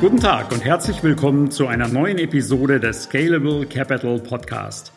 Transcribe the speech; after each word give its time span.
Guten 0.00 0.20
Tag 0.20 0.52
und 0.52 0.64
herzlich 0.64 1.02
willkommen 1.02 1.50
zu 1.50 1.66
einer 1.66 1.88
neuen 1.88 2.18
Episode 2.18 2.78
des 2.78 3.02
Scalable 3.02 3.66
Capital 3.66 4.20
Podcast. 4.20 4.92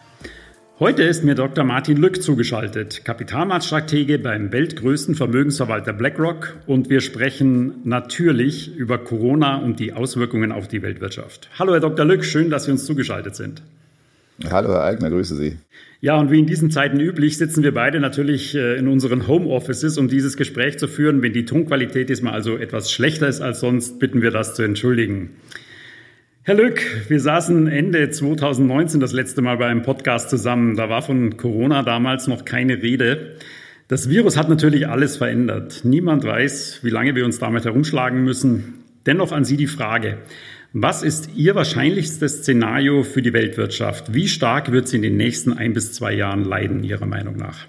Heute 0.78 1.02
ist 1.02 1.24
mir 1.24 1.34
Dr. 1.34 1.64
Martin 1.64 1.98
Lück 1.98 2.22
zugeschaltet, 2.22 3.04
Kapitalmarktstratege 3.04 4.20
beim 4.20 4.52
weltgrößten 4.52 5.16
Vermögensverwalter 5.16 5.94
BlackRock 5.94 6.56
und 6.68 6.92
wir 6.92 7.02
sprechen 7.02 7.82
natürlich 7.84 8.76
über 8.76 9.00
Corona 9.00 9.58
und 9.58 9.80
die 9.80 9.92
Auswirkungen 9.92 10.52
auf 10.52 10.68
die 10.68 10.84
Weltwirtschaft. 10.84 11.50
Hallo 11.58 11.74
Herr 11.74 11.80
Dr. 11.80 12.06
Lück, 12.06 12.24
schön, 12.24 12.52
dass 12.52 12.66
Sie 12.66 12.72
uns 12.72 12.86
zugeschaltet 12.86 13.36
sind. 13.36 13.64
Hallo 14.52 14.70
Herr 14.70 14.84
Eigner, 14.84 15.10
grüße 15.10 15.36
Sie. 15.36 15.58
Ja, 16.04 16.18
und 16.18 16.32
wie 16.32 16.40
in 16.40 16.48
diesen 16.48 16.72
Zeiten 16.72 17.00
üblich 17.00 17.38
sitzen 17.38 17.62
wir 17.62 17.76
beide 17.76 18.00
natürlich 18.00 18.56
äh, 18.56 18.76
in 18.76 18.88
unseren 18.88 19.28
Homeoffices, 19.28 20.00
um 20.00 20.08
dieses 20.08 20.36
Gespräch 20.36 20.80
zu 20.80 20.88
führen. 20.88 21.22
Wenn 21.22 21.32
die 21.32 21.46
Tonqualität 21.46 22.10
diesmal 22.10 22.34
also 22.34 22.58
etwas 22.58 22.92
schlechter 22.92 23.28
ist 23.28 23.40
als 23.40 23.60
sonst, 23.60 24.00
bitten 24.00 24.24
wir 24.24 24.32
das 24.32 24.56
zu 24.56 24.64
entschuldigen. 24.64 25.30
Herr 26.42 26.56
Lück, 26.56 26.82
wir 27.08 27.20
saßen 27.20 27.68
Ende 27.68 28.10
2019 28.10 29.00
das 29.00 29.14
letzte 29.14 29.44
Mal 29.44 29.58
bei 29.58 29.68
einem 29.68 29.84
Podcast 29.84 30.32
zusammen. 30.32 30.76
Da 30.76 30.90
war 30.90 31.04
von 31.04 31.38
Corona 31.38 31.84
damals 31.84 32.26
noch 32.26 32.46
keine 32.46 32.82
Rede. 32.82 33.36
Das 33.88 34.10
Virus 34.10 34.38
hat 34.38 34.50
natürlich 34.50 34.88
alles 34.88 35.18
verändert. 35.18 35.82
Niemand 35.84 36.24
weiß, 36.24 36.80
wie 36.82 36.90
lange 36.90 37.14
wir 37.14 37.26
uns 37.26 37.38
damit 37.38 37.66
herumschlagen 37.66 38.24
müssen. 38.24 38.86
Dennoch 39.06 39.32
an 39.32 39.46
Sie 39.46 39.56
die 39.56 39.68
Frage. 39.68 40.18
Was 40.74 41.04
ist 41.04 41.32
Ihr 41.36 41.54
wahrscheinlichstes 41.56 42.40
Szenario 42.40 43.04
für 43.04 43.22
die 43.22 43.34
Weltwirtschaft? 43.34 44.14
Wie 44.14 44.30
stark 44.30 44.72
wird 44.72 44.88
sie 44.88 44.96
in 44.96 45.02
den 45.02 45.18
nächsten 45.18 45.52
ein 45.52 45.74
bis 45.74 45.92
zwei 45.92 46.14
Jahren 46.14 46.46
leiden, 46.46 46.82
Ihrer 46.86 47.06
Meinung 47.06 47.36
nach? 47.36 47.66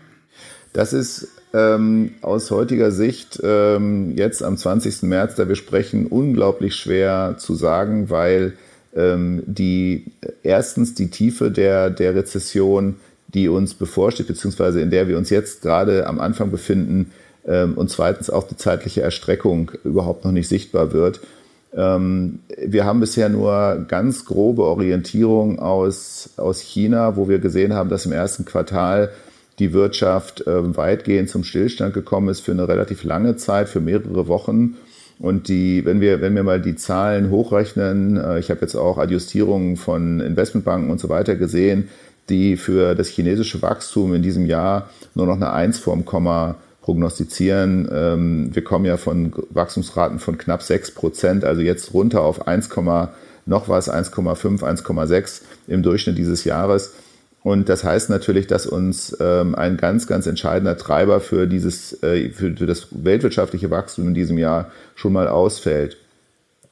Das 0.73 0.93
ist 0.93 1.27
ähm, 1.53 2.13
aus 2.23 2.53
heutiger 2.53 2.93
Sicht 2.93 3.41
ähm, 3.43 4.17
jetzt 4.17 4.45
am 4.45 4.57
20. 4.57 5.03
März, 5.03 5.35
da 5.35 5.49
wir 5.49 5.57
sprechen, 5.57 6.07
unglaublich 6.07 6.77
schwer 6.77 7.35
zu 7.39 7.57
sagen, 7.57 8.09
weil 8.09 8.53
ähm, 8.95 9.43
die 9.47 10.05
erstens 10.45 10.95
die 10.95 11.11
Tiefe 11.11 11.51
der, 11.51 11.91
der 11.91 12.15
Rezession, 12.15 12.97
die 13.35 13.49
uns 13.49 13.75
bevorsteht, 13.75 14.29
beziehungsweise 14.29 14.81
in 14.81 14.91
der 14.91 15.09
wir 15.09 15.19
uns 15.19 15.29
jetzt 15.29 15.63
gerade 15.63 16.07
am 16.07 16.21
Anfang 16.21 16.53
befinden, 16.53 17.11
ähm, 17.45 17.75
und 17.75 17.91
zweitens 17.91 18.31
auch 18.31 18.47
die 18.47 18.57
zeitliche 18.57 19.01
Erstreckung 19.01 19.73
überhaupt 19.85 20.25
noch 20.25 20.33
nicht 20.33 20.49
sichtbar 20.49 20.93
wird. 20.93 21.21
Ähm, 21.75 22.41
wir 22.59 22.85
haben 22.85 23.01
bisher 23.01 23.29
nur 23.29 23.85
ganz 23.89 24.25
grobe 24.25 24.65
Orientierung 24.65 25.59
aus, 25.59 26.31
aus 26.37 26.61
China, 26.61 27.17
wo 27.17 27.29
wir 27.29 27.39
gesehen 27.39 27.73
haben, 27.73 27.89
dass 27.89 28.07
im 28.07 28.13
ersten 28.13 28.45
Quartal 28.45 29.11
die 29.59 29.73
Wirtschaft 29.73 30.47
äh, 30.47 30.77
weitgehend 30.77 31.29
zum 31.29 31.45
Stillstand 31.45 31.95
gekommen 31.95 32.29
ist 32.29 32.41
für 32.41 32.53
eine 32.53 32.69
relativ 32.69 33.05
lange 33.05 33.37
Zeit, 33.37 33.69
für 33.69 33.81
mehrere 33.81 34.29
Wochen. 34.29 34.77
Und 35.19 35.49
die, 35.49 35.85
wenn 35.85 36.01
wir, 36.01 36.21
wenn 36.21 36.35
wir 36.35 36.43
mal 36.43 36.61
die 36.61 36.75
Zahlen 36.75 37.31
hochrechnen, 37.31 38.17
äh, 38.17 38.39
ich 38.39 38.51
habe 38.51 38.61
jetzt 38.61 38.75
auch 38.75 38.99
Adjustierungen 38.99 39.77
von 39.77 40.21
Investmentbanken 40.21 40.91
und 40.91 41.01
so 41.01 41.09
weiter 41.09 41.37
gesehen, 41.37 41.89
die 42.29 42.57
für 42.57 42.95
das 42.95 43.09
chinesische 43.09 43.63
Wachstum 43.63 44.15
in 44.15 44.23
diesem 44.23 44.47
Jahr 44.47 44.91
nur 45.15 45.27
noch 45.27 45.37
eine 45.37 45.53
Eins 45.53 45.79
vorm 45.79 46.05
Komma 46.05 46.57
prognostizieren. 46.83 47.89
Ähm, 47.91 48.55
wir 48.55 48.63
kommen 48.63 48.85
ja 48.85 48.97
von 48.97 49.33
Wachstumsraten 49.51 50.19
von 50.19 50.37
knapp 50.37 50.63
6 50.63 50.91
Prozent, 50.91 51.45
also 51.45 51.63
jetzt 51.63 51.95
runter 51.95 52.21
auf 52.23 52.47
1, 52.47 52.69
noch 53.47 53.69
was, 53.69 53.91
1,5, 53.91 54.63
1,6 54.63 55.43
im 55.69 55.83
Durchschnitt 55.83 56.19
dieses 56.19 56.45
Jahres. 56.45 56.93
Und 57.43 57.69
das 57.69 57.83
heißt 57.83 58.09
natürlich, 58.11 58.47
dass 58.47 58.67
uns 58.67 59.17
ähm, 59.19 59.55
ein 59.57 59.77
ganz, 59.77 60.07
ganz 60.07 60.27
entscheidender 60.27 60.77
Treiber 60.77 61.21
für 61.21 61.47
dieses, 61.47 62.01
äh, 62.03 62.31
für, 62.31 62.55
für 62.57 62.67
das 62.67 62.89
weltwirtschaftliche 62.91 63.71
Wachstum 63.71 64.09
in 64.09 64.15
diesem 64.15 64.39
Jahr 64.39 64.71
schon 64.95 65.13
mal 65.13 65.27
ausfällt. 65.27 65.97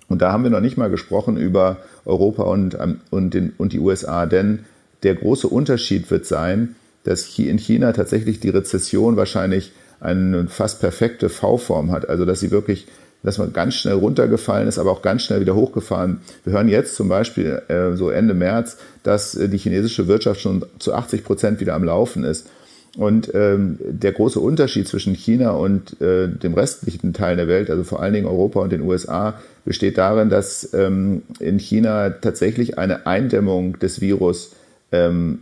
Und 0.08 0.22
da 0.22 0.33
haben 0.33 0.44
wir 0.44 0.50
noch 0.50 0.61
nicht 0.61 0.77
mal 0.77 0.91
gesprochen 0.91 1.36
über 1.36 1.78
Europa 2.05 2.44
und, 2.44 2.77
ähm, 2.81 3.00
und, 3.10 3.34
den, 3.34 3.53
und 3.59 3.72
die 3.72 3.81
USA, 3.81 4.27
denn 4.27 4.60
der 5.03 5.15
große 5.15 5.48
Unterschied 5.48 6.10
wird 6.10 6.27
sein, 6.27 6.77
dass 7.04 7.37
in 7.38 7.59
China 7.59 7.92
tatsächlich 7.92 8.41
die 8.41 8.50
Rezession 8.50 9.16
wahrscheinlich 9.16 9.72
eine 10.00 10.49
fast 10.49 10.81
perfekte 10.81 11.28
V-Form 11.28 11.91
hat. 11.91 12.09
Also 12.09 12.25
dass 12.25 12.41
sie 12.41 12.50
wirklich, 12.50 12.87
dass 13.22 13.38
man 13.38 13.53
ganz 13.53 13.75
schnell 13.75 13.94
runtergefallen 13.94 14.66
ist, 14.66 14.78
aber 14.78 14.91
auch 14.91 15.03
ganz 15.03 15.22
schnell 15.22 15.41
wieder 15.41 15.55
hochgefahren. 15.55 16.21
Wir 16.44 16.55
hören 16.55 16.69
jetzt 16.69 16.97
zum 16.97 17.09
Beispiel 17.09 17.62
äh, 17.69 17.97
so 17.97 18.10
Ende 18.10 18.34
März, 18.34 18.78
dass 19.03 19.34
äh, 19.34 19.49
die 19.49 19.59
chinesische 19.59 20.09
Wirtschaft 20.09 20.41
schon 20.41 20.65
zu 20.78 20.94
80 20.94 21.25
Prozent 21.25 21.60
wieder 21.60 21.75
am 21.75 21.84
Laufen 21.84 22.25
ist. 22.25 22.49
Und 22.97 23.33
ähm, 23.34 23.78
der 23.81 24.12
große 24.12 24.41
Unterschied 24.41 24.89
zwischen 24.89 25.15
China 25.15 25.50
und 25.50 26.00
äh, 26.00 26.27
dem 26.27 26.55
restlichen 26.55 27.12
Teil 27.12 27.37
der 27.37 27.47
Welt, 27.47 27.71
also 27.71 27.84
vor 27.84 28.03
allen 28.03 28.15
Dingen 28.15 28.27
Europa 28.27 28.60
und 28.60 28.72
den 28.72 28.83
USA, 28.83 29.39
besteht 29.65 29.97
darin, 29.97 30.28
dass 30.28 30.75
ähm, 30.75 31.22
in 31.39 31.59
China 31.59 32.10
tatsächlich 32.10 32.78
eine 32.78 33.06
Eindämmung 33.06 33.78
des 33.78 34.00
Virus 34.00 34.56
ähm, 34.91 35.41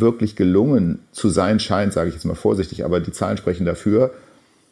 wirklich 0.00 0.36
gelungen 0.36 1.00
zu 1.12 1.28
sein 1.28 1.60
scheint, 1.60 1.92
sage 1.92 2.08
ich 2.08 2.14
jetzt 2.14 2.24
mal 2.24 2.34
vorsichtig, 2.34 2.84
aber 2.84 3.00
die 3.00 3.12
Zahlen 3.12 3.36
sprechen 3.36 3.66
dafür, 3.66 4.12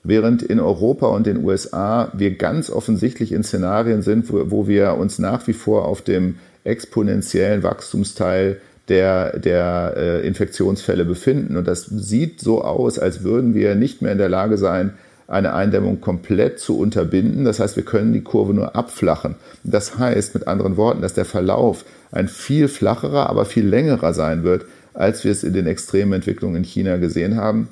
während 0.03 0.43
in 0.43 0.61
Europa 0.61 1.07
und 1.09 1.27
den 1.27 1.45
USA 1.45 2.11
wir 2.15 2.37
ganz 2.37 2.71
offensichtlich 2.71 3.33
in 3.33 3.43
Szenarien 3.43 4.03
sind, 4.03 4.33
wo, 4.33 4.51
wo 4.51 4.69
wir 4.69 4.95
uns 4.95 5.19
nach 5.19 5.47
wie 5.47 5.53
vor 5.53 5.85
auf 5.85 6.03
dem 6.03 6.37
exponentiellen 6.65 7.63
Wachstumsteil 7.63 8.61
der, 8.89 9.39
der 9.39 9.95
äh, 9.97 10.27
Infektionsfälle 10.27 11.05
befinden. 11.05 11.57
Und 11.57 11.69
das 11.69 11.87
sieht 11.87 12.41
so 12.41 12.63
aus, 12.63 12.99
als 12.99 13.23
würden 13.23 13.55
wir 13.55 13.75
nicht 13.75 14.03
mehr 14.03 14.13
in 14.13 14.19
der 14.19 14.29
Lage 14.29 14.57
sein, 14.57 14.95
eine 15.29 15.55
Eindämmung 15.55 16.01
komplett 16.01 16.59
zu 16.59 16.77
unterbinden. 16.77 17.45
Das 17.45 17.61
heißt, 17.61 17.77
wir 17.77 17.85
können 17.85 18.13
die 18.13 18.23
Kurve 18.23 18.53
nur 18.53 18.75
abflachen. 18.75 19.37
Das 19.63 19.97
heißt 19.97 20.35
mit 20.35 20.49
anderen 20.49 20.77
Worten, 20.77 21.03
dass 21.03 21.15
der 21.15 21.25
Verlauf 21.25 21.85
ein 22.11 22.27
viel 22.27 22.67
flacherer, 22.67 23.31
aber 23.31 23.45
viel 23.45 23.67
längerer 23.67 24.13
sein 24.13 24.43
wird, 24.43 24.65
als 24.95 25.25
wir 25.25 25.33
es 25.33 25.45
in 25.45 25.53
den 25.53 25.67
extremen 25.67 26.15
Entwicklungen 26.15 26.57
in 26.57 26.65
China 26.65 26.97
gesehen 26.97 27.37
haben. 27.37 27.69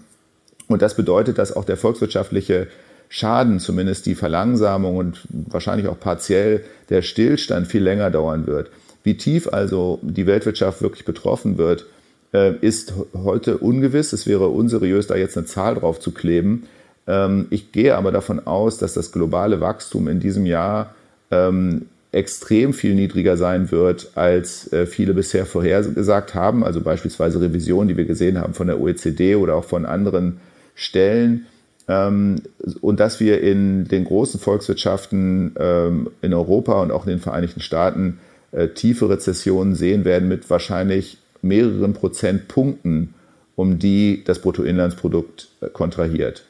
Und 0.68 0.82
das 0.82 0.94
bedeutet, 0.94 1.38
dass 1.38 1.54
auch 1.54 1.64
der 1.64 1.76
volkswirtschaftliche 1.76 2.68
Schaden, 3.08 3.58
zumindest 3.58 4.06
die 4.06 4.14
Verlangsamung 4.14 4.96
und 4.96 5.22
wahrscheinlich 5.30 5.88
auch 5.88 5.98
partiell 5.98 6.62
der 6.90 7.02
Stillstand 7.02 7.66
viel 7.66 7.82
länger 7.82 8.10
dauern 8.10 8.46
wird. 8.46 8.70
Wie 9.02 9.16
tief 9.16 9.48
also 9.48 9.98
die 10.02 10.26
Weltwirtschaft 10.26 10.82
wirklich 10.82 11.06
betroffen 11.06 11.56
wird, 11.56 11.86
äh, 12.34 12.54
ist 12.60 12.92
heute 13.14 13.58
ungewiss. 13.58 14.12
Es 14.12 14.26
wäre 14.26 14.48
unseriös, 14.48 15.06
da 15.06 15.16
jetzt 15.16 15.38
eine 15.38 15.46
Zahl 15.46 15.76
drauf 15.76 16.00
zu 16.00 16.10
kleben. 16.12 16.64
Ähm, 17.06 17.46
ich 17.48 17.72
gehe 17.72 17.96
aber 17.96 18.12
davon 18.12 18.46
aus, 18.46 18.76
dass 18.76 18.92
das 18.92 19.12
globale 19.12 19.60
Wachstum 19.62 20.08
in 20.08 20.20
diesem 20.20 20.44
Jahr 20.44 20.94
ähm, 21.30 21.86
extrem 22.12 22.72
viel 22.72 22.94
niedriger 22.94 23.36
sein 23.36 23.70
wird, 23.70 24.12
als 24.14 24.72
äh, 24.72 24.86
viele 24.86 25.14
bisher 25.14 25.44
vorhergesagt 25.44 26.34
haben. 26.34 26.64
Also 26.64 26.80
beispielsweise 26.80 27.40
Revisionen, 27.40 27.88
die 27.88 27.96
wir 27.96 28.06
gesehen 28.06 28.40
haben 28.40 28.54
von 28.54 28.66
der 28.66 28.80
OECD 28.80 29.36
oder 29.36 29.54
auch 29.56 29.64
von 29.64 29.84
anderen 29.84 30.40
Stellen. 30.74 31.46
Ähm, 31.86 32.36
und 32.80 33.00
dass 33.00 33.20
wir 33.20 33.40
in 33.42 33.84
den 33.84 34.04
großen 34.04 34.40
Volkswirtschaften 34.40 35.54
ähm, 35.58 36.10
in 36.22 36.32
Europa 36.32 36.80
und 36.82 36.92
auch 36.92 37.04
in 37.04 37.10
den 37.10 37.20
Vereinigten 37.20 37.60
Staaten 37.60 38.18
äh, 38.52 38.68
tiefe 38.68 39.10
Rezessionen 39.10 39.74
sehen 39.74 40.04
werden 40.04 40.28
mit 40.28 40.48
wahrscheinlich 40.48 41.18
mehreren 41.42 41.92
Prozentpunkten, 41.92 43.14
um 43.54 43.78
die 43.78 44.22
das 44.24 44.40
Bruttoinlandsprodukt 44.40 45.48
äh, 45.60 45.68
kontrahiert. 45.68 46.44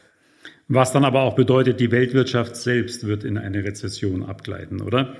Was 0.68 0.92
dann 0.92 1.04
aber 1.04 1.22
auch 1.22 1.34
bedeutet, 1.34 1.80
die 1.80 1.90
Weltwirtschaft 1.90 2.54
selbst 2.54 3.06
wird 3.06 3.24
in 3.24 3.38
eine 3.38 3.64
Rezession 3.64 4.22
abgleiten, 4.22 4.82
oder? 4.82 5.16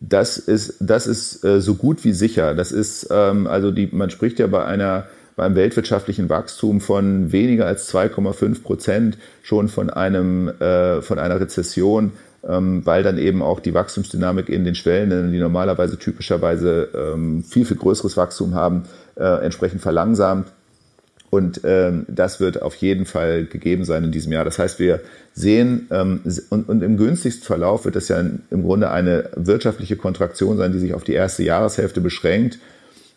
Das 0.00 0.38
ist, 0.38 0.76
das 0.80 1.06
ist 1.06 1.44
äh, 1.44 1.60
so 1.60 1.74
gut 1.74 2.04
wie 2.04 2.12
sicher. 2.12 2.54
Das 2.54 2.70
ist, 2.70 3.08
ähm, 3.10 3.46
also 3.46 3.70
die, 3.70 3.88
man 3.90 4.10
spricht 4.10 4.38
ja 4.38 4.46
bei 4.46 4.64
einer 4.64 5.06
beim 5.38 5.54
weltwirtschaftlichen 5.54 6.28
Wachstum 6.28 6.80
von 6.80 7.30
weniger 7.30 7.64
als 7.64 7.94
2,5 7.94 8.62
Prozent 8.64 9.18
schon 9.42 9.68
von 9.68 9.88
einem 9.88 10.48
äh, 10.48 11.00
von 11.00 11.20
einer 11.20 11.40
Rezession, 11.40 12.10
ähm, 12.46 12.84
weil 12.84 13.04
dann 13.04 13.18
eben 13.18 13.40
auch 13.40 13.60
die 13.60 13.72
Wachstumsdynamik 13.72 14.48
in 14.48 14.64
den 14.64 14.74
Schwellenländern, 14.74 15.30
die 15.30 15.38
normalerweise 15.38 15.96
typischerweise 15.96 16.88
ähm, 16.92 17.44
viel 17.44 17.64
viel 17.64 17.76
größeres 17.76 18.16
Wachstum 18.16 18.56
haben, 18.56 18.84
äh, 19.14 19.44
entsprechend 19.44 19.80
verlangsamt. 19.80 20.48
Und 21.30 21.60
ähm, 21.64 22.06
das 22.08 22.40
wird 22.40 22.62
auf 22.62 22.74
jeden 22.76 23.04
Fall 23.04 23.44
gegeben 23.44 23.84
sein 23.84 24.04
in 24.04 24.12
diesem 24.12 24.32
Jahr. 24.32 24.44
Das 24.44 24.58
heißt, 24.58 24.78
wir 24.78 25.00
sehen, 25.34 25.86
ähm, 25.90 26.20
und, 26.48 26.68
und 26.68 26.82
im 26.82 26.96
günstigsten 26.96 27.44
Verlauf 27.44 27.84
wird 27.84 27.96
das 27.96 28.08
ja 28.08 28.18
im 28.18 28.62
Grunde 28.62 28.90
eine 28.90 29.28
wirtschaftliche 29.36 29.96
Kontraktion 29.96 30.56
sein, 30.56 30.72
die 30.72 30.78
sich 30.78 30.94
auf 30.94 31.04
die 31.04 31.12
erste 31.12 31.42
Jahreshälfte 31.42 32.00
beschränkt. 32.00 32.58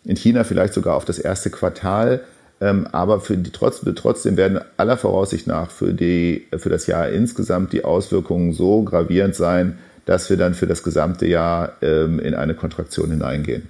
In 0.04 0.18
China 0.18 0.44
vielleicht 0.44 0.74
sogar 0.74 0.96
auf 0.96 1.06
das 1.06 1.20
erste 1.20 1.50
Quartal. 1.50 2.22
Ähm, 2.60 2.88
aber 2.92 3.22
für 3.22 3.38
die, 3.38 3.52
trotzdem, 3.52 3.96
trotzdem 3.96 4.38
werden 4.38 4.60
aller 4.78 4.98
Voraussicht 4.98 5.48
nach 5.48 5.72
für, 5.72 5.94
die, 5.94 6.48
für 6.58 6.70
das 6.70 6.88
Jahr 6.88 7.10
insgesamt 7.10 7.74
die 7.74 7.84
Auswirkungen 7.84 8.54
so 8.54 8.84
gravierend 8.84 9.36
sein, 9.36 9.80
dass 10.06 10.30
wir 10.30 10.38
dann 10.38 10.54
für 10.54 10.68
das 10.68 10.84
gesamte 10.84 11.28
Jahr 11.28 11.74
ähm, 11.82 12.20
in 12.20 12.36
eine 12.36 12.54
Kontraktion 12.54 13.10
hineingehen. 13.10 13.70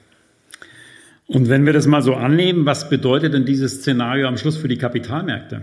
Und 1.34 1.48
wenn 1.48 1.66
wir 1.66 1.72
das 1.72 1.88
mal 1.88 2.02
so 2.02 2.14
annehmen, 2.14 2.66
was 2.66 2.90
bedeutet 2.90 3.34
denn 3.34 3.46
dieses 3.46 3.76
Szenario 3.76 4.28
am 4.28 4.36
Schluss 4.36 4.58
für 4.58 4.68
die 4.68 4.78
Kapitalmärkte? 4.78 5.62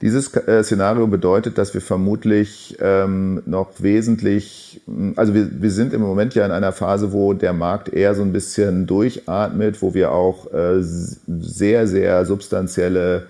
Dieses 0.00 0.34
äh, 0.34 0.64
Szenario 0.64 1.06
bedeutet, 1.06 1.58
dass 1.58 1.74
wir 1.74 1.82
vermutlich 1.82 2.78
ähm, 2.80 3.42
noch 3.44 3.82
wesentlich, 3.82 4.80
also 5.16 5.34
wir, 5.34 5.62
wir 5.62 5.70
sind 5.70 5.92
im 5.92 6.00
Moment 6.00 6.34
ja 6.34 6.46
in 6.46 6.52
einer 6.52 6.72
Phase, 6.72 7.12
wo 7.12 7.34
der 7.34 7.52
Markt 7.52 7.90
eher 7.90 8.14
so 8.14 8.22
ein 8.22 8.32
bisschen 8.32 8.86
durchatmet, 8.86 9.82
wo 9.82 9.92
wir 9.92 10.10
auch 10.10 10.50
äh, 10.52 10.80
sehr, 10.80 11.86
sehr 11.86 12.24
substanzielle 12.24 13.26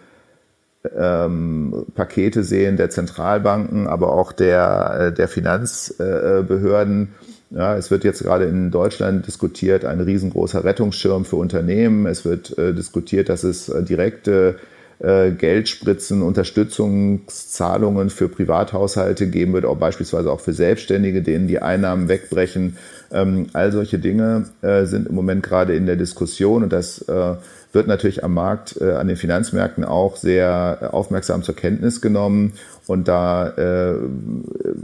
ähm, 0.97 1.87
Pakete 1.95 2.45
sehen 2.45 2.77
der 2.77 2.91
Zentralbanken, 2.91 3.89
aber 3.89 4.13
auch 4.13 4.31
der, 4.31 5.09
äh, 5.09 5.13
der 5.13 5.27
Finanzbehörden. 5.27 7.09
Ja, 7.55 7.77
es 7.77 7.91
wird 7.91 8.03
jetzt 8.05 8.23
gerade 8.23 8.47
in 8.47 8.71
Deutschland 8.71 9.27
diskutiert, 9.27 9.85
ein 9.85 10.01
riesengroßer 10.01 10.65
Rettungsschirm 10.65 11.27
für 11.27 11.37
Unternehmen. 11.37 12.07
Es 12.07 12.25
wird 12.25 12.57
äh, 12.57 12.73
diskutiert, 12.73 13.29
dass 13.29 13.45
es 13.45 13.69
äh, 13.69 13.83
direkte 13.83 14.57
äh, 15.01 15.33
Geldspritzen, 15.33 16.23
Unterstützungszahlungen 16.23 18.09
für 18.09 18.29
Privathaushalte 18.29 19.27
geben 19.27 19.53
wird, 19.53 19.67
auch 19.67 19.77
beispielsweise 19.77 20.31
auch 20.31 20.41
für 20.41 20.55
Selbstständige, 20.55 21.21
denen 21.21 21.47
die 21.47 21.61
Einnahmen 21.61 22.09
wegbrechen. 22.09 22.79
Ähm, 23.11 23.49
all 23.53 23.71
solche 23.71 23.99
Dinge 23.99 24.47
äh, 24.63 24.87
sind 24.87 25.09
im 25.09 25.15
Moment 25.15 25.43
gerade 25.43 25.75
in 25.75 25.85
der 25.85 25.97
Diskussion 25.97 26.63
und 26.63 26.73
das 26.73 27.03
äh, 27.03 27.35
wird 27.73 27.87
natürlich 27.87 28.25
am 28.25 28.35
Markt, 28.35 28.81
äh, 28.81 28.93
an 28.93 29.09
den 29.09 29.17
Finanzmärkten 29.17 29.85
auch 29.85 30.17
sehr 30.17 30.91
aufmerksam 30.93 31.43
zur 31.43 31.57
Kenntnis 31.57 32.01
genommen. 32.01 32.53
Und 32.93 33.09
da 33.09 33.49
äh, 33.49 33.95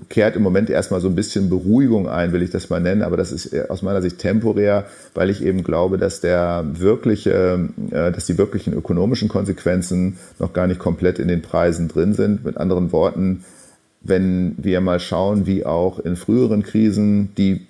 kehrt 0.09 0.35
im 0.35 0.43
Moment 0.43 0.71
erstmal 0.71 1.03
so 1.03 1.09
ein 1.09 1.15
bisschen 1.15 1.51
Beruhigung 1.51 2.09
ein, 2.09 2.33
will 2.33 2.41
ich 2.41 2.49
das 2.49 2.71
mal 2.71 2.81
nennen. 2.81 3.03
Aber 3.03 3.19
das 3.19 3.33
ist 3.33 3.53
äh, 3.53 3.67
aus 3.69 3.83
meiner 3.83 4.01
Sicht 4.01 4.17
temporär, 4.17 4.87
weil 5.13 5.29
ich 5.29 5.45
eben 5.45 5.63
glaube, 5.63 5.99
dass 5.99 6.23
der 6.23 6.65
wirkliche, 6.73 7.69
äh, 7.91 8.11
dass 8.11 8.25
die 8.25 8.39
wirklichen 8.39 8.73
ökonomischen 8.73 9.29
Konsequenzen 9.29 10.17
noch 10.39 10.55
gar 10.55 10.67
nicht 10.67 10.81
komplett 10.81 11.19
in 11.19 11.29
den 11.29 11.43
Preisen 11.43 11.89
drin 11.89 12.15
sind. 12.15 12.47
Mit 12.47 12.57
anderen 12.57 12.93
Worten, 12.93 13.45
wenn 14.01 14.55
wir 14.57 14.81
mal 14.81 15.01
schauen, 15.01 15.47
wie 15.47 15.67
auch 15.67 15.99
in 15.99 16.17
früheren 16.17 16.63
Krisen 16.63 17.35
die 17.37 17.67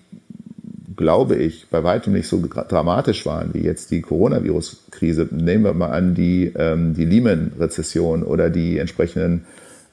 glaube 0.96 1.36
ich, 1.36 1.68
bei 1.70 1.84
weitem 1.84 2.12
nicht 2.12 2.26
so 2.26 2.42
dramatisch 2.44 3.24
waren 3.24 3.54
wie 3.54 3.60
jetzt 3.60 3.92
die 3.92 4.02
Coronavirus-Krise. 4.02 5.28
Nehmen 5.30 5.62
wir 5.62 5.72
mal 5.72 5.92
an, 5.92 6.16
die, 6.16 6.52
ähm, 6.56 6.94
die 6.94 7.04
Lehman-Rezession 7.04 8.24
oder 8.24 8.50
die 8.50 8.78
entsprechenden 8.78 9.44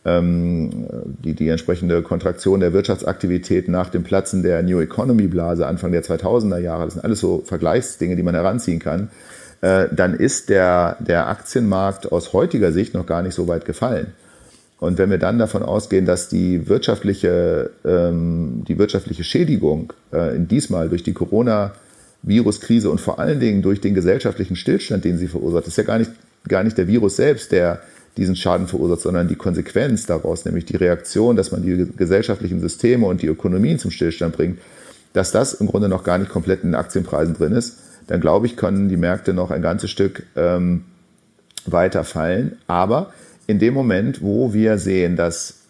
die, 0.05 1.33
die 1.33 1.49
entsprechende 1.49 2.03
Kontraktion 2.03 2.59
der 2.59 2.73
Wirtschaftsaktivität 2.73 3.67
nach 3.67 3.89
dem 3.89 4.03
Platzen 4.03 4.43
der 4.43 4.61
New 4.61 4.79
Economy 4.79 5.25
Blase 5.25 5.65
Anfang 5.65 5.91
der 5.91 6.03
2000er 6.03 6.59
Jahre, 6.59 6.85
das 6.85 6.93
sind 6.93 7.03
alles 7.03 7.19
so 7.19 7.41
Vergleichsdinge, 7.43 8.15
die 8.15 8.21
man 8.21 8.35
heranziehen 8.35 8.77
kann, 8.77 9.09
äh, 9.61 9.87
dann 9.91 10.13
ist 10.13 10.49
der, 10.49 10.97
der 10.99 11.27
Aktienmarkt 11.27 12.11
aus 12.11 12.33
heutiger 12.33 12.71
Sicht 12.71 12.93
noch 12.93 13.07
gar 13.07 13.23
nicht 13.23 13.33
so 13.33 13.47
weit 13.47 13.65
gefallen. 13.65 14.13
Und 14.79 14.99
wenn 14.99 15.09
wir 15.09 15.17
dann 15.17 15.39
davon 15.39 15.63
ausgehen, 15.63 16.05
dass 16.05 16.29
die 16.29 16.67
wirtschaftliche, 16.67 17.71
ähm, 17.83 18.63
die 18.67 18.77
wirtschaftliche 18.77 19.23
Schädigung 19.23 19.93
äh, 20.11 20.33
diesmal 20.37 20.89
durch 20.89 21.01
die 21.01 21.13
Corona-Virus-Krise 21.13 22.91
und 22.91 23.01
vor 23.01 23.17
allen 23.17 23.39
Dingen 23.39 23.63
durch 23.63 23.81
den 23.81 23.95
gesellschaftlichen 23.95 24.55
Stillstand, 24.55 25.03
den 25.03 25.17
sie 25.17 25.27
verursacht, 25.27 25.65
ist 25.65 25.77
ja 25.77 25.83
gar 25.83 25.97
nicht, 25.97 26.11
gar 26.47 26.63
nicht 26.63 26.77
der 26.77 26.87
Virus 26.87 27.15
selbst, 27.15 27.51
der 27.51 27.81
diesen 28.17 28.35
Schaden 28.35 28.67
verursacht, 28.67 29.01
sondern 29.01 29.27
die 29.27 29.35
Konsequenz 29.35 30.05
daraus, 30.05 30.45
nämlich 30.45 30.65
die 30.65 30.77
Reaktion, 30.77 31.35
dass 31.35 31.51
man 31.51 31.63
die 31.63 31.87
gesellschaftlichen 31.97 32.61
Systeme 32.61 33.05
und 33.05 33.21
die 33.21 33.27
Ökonomien 33.27 33.79
zum 33.79 33.91
Stillstand 33.91 34.35
bringt, 34.35 34.59
dass 35.13 35.31
das 35.31 35.53
im 35.53 35.67
Grunde 35.67 35.89
noch 35.89 36.03
gar 36.03 36.17
nicht 36.17 36.29
komplett 36.29 36.63
in 36.63 36.69
den 36.71 36.75
Aktienpreisen 36.75 37.35
drin 37.35 37.53
ist, 37.53 37.77
dann 38.07 38.21
glaube 38.21 38.45
ich, 38.45 38.55
können 38.55 38.89
die 38.89 38.97
Märkte 38.97 39.33
noch 39.33 39.51
ein 39.51 39.61
ganzes 39.61 39.89
Stück 39.89 40.23
ähm, 40.35 40.85
weiter 41.65 42.03
fallen. 42.03 42.57
Aber 42.67 43.11
in 43.47 43.59
dem 43.59 43.73
Moment, 43.73 44.21
wo 44.21 44.53
wir 44.53 44.77
sehen, 44.77 45.15
dass 45.15 45.64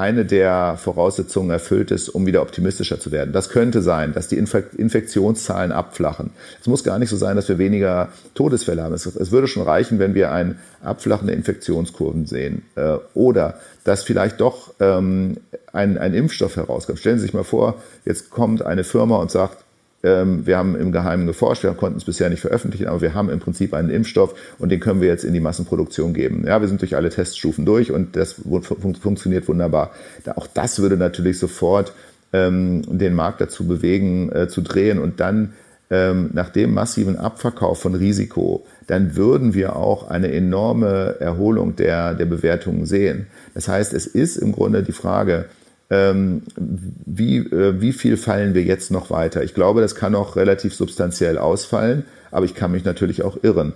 eine 0.00 0.24
der 0.24 0.78
Voraussetzungen 0.78 1.50
erfüllt 1.50 1.90
ist, 1.90 2.08
um 2.08 2.24
wieder 2.24 2.40
optimistischer 2.40 2.98
zu 2.98 3.12
werden. 3.12 3.32
Das 3.32 3.50
könnte 3.50 3.82
sein, 3.82 4.14
dass 4.14 4.28
die 4.28 4.38
Infektionszahlen 4.38 5.72
abflachen. 5.72 6.30
Es 6.58 6.66
muss 6.66 6.82
gar 6.84 6.98
nicht 6.98 7.10
so 7.10 7.16
sein, 7.16 7.36
dass 7.36 7.48
wir 7.50 7.58
weniger 7.58 8.08
Todesfälle 8.34 8.82
haben. 8.82 8.94
Es, 8.94 9.30
würde 9.30 9.46
schon 9.46 9.62
reichen, 9.62 9.98
wenn 9.98 10.14
wir 10.14 10.32
ein 10.32 10.58
Abflachen 10.82 11.26
der 11.26 11.36
Infektionskurven 11.36 12.24
sehen. 12.24 12.62
Äh, 12.76 12.96
oder 13.12 13.60
dass 13.84 14.02
vielleicht 14.02 14.40
doch 14.40 14.72
ähm, 14.80 15.36
ein, 15.72 15.98
ein 15.98 16.14
Impfstoff 16.14 16.56
herauskommt. 16.56 16.98
Stellen 16.98 17.18
Sie 17.18 17.26
sich 17.26 17.34
mal 17.34 17.44
vor, 17.44 17.82
jetzt 18.06 18.30
kommt 18.30 18.62
eine 18.62 18.84
Firma 18.84 19.16
und 19.16 19.30
sagt, 19.30 19.58
wir 20.02 20.56
haben 20.56 20.76
im 20.76 20.92
Geheimen 20.92 21.26
geforscht, 21.26 21.62
wir 21.62 21.72
konnten 21.72 21.98
es 21.98 22.04
bisher 22.04 22.30
nicht 22.30 22.40
veröffentlichen, 22.40 22.86
aber 22.86 23.02
wir 23.02 23.12
haben 23.12 23.28
im 23.28 23.38
Prinzip 23.38 23.74
einen 23.74 23.90
Impfstoff 23.90 24.34
und 24.58 24.70
den 24.70 24.80
können 24.80 25.02
wir 25.02 25.08
jetzt 25.08 25.24
in 25.24 25.34
die 25.34 25.40
Massenproduktion 25.40 26.14
geben. 26.14 26.44
Ja, 26.46 26.60
wir 26.62 26.68
sind 26.68 26.80
durch 26.80 26.96
alle 26.96 27.10
Teststufen 27.10 27.66
durch 27.66 27.92
und 27.92 28.16
das 28.16 28.32
fun 28.32 28.94
funktioniert 28.94 29.46
wunderbar. 29.46 29.90
Auch 30.36 30.46
das 30.46 30.78
würde 30.78 30.96
natürlich 30.96 31.38
sofort 31.38 31.92
ähm, 32.32 32.82
den 32.86 33.14
Markt 33.14 33.42
dazu 33.42 33.66
bewegen, 33.66 34.32
äh, 34.32 34.48
zu 34.48 34.62
drehen 34.62 34.98
und 34.98 35.20
dann 35.20 35.52
ähm, 35.90 36.30
nach 36.32 36.50
dem 36.50 36.72
massiven 36.72 37.16
Abverkauf 37.16 37.80
von 37.80 37.94
Risiko, 37.94 38.64
dann 38.86 39.16
würden 39.16 39.54
wir 39.54 39.76
auch 39.76 40.08
eine 40.08 40.32
enorme 40.32 41.16
Erholung 41.18 41.76
der, 41.76 42.14
der 42.14 42.26
Bewertungen 42.26 42.86
sehen. 42.86 43.26
Das 43.54 43.68
heißt, 43.68 43.92
es 43.92 44.06
ist 44.06 44.36
im 44.36 44.52
Grunde 44.52 44.82
die 44.82 44.92
Frage, 44.92 45.46
ähm, 45.46 45.59
wie, 45.90 47.38
äh, 47.38 47.80
wie 47.80 47.92
viel 47.92 48.16
fallen 48.16 48.54
wir 48.54 48.62
jetzt 48.62 48.90
noch 48.90 49.10
weiter? 49.10 49.42
Ich 49.42 49.54
glaube, 49.54 49.80
das 49.80 49.96
kann 49.96 50.14
auch 50.14 50.36
relativ 50.36 50.74
substanziell 50.74 51.36
ausfallen, 51.36 52.04
aber 52.30 52.44
ich 52.44 52.54
kann 52.54 52.70
mich 52.70 52.84
natürlich 52.84 53.22
auch 53.22 53.38
irren. 53.42 53.72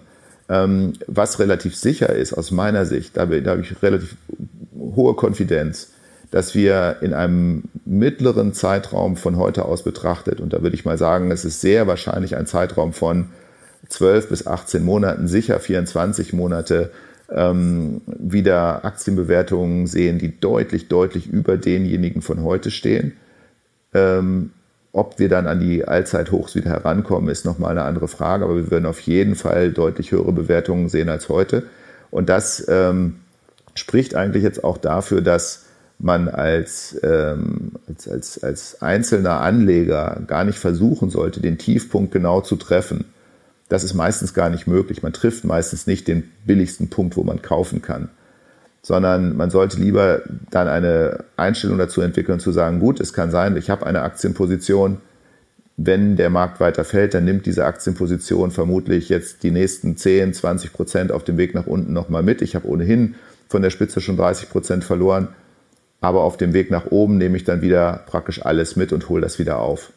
Ähm, 0.48 0.92
was 1.06 1.40
relativ 1.40 1.74
sicher 1.74 2.10
ist 2.10 2.32
aus 2.32 2.50
meiner 2.50 2.86
Sicht, 2.86 3.16
da, 3.16 3.26
da 3.26 3.50
habe 3.50 3.62
ich 3.62 3.82
relativ 3.82 4.16
hohe 4.78 5.14
Konfidenz, 5.14 5.90
dass 6.30 6.54
wir 6.54 6.98
in 7.00 7.14
einem 7.14 7.64
mittleren 7.84 8.52
Zeitraum 8.52 9.16
von 9.16 9.36
heute 9.36 9.64
aus 9.64 9.82
betrachtet, 9.82 10.40
und 10.40 10.52
da 10.52 10.62
würde 10.62 10.76
ich 10.76 10.84
mal 10.84 10.98
sagen, 10.98 11.30
es 11.30 11.44
ist 11.44 11.60
sehr 11.60 11.86
wahrscheinlich 11.86 12.36
ein 12.36 12.46
Zeitraum 12.46 12.92
von 12.92 13.30
12 13.88 14.28
bis 14.28 14.46
18 14.46 14.84
Monaten, 14.84 15.26
sicher 15.26 15.58
24 15.58 16.32
Monate, 16.32 16.90
ähm, 17.34 18.00
wieder 18.06 18.84
Aktienbewertungen 18.84 19.86
sehen, 19.86 20.18
die 20.18 20.38
deutlich, 20.38 20.88
deutlich 20.88 21.26
über 21.26 21.56
denjenigen 21.56 22.22
von 22.22 22.42
heute 22.42 22.70
stehen. 22.70 23.12
Ähm, 23.92 24.50
ob 24.92 25.18
wir 25.18 25.28
dann 25.28 25.48
an 25.48 25.58
die 25.58 25.86
Allzeithochs 25.86 26.54
wieder 26.54 26.70
herankommen, 26.70 27.28
ist 27.28 27.44
nochmal 27.44 27.72
eine 27.72 27.82
andere 27.82 28.06
Frage, 28.06 28.44
aber 28.44 28.56
wir 28.56 28.70
werden 28.70 28.86
auf 28.86 29.00
jeden 29.00 29.34
Fall 29.34 29.72
deutlich 29.72 30.12
höhere 30.12 30.32
Bewertungen 30.32 30.88
sehen 30.88 31.08
als 31.08 31.28
heute. 31.28 31.64
Und 32.12 32.28
das 32.28 32.64
ähm, 32.68 33.16
spricht 33.74 34.14
eigentlich 34.14 34.44
jetzt 34.44 34.62
auch 34.62 34.78
dafür, 34.78 35.20
dass 35.20 35.64
man 35.98 36.28
als, 36.28 36.96
ähm, 37.02 37.72
als, 37.88 38.08
als, 38.08 38.44
als 38.44 38.82
einzelner 38.82 39.40
Anleger 39.40 40.22
gar 40.26 40.44
nicht 40.44 40.58
versuchen 40.58 41.10
sollte, 41.10 41.40
den 41.40 41.58
Tiefpunkt 41.58 42.12
genau 42.12 42.40
zu 42.40 42.54
treffen 42.54 43.04
das 43.74 43.82
ist 43.82 43.94
meistens 43.94 44.34
gar 44.34 44.50
nicht 44.50 44.68
möglich. 44.68 45.02
Man 45.02 45.12
trifft 45.12 45.44
meistens 45.44 45.88
nicht 45.88 46.06
den 46.06 46.30
billigsten 46.46 46.90
Punkt, 46.90 47.16
wo 47.16 47.24
man 47.24 47.42
kaufen 47.42 47.82
kann, 47.82 48.08
sondern 48.82 49.36
man 49.36 49.50
sollte 49.50 49.80
lieber 49.80 50.22
dann 50.50 50.68
eine 50.68 51.24
Einstellung 51.36 51.76
dazu 51.76 52.00
entwickeln, 52.00 52.38
zu 52.38 52.52
sagen, 52.52 52.78
gut, 52.78 53.00
es 53.00 53.12
kann 53.12 53.32
sein, 53.32 53.56
ich 53.56 53.70
habe 53.70 53.84
eine 53.84 54.02
Aktienposition, 54.02 54.98
wenn 55.76 56.14
der 56.14 56.30
Markt 56.30 56.60
weiter 56.60 56.84
fällt, 56.84 57.14
dann 57.14 57.24
nimmt 57.24 57.46
diese 57.46 57.64
Aktienposition 57.64 58.52
vermutlich 58.52 59.08
jetzt 59.08 59.42
die 59.42 59.50
nächsten 59.50 59.96
10, 59.96 60.32
20 60.32 60.72
Prozent 60.72 61.10
auf 61.10 61.24
dem 61.24 61.36
Weg 61.36 61.52
nach 61.52 61.66
unten 61.66 61.92
nochmal 61.92 62.22
mit. 62.22 62.42
Ich 62.42 62.54
habe 62.54 62.68
ohnehin 62.68 63.16
von 63.48 63.60
der 63.60 63.70
Spitze 63.70 64.00
schon 64.00 64.16
30 64.16 64.50
Prozent 64.50 64.84
verloren, 64.84 65.30
aber 66.00 66.22
auf 66.22 66.36
dem 66.36 66.52
Weg 66.52 66.70
nach 66.70 66.92
oben 66.92 67.18
nehme 67.18 67.36
ich 67.36 67.42
dann 67.42 67.60
wieder 67.60 68.04
praktisch 68.06 68.46
alles 68.46 68.76
mit 68.76 68.92
und 68.92 69.08
hole 69.08 69.22
das 69.22 69.40
wieder 69.40 69.58
auf. 69.58 69.90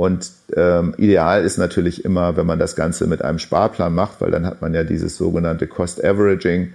Und 0.00 0.30
ähm, 0.56 0.94
ideal 0.96 1.44
ist 1.44 1.58
natürlich 1.58 2.06
immer, 2.06 2.34
wenn 2.38 2.46
man 2.46 2.58
das 2.58 2.74
Ganze 2.74 3.06
mit 3.06 3.20
einem 3.20 3.38
Sparplan 3.38 3.94
macht, 3.94 4.22
weil 4.22 4.30
dann 4.30 4.46
hat 4.46 4.62
man 4.62 4.72
ja 4.72 4.82
dieses 4.82 5.18
sogenannte 5.18 5.66
Cost 5.66 6.02
Averaging, 6.02 6.72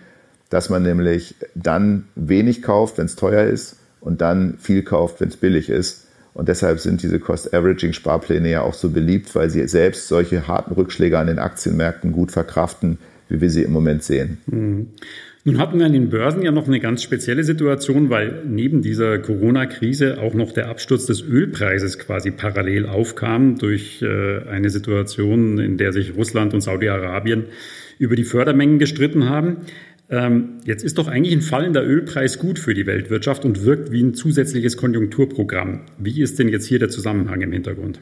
dass 0.52 0.70
man 0.70 0.84
nämlich 0.84 1.34
dann 1.56 2.06
wenig 2.14 2.62
kauft, 2.62 3.00
wenn 3.00 3.08
es 3.08 3.16
teuer 3.16 3.46
ist 3.46 3.78
und 4.00 4.22
dann 4.22 4.60
viel 4.60 4.84
kauft, 4.84 5.22
wenn 5.22 5.30
es 5.30 5.38
billig 5.38 5.72
ist. 5.72 6.06
Und 6.36 6.50
deshalb 6.50 6.80
sind 6.80 7.02
diese 7.02 7.20
Cost 7.20 7.52
Averaging 7.52 7.94
Sparpläne 7.94 8.48
ja 8.48 8.62
auch 8.62 8.76
so 8.76 8.92
beliebt, 8.92 9.34
weil 9.34 9.50
sie 9.50 9.68
selbst 9.68 10.08
solche 10.08 10.48
harten 10.48 10.76
Rückschläge 10.76 11.18
an 11.18 11.26
den 11.26 11.40
Aktienmärkten 11.40 12.12
gut 12.12 12.32
verkraften, 12.32 13.00
wie 13.28 13.42
wir 13.42 13.50
sie 13.50 13.64
im 13.64 13.72
Moment 13.72 14.04
sehen. 14.04 14.38
Nun 15.48 15.60
hatten 15.60 15.78
wir 15.78 15.86
an 15.86 15.94
den 15.94 16.10
Börsen 16.10 16.42
ja 16.42 16.52
noch 16.52 16.68
eine 16.68 16.80
ganz 16.80 17.04
spezielle 17.04 17.44
Situation, 17.44 18.10
weil 18.10 18.42
neben 18.48 18.82
dieser 18.82 19.20
Corona-Krise 19.20 20.20
auch 20.20 20.34
noch 20.34 20.52
der 20.52 20.70
Absturz 20.70 21.06
des 21.06 21.22
Ölpreises 21.22 22.00
quasi 22.00 22.32
parallel 22.32 22.88
aufkam 22.88 23.56
durch 23.60 24.02
äh, 24.02 24.40
eine 24.50 24.72
Situation, 24.72 25.60
in 25.60 25.78
der 25.78 25.94
sich 25.94 26.16
Russland 26.16 26.56
und 26.56 26.62
Saudi-Arabien 26.62 27.46
über 28.00 28.16
die 28.16 28.24
Fördermengen 28.24 28.80
gestritten 28.80 29.30
haben. 29.30 29.58
Ähm, 30.10 30.62
jetzt 30.66 30.84
ist 30.84 30.98
doch 30.98 31.08
eigentlich 31.08 31.36
ein 31.36 31.42
fallender 31.42 31.86
Ölpreis 31.86 32.40
gut 32.40 32.58
für 32.58 32.74
die 32.74 32.88
Weltwirtschaft 32.88 33.46
und 33.46 33.64
wirkt 33.66 33.92
wie 33.92 34.02
ein 34.02 34.16
zusätzliches 34.16 34.78
Konjunkturprogramm. 34.78 35.82
Wie 36.00 36.24
ist 36.24 36.40
denn 36.40 36.50
jetzt 36.50 36.66
hier 36.66 36.80
der 36.80 36.90
Zusammenhang 36.90 37.42
im 37.42 37.52
Hintergrund? 37.52 38.00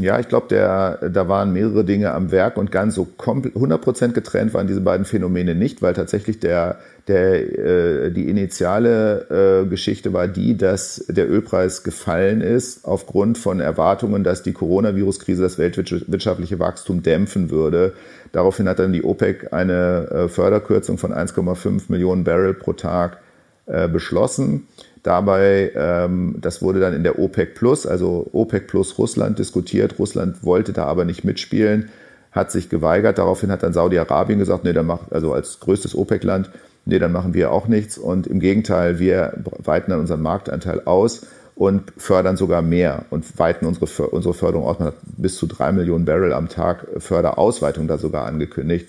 Ja, 0.00 0.18
ich 0.18 0.28
glaube, 0.28 0.46
da 0.48 1.28
waren 1.28 1.52
mehrere 1.52 1.84
Dinge 1.84 2.12
am 2.12 2.30
Werk 2.30 2.56
und 2.56 2.70
ganz 2.70 2.94
so 2.94 3.06
100% 3.18 4.12
getrennt 4.12 4.54
waren 4.54 4.66
diese 4.66 4.80
beiden 4.80 5.04
Phänomene 5.04 5.54
nicht, 5.54 5.82
weil 5.82 5.94
tatsächlich 5.94 6.40
der, 6.40 6.78
der, 7.06 8.06
äh, 8.06 8.10
die 8.10 8.28
initiale 8.28 9.62
äh, 9.64 9.68
Geschichte 9.68 10.12
war 10.12 10.28
die, 10.28 10.56
dass 10.56 11.04
der 11.08 11.30
Ölpreis 11.30 11.82
gefallen 11.82 12.40
ist 12.40 12.84
aufgrund 12.84 13.38
von 13.38 13.60
Erwartungen, 13.60 14.24
dass 14.24 14.42
die 14.42 14.52
Coronavirus-Krise 14.52 15.42
das 15.42 15.58
weltwirtschaftliche 15.58 16.58
Wachstum 16.58 17.02
dämpfen 17.02 17.50
würde. 17.50 17.94
Daraufhin 18.32 18.68
hat 18.68 18.78
dann 18.78 18.92
die 18.92 19.04
OPEC 19.04 19.52
eine 19.52 20.08
äh, 20.10 20.28
Förderkürzung 20.28 20.98
von 20.98 21.12
1,5 21.12 21.84
Millionen 21.88 22.24
Barrel 22.24 22.54
pro 22.54 22.72
Tag 22.72 23.18
äh, 23.66 23.88
beschlossen. 23.88 24.66
Dabei, 25.02 25.72
ähm, 25.74 26.36
das 26.40 26.62
wurde 26.62 26.80
dann 26.80 26.94
in 26.94 27.02
der 27.02 27.18
OPEC 27.18 27.54
Plus, 27.54 27.86
also 27.86 28.28
OPEC 28.32 28.66
Plus 28.66 28.98
Russland 28.98 29.38
diskutiert. 29.38 29.98
Russland 29.98 30.44
wollte 30.44 30.72
da 30.72 30.84
aber 30.86 31.04
nicht 31.04 31.24
mitspielen, 31.24 31.90
hat 32.32 32.50
sich 32.50 32.68
geweigert. 32.68 33.18
Daraufhin 33.18 33.50
hat 33.50 33.62
dann 33.62 33.72
Saudi-Arabien 33.72 34.38
gesagt, 34.38 34.64
nee, 34.64 34.72
dann 34.72 34.86
macht, 34.86 35.12
also 35.12 35.32
als 35.32 35.60
größtes 35.60 35.96
OPEC-Land, 35.96 36.50
nee, 36.84 36.98
dann 36.98 37.12
machen 37.12 37.34
wir 37.34 37.52
auch 37.52 37.68
nichts. 37.68 37.98
Und 37.98 38.26
im 38.26 38.40
Gegenteil, 38.40 38.98
wir 38.98 39.34
weiten 39.58 39.90
dann 39.90 40.00
unseren 40.00 40.22
Marktanteil 40.22 40.82
aus 40.84 41.26
und 41.54 41.92
fördern 41.96 42.36
sogar 42.36 42.62
mehr 42.62 43.04
und 43.10 43.38
weiten 43.38 43.66
unsere, 43.66 44.06
unsere 44.08 44.34
Förderung 44.34 44.66
aus. 44.66 44.78
Man 44.78 44.88
hat 44.88 44.96
bis 45.16 45.36
zu 45.36 45.46
drei 45.46 45.72
Millionen 45.72 46.04
Barrel 46.04 46.32
am 46.32 46.48
Tag 46.48 46.86
Förderausweitung 46.98 47.88
da 47.88 47.98
sogar 47.98 48.26
angekündigt. 48.26 48.88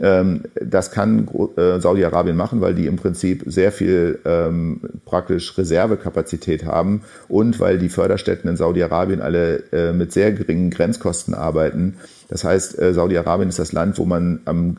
Ähm, 0.00 0.42
das 0.54 0.90
kann 0.90 1.28
äh, 1.56 1.80
Saudi-Arabien 1.80 2.36
machen, 2.36 2.60
weil 2.60 2.74
die 2.74 2.86
im 2.86 2.96
Prinzip 2.96 3.44
sehr 3.46 3.72
viel 3.72 4.18
ähm, 4.24 4.80
praktisch 5.06 5.56
Reservekapazität 5.56 6.66
haben 6.66 7.02
und 7.28 7.58
weil 7.60 7.78
die 7.78 7.88
Förderstätten 7.88 8.50
in 8.50 8.56
Saudi-Arabien 8.56 9.22
alle 9.22 9.62
äh, 9.72 9.92
mit 9.92 10.12
sehr 10.12 10.32
geringen 10.32 10.70
Grenzkosten 10.70 11.34
arbeiten. 11.34 11.96
Das 12.28 12.44
heißt, 12.44 12.78
äh, 12.78 12.92
Saudi-Arabien 12.92 13.48
ist 13.48 13.58
das 13.58 13.72
Land, 13.72 13.98
wo 13.98 14.04
man 14.04 14.40
am 14.44 14.78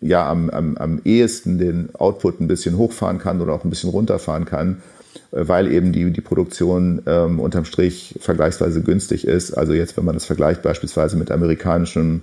ja 0.00 0.28
am, 0.28 0.50
am, 0.50 0.76
am 0.76 1.00
ehesten 1.04 1.58
den 1.58 1.88
Output 1.94 2.40
ein 2.40 2.48
bisschen 2.48 2.76
hochfahren 2.76 3.18
kann 3.18 3.40
oder 3.40 3.54
auch 3.54 3.64
ein 3.64 3.70
bisschen 3.70 3.90
runterfahren 3.90 4.44
kann, 4.44 4.82
weil 5.30 5.72
eben 5.72 5.92
die, 5.92 6.10
die 6.10 6.20
Produktion 6.20 7.02
ähm, 7.06 7.40
unterm 7.40 7.64
Strich 7.64 8.14
vergleichsweise 8.20 8.82
günstig 8.82 9.26
ist. 9.26 9.52
Also 9.52 9.72
jetzt, 9.72 9.96
wenn 9.96 10.04
man 10.04 10.14
das 10.14 10.26
vergleicht 10.26 10.62
beispielsweise 10.62 11.16
mit 11.16 11.30
amerikanischem 11.30 12.22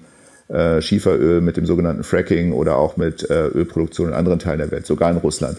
äh, 0.53 0.81
Schieferöl, 0.81 1.41
mit 1.41 1.57
dem 1.57 1.65
sogenannten 1.65 2.03
Fracking 2.03 2.53
oder 2.53 2.77
auch 2.77 2.95
mit 2.95 3.29
äh, 3.29 3.48
Ölproduktion 3.48 4.10
in 4.10 4.13
anderen 4.13 4.39
Teilen 4.39 4.60
der 4.60 4.72
Welt, 4.72 4.86
sogar 4.86 5.10
in 5.10 5.17
Russland. 5.17 5.57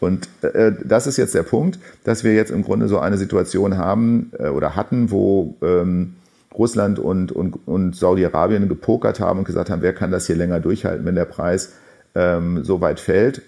Und 0.00 0.28
äh, 0.42 0.72
das 0.84 1.06
ist 1.06 1.16
jetzt 1.16 1.34
der 1.34 1.44
Punkt, 1.44 1.78
dass 2.02 2.24
wir 2.24 2.34
jetzt 2.34 2.50
im 2.50 2.64
Grunde 2.64 2.88
so 2.88 2.98
eine 2.98 3.18
Situation 3.18 3.76
haben 3.78 4.32
äh, 4.38 4.48
oder 4.48 4.74
hatten, 4.74 5.12
wo 5.12 5.56
ähm, 5.62 6.14
Russland 6.52 6.98
und, 6.98 7.30
und, 7.30 7.56
und 7.66 7.94
Saudi-Arabien 7.94 8.68
gepokert 8.68 9.20
haben 9.20 9.38
und 9.38 9.44
gesagt 9.44 9.70
haben, 9.70 9.80
wer 9.82 9.94
kann 9.94 10.10
das 10.10 10.26
hier 10.26 10.36
länger 10.36 10.58
durchhalten, 10.60 11.06
wenn 11.06 11.14
der 11.14 11.24
Preis 11.24 11.74
ähm, 12.16 12.64
so 12.64 12.80
weit 12.80 13.00
fällt. 13.00 13.42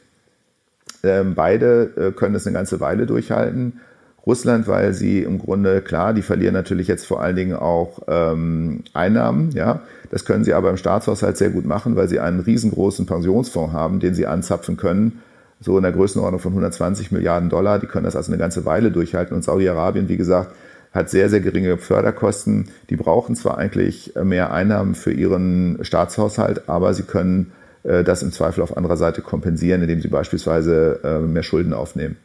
Ähm, 1.03 1.35
beide 1.35 1.93
äh, 1.97 2.13
können 2.13 2.35
das 2.35 2.47
eine 2.47 2.55
ganze 2.55 2.81
Weile 2.81 3.07
durchhalten. 3.07 3.81
Russland, 4.27 4.67
weil 4.67 4.95
sie 4.95 5.23
im 5.23 5.39
Grunde, 5.39 5.83
klar, 5.83 6.15
die 6.15 6.23
verlieren 6.23 6.55
natürlich 6.55 6.89
jetzt 6.89 7.07
vor 7.07 7.21
allen 7.21 7.37
Dingen 7.37 7.55
auch 7.55 8.01
ähm, 8.09 8.83
Einnahmen, 8.95 9.51
ja. 9.53 9.83
Das 10.11 10.25
können 10.25 10.45
sie 10.45 10.55
aber 10.55 10.71
im 10.71 10.77
Staatshaushalt 10.77 11.37
sehr 11.37 11.51
gut 11.51 11.67
machen, 11.67 11.97
weil 11.97 12.09
sie 12.09 12.21
einen 12.21 12.41
riesengroßen 12.41 13.05
Pensionsfonds 13.05 13.73
haben, 13.73 14.01
den 14.01 14.15
sie 14.15 14.27
anzapfen 14.27 14.77
können, 14.77 15.21
so 15.61 15.77
in 15.77 15.83
der 15.83 15.93
Größenordnung 15.93 16.41
von 16.41 16.53
120 16.53 17.11
Milliarden 17.11 17.51
Dollar. 17.51 17.79
Die 17.79 17.87
können 17.87 18.05
das 18.05 18.17
also 18.17 18.31
eine 18.31 18.39
ganze 18.39 18.65
Weile 18.65 18.93
durchhalten. 18.93 19.35
Und 19.35 19.43
Saudi-Arabien, 19.43 20.09
wie 20.09 20.17
gesagt, 20.17 20.55
hat 20.93 21.11
sehr, 21.11 21.29
sehr 21.29 21.41
geringe 21.41 21.77
Förderkosten. 21.79 22.69
Die 22.91 22.97
brauchen 22.97 23.35
zwar 23.35 23.59
eigentlich 23.59 24.13
mehr 24.23 24.53
Einnahmen 24.53 24.95
für 24.95 25.13
ihren 25.13 25.79
Staatshaushalt, 25.83 26.69
aber 26.69 26.95
sie 26.95 27.03
können 27.03 27.53
äh, 27.83 28.05
das 28.05 28.23
im 28.23 28.31
Zweifel 28.31 28.63
auf 28.63 28.77
anderer 28.77 28.97
Seite 28.97 29.21
kompensieren, 29.21 29.83
indem 29.83 30.01
sie 30.01 30.09
beispielsweise 30.09 31.01
äh, 31.03 31.19
mehr 31.21 31.43
Schulden 31.43 31.73
aufnehmen. 31.73 32.17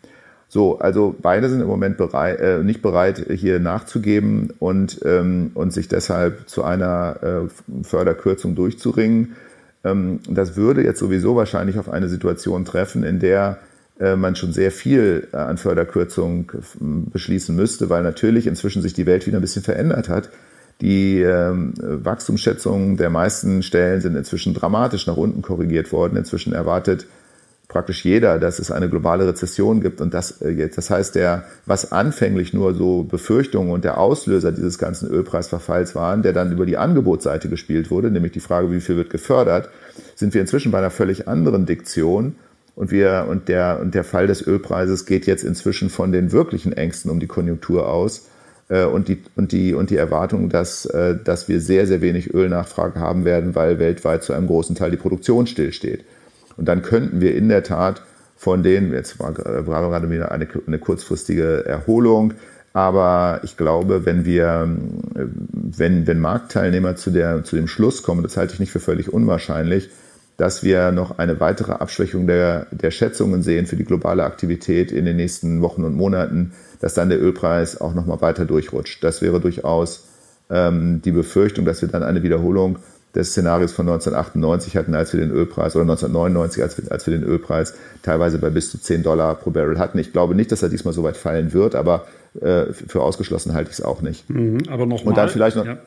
So, 0.51 0.79
also 0.79 1.15
beide 1.21 1.47
sind 1.47 1.61
im 1.61 1.67
Moment 1.67 1.97
bereit, 1.97 2.39
äh, 2.39 2.63
nicht 2.63 2.81
bereit, 2.81 3.23
hier 3.29 3.59
nachzugeben 3.59 4.51
und, 4.57 4.99
ähm, 5.05 5.51
und 5.53 5.71
sich 5.71 5.87
deshalb 5.87 6.49
zu 6.49 6.63
einer 6.63 7.17
äh, 7.21 7.83
Förderkürzung 7.83 8.55
durchzuringen. 8.55 9.35
Ähm, 9.83 10.21
das 10.27 10.57
würde 10.57 10.83
jetzt 10.83 10.97
sowieso 10.97 11.35
wahrscheinlich 11.35 11.77
auf 11.77 11.87
eine 11.87 12.09
Situation 12.09 12.65
treffen, 12.65 13.03
in 13.03 13.19
der 13.19 13.59
äh, 13.99 14.15
man 14.15 14.35
schon 14.35 14.51
sehr 14.51 14.71
viel 14.71 15.27
äh, 15.31 15.37
an 15.37 15.57
Förderkürzung 15.57 16.51
beschließen 16.79 17.55
müsste, 17.55 17.91
weil 17.91 18.01
natürlich 18.01 18.47
inzwischen 18.47 18.81
sich 18.81 18.93
die 18.93 19.05
Welt 19.05 19.27
wieder 19.27 19.37
ein 19.37 19.41
bisschen 19.41 19.63
verändert 19.63 20.09
hat. 20.09 20.31
Die 20.81 21.21
ähm, 21.21 21.73
Wachstumsschätzungen 21.77 22.97
der 22.97 23.11
meisten 23.11 23.61
Stellen 23.61 24.01
sind 24.01 24.15
inzwischen 24.15 24.55
dramatisch 24.55 25.05
nach 25.05 25.17
unten 25.17 25.43
korrigiert 25.43 25.91
worden. 25.91 26.17
Inzwischen 26.17 26.53
erwartet 26.53 27.05
praktisch 27.69 28.03
jeder, 28.03 28.39
dass 28.39 28.59
es 28.59 28.71
eine 28.71 28.89
globale 28.89 29.27
Rezession 29.27 29.79
gibt 29.79 30.01
und 30.01 30.13
das 30.13 30.41
äh, 30.41 30.49
jetzt, 30.49 30.77
das 30.77 30.89
heißt, 30.89 31.15
der, 31.15 31.45
was 31.65 31.93
anfänglich 31.93 32.51
nur 32.51 32.73
so 32.73 33.03
Befürchtungen 33.03 33.71
und 33.71 33.85
der 33.85 33.99
Auslöser 33.99 34.51
dieses 34.51 34.77
ganzen 34.79 35.09
Ölpreisverfalls 35.09 35.95
waren, 35.95 36.23
der 36.23 36.33
dann 36.33 36.51
über 36.51 36.65
die 36.65 36.77
Angebotsseite 36.77 37.47
gespielt 37.47 37.91
wurde, 37.91 38.11
nämlich 38.11 38.33
die 38.33 38.39
Frage, 38.41 38.71
wie 38.71 38.81
viel 38.81 38.97
wird 38.97 39.11
gefördert, 39.11 39.69
sind 40.15 40.33
wir 40.33 40.41
inzwischen 40.41 40.71
bei 40.71 40.79
einer 40.79 40.89
völlig 40.89 41.27
anderen 41.27 41.67
Diktion 41.67 42.35
und 42.75 42.91
wir, 42.91 43.27
und 43.29 43.47
der, 43.47 43.79
und 43.79 43.93
der 43.93 44.03
Fall 44.03 44.25
des 44.25 44.45
Ölpreises 44.45 45.05
geht 45.05 45.27
jetzt 45.27 45.43
inzwischen 45.43 45.91
von 45.91 46.11
den 46.11 46.31
wirklichen 46.31 46.73
Ängsten 46.73 47.11
um 47.11 47.19
die 47.19 47.27
Konjunktur 47.27 47.87
aus, 47.87 48.29
äh, 48.69 48.85
und 48.85 49.09
die, 49.09 49.21
und 49.35 49.51
die, 49.51 49.75
und 49.75 49.91
die 49.91 49.97
Erwartung, 49.97 50.49
dass, 50.49 50.85
äh, 50.87 51.17
dass 51.23 51.47
wir 51.47 51.61
sehr, 51.61 51.85
sehr 51.85 52.01
wenig 52.01 52.33
Ölnachfrage 52.33 52.99
haben 52.99 53.25
werden, 53.25 53.53
weil 53.53 53.77
weltweit 53.77 54.23
zu 54.23 54.33
einem 54.33 54.47
großen 54.47 54.75
Teil 54.75 54.89
die 54.89 54.97
Produktion 54.97 55.45
stillsteht. 55.45 56.03
Und 56.59 56.65
dann 56.65 56.81
könnten 56.81 57.21
wir 57.21 57.35
in 57.35 57.47
der 57.47 57.63
Tat 57.63 58.01
von 58.35 58.63
denen, 58.63 58.91
jetzt 58.91 59.17
war, 59.17 59.33
war 59.37 59.89
gerade 59.89 60.11
wieder 60.11 60.31
eine, 60.31 60.45
eine 60.67 60.77
kurzfristige 60.77 61.65
Erholung, 61.65 62.33
aber 62.73 63.39
ich 63.43 63.55
glaube, 63.55 64.05
wenn 64.05 64.25
wir, 64.25 64.67
wenn, 65.15 66.05
wenn 66.05 66.19
Marktteilnehmer 66.19 66.97
zu, 66.97 67.11
der, 67.11 67.45
zu 67.45 67.55
dem 67.55 67.67
Schluss 67.67 68.03
kommen, 68.03 68.23
das 68.23 68.35
halte 68.35 68.53
ich 68.53 68.59
nicht 68.59 68.71
für 68.71 68.81
völlig 68.81 69.11
unwahrscheinlich, 69.11 69.89
dass 70.35 70.63
wir 70.63 70.91
noch 70.91 71.17
eine 71.17 71.39
weitere 71.39 71.71
Abschwächung 71.71 72.27
der, 72.27 72.67
der 72.71 72.91
Schätzungen 72.91 73.41
sehen 73.41 73.65
für 73.65 73.77
die 73.77 73.85
globale 73.85 74.25
Aktivität 74.25 74.91
in 74.91 75.05
den 75.05 75.15
nächsten 75.15 75.61
Wochen 75.61 75.85
und 75.85 75.95
Monaten, 75.95 76.51
dass 76.81 76.93
dann 76.93 77.09
der 77.09 77.21
Ölpreis 77.21 77.79
auch 77.79 77.93
nochmal 77.93 78.19
weiter 78.19 78.43
durchrutscht. 78.45 79.01
Das 79.01 79.21
wäre 79.21 79.39
durchaus 79.39 80.07
ähm, 80.49 81.01
die 81.03 81.11
Befürchtung, 81.11 81.63
dass 81.63 81.81
wir 81.81 81.89
dann 81.89 82.03
eine 82.03 82.21
Wiederholung 82.21 82.79
des 83.15 83.31
Szenarios 83.31 83.71
von 83.71 83.87
1998 83.87 84.77
hatten, 84.77 84.93
als 84.93 85.13
wir 85.13 85.19
den 85.19 85.31
Ölpreis, 85.31 85.75
oder 85.75 85.83
1999, 85.83 86.61
als 86.61 86.77
wir, 86.77 86.91
als 86.91 87.07
wir 87.07 87.17
den 87.17 87.23
Ölpreis 87.23 87.73
teilweise 88.03 88.37
bei 88.37 88.49
bis 88.49 88.69
zu 88.71 88.79
10 88.79 89.03
Dollar 89.03 89.35
pro 89.35 89.49
Barrel 89.49 89.79
hatten. 89.79 89.97
Ich 89.97 90.11
glaube 90.11 90.35
nicht, 90.35 90.51
dass 90.51 90.61
er 90.61 90.69
diesmal 90.69 90.93
so 90.93 91.03
weit 91.03 91.17
fallen 91.17 91.53
wird, 91.53 91.75
aber 91.75 92.05
äh, 92.39 92.65
für 92.71 93.01
ausgeschlossen 93.01 93.53
halte 93.53 93.71
ich 93.71 93.79
es 93.79 93.83
auch 93.83 94.01
nicht. 94.01 94.29
Mhm, 94.29 94.59
aber 94.69 94.85
nochmal. 94.85 95.09
Und 95.09 95.17
dann 95.17 95.29
vielleicht 95.29 95.55
noch. 95.55 95.65
Ja. 95.65 95.77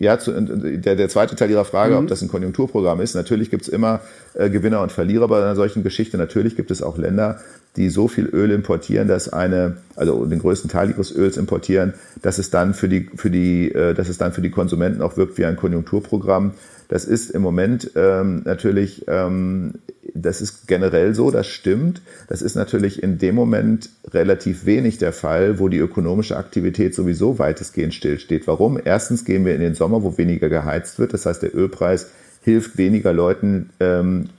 Ja, 0.00 0.18
zu, 0.18 0.32
der, 0.32 0.96
der 0.96 1.08
zweite 1.10 1.36
Teil 1.36 1.50
Ihrer 1.50 1.66
Frage, 1.66 1.92
mhm. 1.92 2.00
ob 2.00 2.06
das 2.08 2.22
ein 2.22 2.28
Konjunkturprogramm 2.28 3.02
ist. 3.02 3.14
Natürlich 3.14 3.50
gibt 3.50 3.64
es 3.64 3.68
immer 3.68 4.00
äh, 4.32 4.48
Gewinner 4.48 4.80
und 4.80 4.92
Verlierer 4.92 5.28
bei 5.28 5.36
einer 5.36 5.54
solchen 5.54 5.82
Geschichte. 5.82 6.16
Natürlich 6.16 6.56
gibt 6.56 6.70
es 6.70 6.82
auch 6.82 6.96
Länder, 6.96 7.38
die 7.76 7.90
so 7.90 8.08
viel 8.08 8.24
Öl 8.24 8.50
importieren, 8.50 9.08
dass 9.08 9.30
eine, 9.30 9.76
also 9.96 10.24
den 10.24 10.38
größten 10.38 10.70
Teil 10.70 10.88
ihres 10.88 11.14
Öls 11.14 11.36
importieren, 11.36 11.92
dass 12.22 12.38
es 12.38 12.48
dann 12.48 12.72
für 12.72 12.88
die, 12.88 13.10
für 13.14 13.28
die, 13.28 13.70
äh, 13.72 13.92
dass 13.92 14.08
es 14.08 14.16
dann 14.16 14.32
für 14.32 14.40
die 14.40 14.50
Konsumenten 14.50 15.02
auch 15.02 15.18
wirkt 15.18 15.36
wie 15.36 15.44
ein 15.44 15.56
Konjunkturprogramm. 15.56 16.54
Das 16.90 17.04
ist 17.04 17.30
im 17.30 17.40
Moment 17.40 17.92
ähm, 17.94 18.42
natürlich, 18.44 19.04
ähm, 19.06 19.74
das 20.12 20.40
ist 20.40 20.66
generell 20.66 21.14
so, 21.14 21.30
das 21.30 21.46
stimmt. 21.46 22.02
Das 22.28 22.42
ist 22.42 22.56
natürlich 22.56 23.00
in 23.00 23.16
dem 23.18 23.36
Moment 23.36 23.90
relativ 24.12 24.66
wenig 24.66 24.98
der 24.98 25.12
Fall, 25.12 25.60
wo 25.60 25.68
die 25.68 25.78
ökonomische 25.78 26.36
Aktivität 26.36 26.96
sowieso 26.96 27.38
weitestgehend 27.38 27.94
stillsteht. 27.94 28.48
Warum? 28.48 28.76
Erstens 28.84 29.24
gehen 29.24 29.44
wir 29.44 29.54
in 29.54 29.60
den 29.60 29.74
Sommer, 29.74 30.02
wo 30.02 30.18
weniger 30.18 30.48
geheizt 30.48 30.98
wird. 30.98 31.14
Das 31.14 31.26
heißt, 31.26 31.44
der 31.44 31.54
Ölpreis 31.54 32.08
hilft 32.42 32.76
weniger 32.76 33.12
Leuten, 33.12 33.70
ähm, 33.78 34.30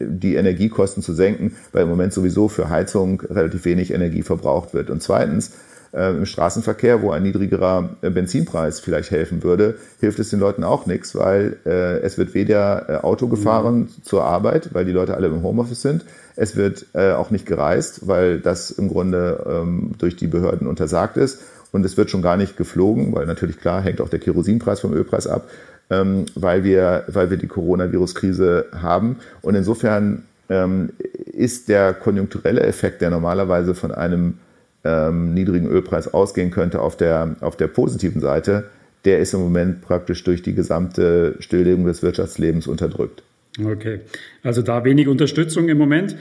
die 0.00 0.34
Energiekosten 0.34 1.04
zu 1.04 1.12
senken, 1.12 1.54
weil 1.70 1.84
im 1.84 1.90
Moment 1.90 2.12
sowieso 2.12 2.48
für 2.48 2.70
Heizung 2.70 3.20
relativ 3.20 3.64
wenig 3.66 3.92
Energie 3.92 4.22
verbraucht 4.22 4.74
wird. 4.74 4.90
Und 4.90 5.00
zweitens, 5.00 5.52
äh, 5.92 6.10
im 6.10 6.26
Straßenverkehr, 6.26 7.02
wo 7.02 7.10
ein 7.10 7.22
niedrigerer 7.22 7.96
äh, 8.02 8.10
Benzinpreis 8.10 8.80
vielleicht 8.80 9.10
helfen 9.10 9.42
würde, 9.42 9.76
hilft 10.00 10.18
es 10.18 10.30
den 10.30 10.40
Leuten 10.40 10.64
auch 10.64 10.86
nichts, 10.86 11.14
weil 11.14 11.56
äh, 11.66 12.00
es 12.00 12.18
wird 12.18 12.34
weder 12.34 12.88
äh, 12.88 12.96
Auto 12.96 13.28
gefahren 13.28 13.80
mhm. 13.80 13.88
zur 14.02 14.24
Arbeit, 14.24 14.70
weil 14.72 14.84
die 14.84 14.92
Leute 14.92 15.14
alle 15.14 15.28
im 15.28 15.42
Homeoffice 15.42 15.82
sind. 15.82 16.04
Es 16.36 16.56
wird 16.56 16.86
äh, 16.94 17.12
auch 17.12 17.30
nicht 17.30 17.46
gereist, 17.46 18.06
weil 18.06 18.40
das 18.40 18.70
im 18.70 18.88
Grunde 18.88 19.44
ähm, 19.48 19.92
durch 19.98 20.16
die 20.16 20.28
Behörden 20.28 20.66
untersagt 20.66 21.16
ist. 21.16 21.40
Und 21.72 21.84
es 21.84 21.96
wird 21.96 22.10
schon 22.10 22.22
gar 22.22 22.36
nicht 22.36 22.56
geflogen, 22.56 23.14
weil 23.14 23.26
natürlich 23.26 23.60
klar 23.60 23.80
hängt 23.80 24.00
auch 24.00 24.08
der 24.08 24.18
Kerosinpreis 24.18 24.80
vom 24.80 24.92
Ölpreis 24.92 25.28
ab 25.28 25.48
ähm, 25.90 26.26
weil, 26.34 26.64
wir, 26.64 27.04
weil 27.08 27.30
wir 27.30 27.36
die 27.36 27.48
Coronavirus-Krise 27.48 28.66
haben. 28.72 29.16
Und 29.42 29.56
insofern 29.56 30.24
ähm, 30.48 30.90
ist 31.32 31.68
der 31.68 31.92
konjunkturelle 31.92 32.62
Effekt, 32.62 33.02
der 33.02 33.10
normalerweise 33.10 33.74
von 33.74 33.92
einem 33.92 34.38
ähm, 34.84 35.34
niedrigen 35.34 35.66
Ölpreis 35.66 36.12
ausgehen 36.12 36.50
könnte, 36.50 36.80
auf 36.80 36.96
der, 36.96 37.36
auf 37.40 37.56
der 37.56 37.68
positiven 37.68 38.20
Seite, 38.20 38.64
der 39.04 39.18
ist 39.18 39.34
im 39.34 39.40
Moment 39.40 39.82
praktisch 39.82 40.22
durch 40.24 40.42
die 40.42 40.54
gesamte 40.54 41.36
Stilllegung 41.40 41.86
des 41.86 42.02
Wirtschaftslebens 42.02 42.66
unterdrückt. 42.66 43.22
Okay, 43.64 44.00
also 44.42 44.62
da 44.62 44.84
wenig 44.84 45.08
Unterstützung 45.08 45.68
im 45.68 45.78
Moment. 45.78 46.16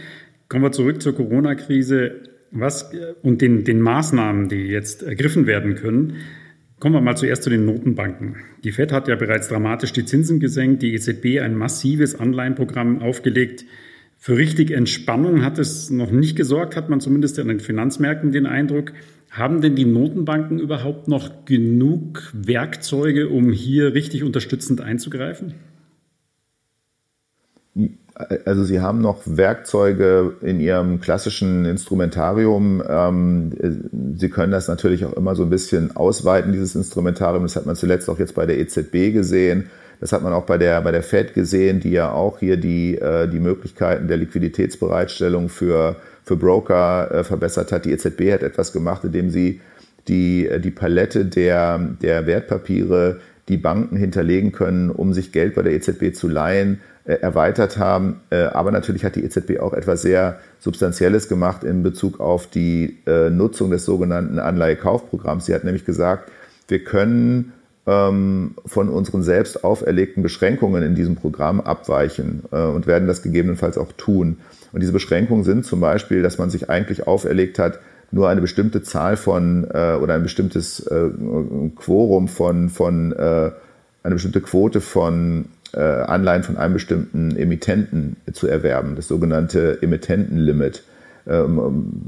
Kommen 0.48 0.64
wir 0.64 0.72
zurück 0.72 1.02
zur 1.02 1.16
Corona-Krise 1.16 2.12
was, 2.52 2.92
und 3.22 3.42
den, 3.42 3.64
den 3.64 3.82
Maßnahmen, 3.82 4.50
die 4.50 4.68
jetzt 4.68 5.04
ergriffen 5.04 5.46
werden 5.46 5.76
können. 5.76 6.16
Kommen 6.80 6.96
wir 6.96 7.02
mal 7.02 7.18
zuerst 7.18 7.44
zu 7.44 7.50
den 7.50 7.66
Notenbanken. 7.66 8.38
Die 8.64 8.72
Fed 8.72 8.92
hat 8.92 9.08
ja 9.08 9.16
bereits 9.16 9.50
dramatisch 9.50 9.92
die 9.92 10.06
Zinsen 10.06 10.40
gesenkt, 10.40 10.82
die 10.82 10.94
EZB 10.94 11.42
ein 11.42 11.56
massives 11.56 12.20
Anleihenprogramm 12.20 13.02
aufgelegt. 13.02 13.66
Für 14.22 14.36
richtig 14.36 14.72
Entspannung 14.72 15.46
hat 15.46 15.58
es 15.60 15.90
noch 15.90 16.12
nicht 16.12 16.36
gesorgt, 16.36 16.76
hat 16.76 16.90
man 16.90 17.00
zumindest 17.00 17.40
an 17.40 17.48
den 17.48 17.62
Finanzmärkten 17.62 18.34
den 18.34 18.46
Eindruck. 18.46 18.92
Haben 19.32 19.62
denn 19.62 19.78
die 19.78 19.86
Notenbanken 19.86 20.60
überhaupt 20.60 21.08
noch 21.08 21.46
genug 21.46 22.30
Werkzeuge, 22.34 23.30
um 23.30 23.54
hier 23.54 23.94
richtig 23.94 24.24
unterstützend 24.24 24.82
einzugreifen? 24.82 25.54
Also 28.44 28.66
Sie 28.66 28.82
haben 28.82 29.00
noch 29.00 29.22
Werkzeuge 29.26 30.36
in 30.42 30.60
Ihrem 30.60 31.00
klassischen 31.00 31.64
Instrumentarium. 31.64 32.84
Ähm, 32.86 33.54
Sie 34.18 34.30
können 34.30 34.52
das 34.52 34.68
natürlich 34.68 35.06
auch 35.06 35.14
immer 35.14 35.36
so 35.36 35.44
ein 35.44 35.50
bisschen 35.50 35.96
ausweiten, 35.96 36.52
dieses 36.52 36.76
Instrumentarium. 36.76 37.44
Das 37.44 37.56
hat 37.56 37.66
man 37.66 37.78
zuletzt 37.78 38.10
auch 38.10 38.20
jetzt 38.20 38.36
bei 38.36 38.46
der 38.46 38.60
EZB 38.60 39.14
gesehen. 39.14 39.70
Das 40.00 40.14
hat 40.14 40.24
man 40.24 40.34
auch 40.34 40.46
bei 40.46 40.58
der, 40.58 40.82
bei 40.82 40.92
der 40.92 41.04
Fed 41.04 41.34
gesehen, 41.34 41.80
die 41.80 41.92
ja 41.92 42.12
auch 42.12 42.40
hier 42.40 42.58
die, 42.58 42.98
äh, 42.98 43.28
die 43.28 43.40
Möglichkeiten 43.40 44.08
der 44.08 44.18
Liquiditätsbereitstellung 44.18 45.50
für, 45.50 45.98
für 46.24 46.38
Broker 46.38 47.12
äh, 47.12 47.24
verbessert 47.24 47.72
hat. 47.72 47.86
Die 47.86 47.92
EZB 47.92 48.32
hat 48.32 48.44
etwas 48.44 48.72
gemacht, 48.72 49.04
indem 49.04 49.30
sie 49.30 49.62
die, 50.08 50.50
die 50.60 50.72
Palette 50.72 51.26
der, 51.26 51.78
der 52.02 52.26
Wertpapiere, 52.26 53.20
die 53.50 53.58
Banken 53.58 53.98
hinterlegen 53.98 54.52
können, 54.52 54.90
um 54.90 55.14
sich 55.14 55.32
Geld 55.32 55.56
bei 55.56 55.64
der 55.64 55.74
EZB 55.74 56.14
zu 56.14 56.28
leihen, 56.28 56.80
äh, 57.06 57.16
erweitert 57.16 57.78
haben. 57.78 58.22
Äh, 58.30 58.44
aber 58.44 58.72
natürlich 58.72 59.04
hat 59.04 59.16
die 59.16 59.24
EZB 59.24 59.60
auch 59.60 59.74
etwas 59.74 60.04
sehr 60.04 60.40
Substanzielles 60.60 61.28
gemacht 61.28 61.64
in 61.64 61.82
Bezug 61.82 62.20
auf 62.20 62.48
die 62.48 63.00
äh, 63.08 63.30
Nutzung 63.30 63.72
des 63.72 63.84
sogenannten 63.86 64.38
Anleihekaufprogramms. 64.38 65.48
Sie 65.48 65.56
hat 65.56 65.64
nämlich 65.64 65.86
gesagt, 65.86 66.32
wir 66.68 66.84
können 66.84 67.54
von 67.90 68.90
unseren 68.90 69.24
selbst 69.24 69.64
auferlegten 69.64 70.22
Beschränkungen 70.22 70.84
in 70.84 70.96
diesem 70.96 71.16
Programm 71.16 71.62
abweichen 71.62 72.42
und 72.52 72.86
werden 72.88 73.08
das 73.08 73.22
gegebenenfalls 73.22 73.78
auch 73.78 73.92
tun. 73.94 74.38
Und 74.72 74.82
diese 74.82 74.92
Beschränkungen 74.92 75.44
sind 75.44 75.66
zum 75.66 75.80
Beispiel, 75.80 76.22
dass 76.22 76.38
man 76.38 76.50
sich 76.50 76.70
eigentlich 76.70 77.08
auferlegt 77.08 77.58
hat, 77.58 77.80
nur 78.12 78.30
eine 78.30 78.42
bestimmte 78.42 78.84
Zahl 78.84 79.18
von 79.18 79.66
oder 79.66 80.14
ein 80.14 80.24
bestimmtes 80.24 80.88
Quorum 81.78 82.28
von, 82.28 82.70
von 82.70 83.14
eine 83.14 84.16
bestimmte 84.16 84.42
Quote 84.42 84.82
von 84.82 85.46
äh, 85.74 85.80
Anleihen 85.82 86.44
von 86.44 86.58
einem 86.58 86.74
bestimmten 86.74 87.36
Emittenten 87.36 88.16
zu 88.34 88.48
erwerben, 88.48 88.96
das 88.96 89.08
sogenannte 89.08 89.82
Emittentenlimit. 89.82 90.84
Ähm, 91.30 91.56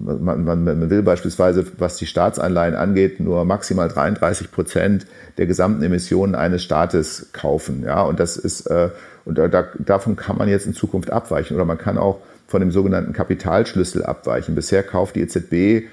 man, 0.04 0.44
man, 0.44 0.63
man, 0.63 0.90
will 0.90 1.04
beispielsweise, 1.04 1.66
was 1.78 1.98
die 1.98 2.08
Staatsanleihen 2.08 2.74
angeht, 2.74 3.20
nur 3.20 3.46
maximal 3.46 3.88
33 3.88 4.51
Prozent 4.51 5.06
der 5.38 5.46
gesamten 5.46 5.84
Emissionen 5.84 6.34
eines 6.34 6.63
Staates 6.63 7.30
kaufen. 7.32 7.84
Ja, 7.86 8.01
und 8.01 8.20
das 8.20 8.36
ist, 8.36 8.66
äh, 8.68 8.90
und 9.24 9.38
da, 9.38 9.48
davon 9.78 10.16
kann 10.16 10.38
man 10.38 10.50
jetzt 10.50 10.66
in 10.66 10.74
Zukunft 10.74 11.12
abweichen. 11.12 11.56
Oder 11.56 11.66
man 11.66 11.78
kann 11.78 12.00
auch 12.00 12.20
von 12.48 12.62
dem 12.62 12.72
sogenannten 12.72 13.13
Kapitalschlüssel 13.13 14.04
abweichen. 14.04 14.56
Bisher 14.56 14.82
kauft 14.82 15.16
die 15.16 15.22
EZB 15.22 15.88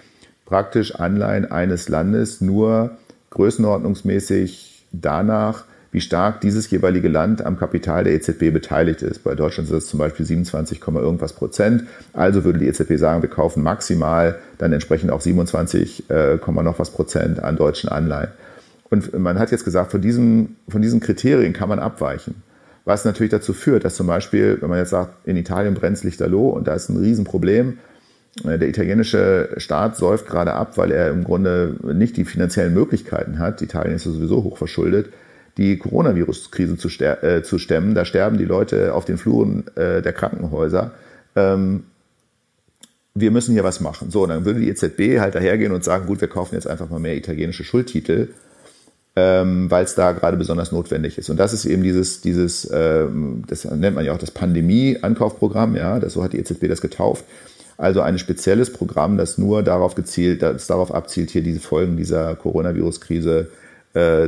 praktisch 0.46 0.94
Anleihen 0.94 1.50
eines 1.50 1.90
Landes 1.90 2.40
nur 2.40 2.96
größenordnungsmäßig 3.30 4.86
danach, 4.92 5.64
wie 5.90 6.00
stark 6.00 6.40
dieses 6.42 6.70
jeweilige 6.70 7.08
Land 7.08 7.44
am 7.44 7.58
Kapital 7.58 8.04
der 8.04 8.12
EZB 8.12 8.52
beteiligt 8.52 9.02
ist. 9.02 9.24
Bei 9.24 9.34
Deutschland 9.34 9.70
ist 9.70 9.74
es 9.74 9.86
zum 9.86 9.98
Beispiel 9.98 10.26
27, 10.26 10.80
irgendwas 10.86 11.32
Prozent. 11.32 11.84
Also 12.12 12.44
würde 12.44 12.58
die 12.58 12.66
EZB 12.66 12.96
sagen, 12.96 13.22
wir 13.22 13.30
kaufen 13.30 13.62
maximal 13.62 14.38
dann 14.58 14.72
entsprechend 14.72 15.10
auch 15.10 15.20
27, 15.20 16.10
äh, 16.10 16.36
noch 16.46 16.78
was 16.78 16.90
Prozent 16.90 17.42
an 17.42 17.56
deutschen 17.56 17.88
Anleihen. 17.88 18.30
Und 18.90 19.18
man 19.18 19.38
hat 19.38 19.50
jetzt 19.50 19.64
gesagt, 19.64 19.90
von 19.90 20.00
diesen, 20.00 20.56
von 20.68 20.82
diesen 20.82 21.00
Kriterien 21.00 21.52
kann 21.52 21.68
man 21.68 21.78
abweichen. 21.78 22.42
Was 22.84 23.04
natürlich 23.04 23.30
dazu 23.30 23.52
führt, 23.52 23.84
dass 23.84 23.96
zum 23.96 24.06
Beispiel, 24.06 24.58
wenn 24.60 24.70
man 24.70 24.78
jetzt 24.78 24.90
sagt, 24.90 25.26
in 25.26 25.36
Italien 25.36 25.74
brennt 25.74 25.98
es 25.98 26.04
lichterloh 26.04 26.50
und 26.50 26.66
da 26.66 26.74
ist 26.74 26.88
ein 26.88 26.96
Riesenproblem, 26.98 27.78
äh, 28.44 28.58
der 28.58 28.68
italienische 28.68 29.54
Staat 29.56 29.96
säuft 29.96 30.26
gerade 30.26 30.52
ab, 30.52 30.76
weil 30.76 30.90
er 30.90 31.10
im 31.10 31.24
Grunde 31.24 31.76
nicht 31.82 32.18
die 32.18 32.26
finanziellen 32.26 32.74
Möglichkeiten 32.74 33.38
hat. 33.38 33.62
Italien 33.62 33.96
ist 33.96 34.04
ja 34.04 34.12
sowieso 34.12 34.44
hoch 34.44 34.58
verschuldet 34.58 35.08
die 35.58 35.76
Coronavirus-Krise 35.76 36.78
zu, 36.78 36.88
äh, 37.04 37.42
zu, 37.42 37.58
stemmen. 37.58 37.94
Da 37.94 38.04
sterben 38.04 38.38
die 38.38 38.44
Leute 38.44 38.94
auf 38.94 39.04
den 39.04 39.18
Fluren 39.18 39.64
äh, 39.76 40.00
der 40.00 40.12
Krankenhäuser. 40.12 40.92
Ähm, 41.36 41.84
wir 43.14 43.32
müssen 43.32 43.52
hier 43.52 43.64
was 43.64 43.80
machen. 43.80 44.10
So, 44.10 44.24
dann 44.26 44.44
würde 44.44 44.60
die 44.60 44.68
EZB 44.68 45.18
halt 45.18 45.34
dahergehen 45.34 45.72
und 45.72 45.82
sagen, 45.82 46.06
gut, 46.06 46.20
wir 46.20 46.28
kaufen 46.28 46.54
jetzt 46.54 46.68
einfach 46.68 46.88
mal 46.88 47.00
mehr 47.00 47.16
italienische 47.16 47.64
Schuldtitel, 47.64 48.28
ähm, 49.16 49.68
weil 49.68 49.84
es 49.84 49.96
da 49.96 50.12
gerade 50.12 50.36
besonders 50.36 50.70
notwendig 50.70 51.18
ist. 51.18 51.28
Und 51.28 51.38
das 51.38 51.52
ist 51.52 51.64
eben 51.64 51.82
dieses, 51.82 52.20
dieses 52.20 52.70
ähm, 52.72 53.42
das 53.48 53.64
nennt 53.64 53.96
man 53.96 54.04
ja 54.04 54.12
auch 54.12 54.18
das 54.18 54.30
Pandemie-Ankaufprogramm, 54.30 55.74
ja, 55.74 55.98
das, 55.98 56.12
so 56.12 56.22
hat 56.22 56.34
die 56.34 56.38
EZB 56.38 56.68
das 56.68 56.80
getauft. 56.80 57.24
Also 57.76 58.00
ein 58.00 58.18
spezielles 58.18 58.72
Programm, 58.72 59.18
das 59.18 59.38
nur 59.38 59.64
darauf 59.64 59.96
gezielt, 59.96 60.42
das 60.42 60.68
darauf 60.68 60.94
abzielt, 60.94 61.30
hier 61.30 61.42
diese 61.42 61.60
Folgen 61.60 61.96
dieser 61.96 62.36
Coronavirus-Krise 62.36 63.40
äh, 63.40 63.67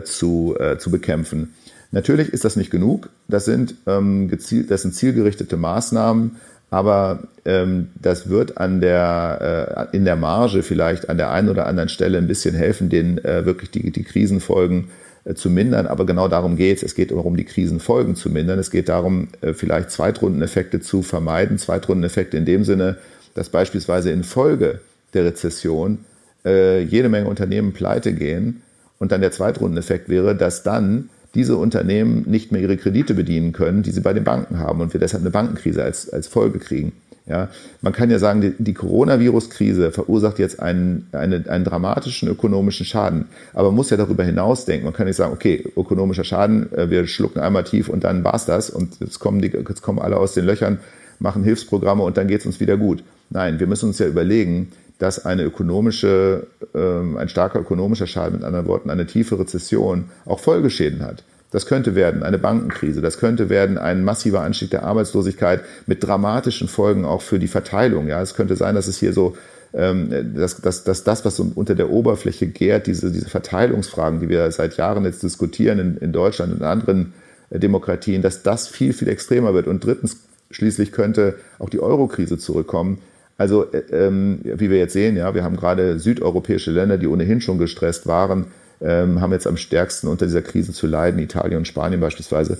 zu, 0.02 0.56
äh, 0.58 0.78
zu 0.78 0.90
bekämpfen. 0.90 1.54
Natürlich 1.92 2.32
ist 2.32 2.44
das 2.44 2.56
nicht 2.56 2.70
genug. 2.70 3.08
Das 3.28 3.44
sind, 3.44 3.74
ähm, 3.86 4.28
gezielt, 4.28 4.70
das 4.70 4.82
sind 4.82 4.94
zielgerichtete 4.94 5.56
Maßnahmen, 5.56 6.36
aber 6.70 7.24
ähm, 7.44 7.88
das 8.00 8.28
wird 8.28 8.58
an 8.58 8.80
der, 8.80 9.88
äh, 9.92 9.96
in 9.96 10.04
der 10.04 10.16
Marge 10.16 10.62
vielleicht 10.62 11.08
an 11.08 11.16
der 11.16 11.32
einen 11.32 11.48
oder 11.48 11.66
anderen 11.66 11.88
Stelle 11.88 12.18
ein 12.18 12.28
bisschen 12.28 12.54
helfen, 12.54 12.88
den 12.88 13.18
äh, 13.24 13.44
wirklich 13.44 13.70
die, 13.70 13.90
die 13.90 14.04
Krisenfolgen 14.04 14.88
äh, 15.24 15.34
zu 15.34 15.50
mindern. 15.50 15.88
Aber 15.88 16.06
genau 16.06 16.28
darum 16.28 16.56
geht 16.56 16.76
es. 16.76 16.82
Es 16.84 16.94
geht 16.94 17.10
darum, 17.10 17.36
die 17.36 17.44
Krisenfolgen 17.44 18.14
zu 18.14 18.30
mindern. 18.30 18.60
Es 18.60 18.70
geht 18.70 18.88
darum, 18.88 19.28
äh, 19.40 19.52
vielleicht 19.52 19.90
Zweitrundeneffekte 19.90 20.78
zu 20.80 21.02
vermeiden. 21.02 21.58
Zweitrundeneffekte 21.58 22.36
in 22.36 22.44
dem 22.44 22.64
Sinne, 22.64 22.98
dass 23.34 23.48
beispielsweise 23.48 24.12
in 24.12 24.22
Folge 24.22 24.80
der 25.12 25.24
Rezession 25.24 26.04
äh, 26.44 26.82
jede 26.82 27.08
Menge 27.08 27.28
Unternehmen 27.28 27.72
pleite 27.72 28.12
gehen 28.12 28.62
und 29.00 29.10
dann 29.10 29.22
der 29.22 29.32
Zweitrundeneffekt 29.32 30.08
wäre, 30.08 30.36
dass 30.36 30.62
dann 30.62 31.08
diese 31.34 31.56
Unternehmen 31.56 32.24
nicht 32.26 32.52
mehr 32.52 32.60
ihre 32.60 32.76
Kredite 32.76 33.14
bedienen 33.14 33.52
können, 33.52 33.82
die 33.82 33.90
sie 33.90 34.00
bei 34.00 34.12
den 34.12 34.24
Banken 34.24 34.58
haben 34.58 34.80
und 34.80 34.92
wir 34.92 35.00
deshalb 35.00 35.22
eine 35.22 35.30
Bankenkrise 35.30 35.82
als, 35.82 36.10
als 36.10 36.28
Folge 36.28 36.58
kriegen. 36.58 36.92
Ja, 37.26 37.48
man 37.80 37.92
kann 37.92 38.10
ja 38.10 38.18
sagen, 38.18 38.40
die, 38.40 38.54
die 38.58 38.74
Coronavirus-Krise 38.74 39.92
verursacht 39.92 40.38
jetzt 40.38 40.60
einen, 40.60 41.06
eine, 41.12 41.44
einen 41.48 41.64
dramatischen 41.64 42.28
ökonomischen 42.28 42.84
Schaden. 42.84 43.26
Aber 43.52 43.68
man 43.68 43.76
muss 43.76 43.90
ja 43.90 43.96
darüber 43.96 44.24
hinaus 44.24 44.64
denken. 44.64 44.84
Man 44.84 44.94
kann 44.94 45.06
nicht 45.06 45.16
sagen, 45.16 45.32
okay, 45.32 45.64
ökonomischer 45.76 46.24
Schaden, 46.24 46.72
äh, 46.72 46.90
wir 46.90 47.06
schlucken 47.06 47.38
einmal 47.38 47.64
tief 47.64 47.88
und 47.88 48.02
dann 48.04 48.24
war's 48.24 48.46
das 48.46 48.68
und 48.68 48.98
jetzt 48.98 49.20
kommen, 49.20 49.40
die, 49.40 49.48
jetzt 49.48 49.82
kommen 49.82 50.00
alle 50.00 50.16
aus 50.16 50.34
den 50.34 50.44
Löchern, 50.44 50.80
machen 51.20 51.44
Hilfsprogramme 51.44 52.02
und 52.02 52.16
dann 52.16 52.26
geht's 52.26 52.46
uns 52.46 52.58
wieder 52.58 52.76
gut. 52.76 53.04
Nein, 53.28 53.60
wir 53.60 53.68
müssen 53.68 53.90
uns 53.90 53.98
ja 54.00 54.06
überlegen, 54.06 54.72
dass 55.00 55.24
eine 55.24 55.42
ökonomische, 55.42 56.46
ähm, 56.74 57.16
ein 57.16 57.28
starker 57.28 57.60
ökonomischer 57.60 58.06
Schaden, 58.06 58.36
mit 58.36 58.44
anderen 58.44 58.66
Worten 58.66 58.90
eine 58.90 59.06
tiefe 59.06 59.38
Rezession, 59.38 60.04
auch 60.26 60.38
Folgeschäden 60.38 61.02
hat. 61.02 61.24
Das 61.50 61.66
könnte 61.66 61.96
werden 61.96 62.22
eine 62.22 62.38
Bankenkrise, 62.38 63.00
das 63.00 63.18
könnte 63.18 63.48
werden 63.48 63.76
ein 63.76 64.04
massiver 64.04 64.42
Anstieg 64.42 64.70
der 64.70 64.84
Arbeitslosigkeit 64.84 65.62
mit 65.86 66.04
dramatischen 66.04 66.68
Folgen 66.68 67.04
auch 67.04 67.22
für 67.22 67.40
die 67.40 67.48
Verteilung. 67.48 68.06
Ja, 68.06 68.22
es 68.22 68.34
könnte 68.34 68.54
sein, 68.54 68.76
dass 68.76 68.86
es 68.86 68.98
hier 68.98 69.12
so 69.12 69.36
ähm, 69.72 70.34
dass, 70.34 70.60
dass, 70.60 70.82
dass 70.84 71.04
das, 71.04 71.24
was 71.24 71.38
unter 71.38 71.76
der 71.76 71.90
Oberfläche 71.90 72.48
gärt, 72.48 72.88
diese, 72.88 73.12
diese 73.12 73.28
Verteilungsfragen, 73.28 74.18
die 74.18 74.28
wir 74.28 74.50
seit 74.50 74.76
Jahren 74.76 75.04
jetzt 75.04 75.22
diskutieren 75.22 75.78
in, 75.78 75.96
in 75.98 76.12
Deutschland 76.12 76.52
und 76.52 76.62
anderen 76.62 77.12
äh, 77.50 77.60
Demokratien, 77.60 78.20
dass 78.20 78.42
das 78.42 78.66
viel, 78.66 78.92
viel 78.92 79.08
extremer 79.08 79.54
wird. 79.54 79.68
Und 79.68 79.84
drittens, 79.84 80.16
schließlich 80.50 80.90
könnte 80.90 81.36
auch 81.60 81.70
die 81.70 81.78
Eurokrise 81.78 82.36
zurückkommen, 82.36 82.98
also, 83.40 83.64
äh, 83.72 83.78
ähm, 83.90 84.40
wie 84.44 84.68
wir 84.68 84.76
jetzt 84.76 84.92
sehen, 84.92 85.16
ja, 85.16 85.34
wir 85.34 85.42
haben 85.42 85.56
gerade 85.56 85.98
südeuropäische 85.98 86.72
Länder, 86.72 86.98
die 86.98 87.06
ohnehin 87.06 87.40
schon 87.40 87.56
gestresst 87.56 88.06
waren, 88.06 88.48
ähm, 88.82 89.22
haben 89.22 89.32
jetzt 89.32 89.46
am 89.46 89.56
stärksten 89.56 90.08
unter 90.08 90.26
dieser 90.26 90.42
Krise 90.42 90.74
zu 90.74 90.86
leiden, 90.86 91.18
Italien 91.18 91.56
und 91.56 91.66
Spanien 91.66 92.02
beispielsweise. 92.02 92.58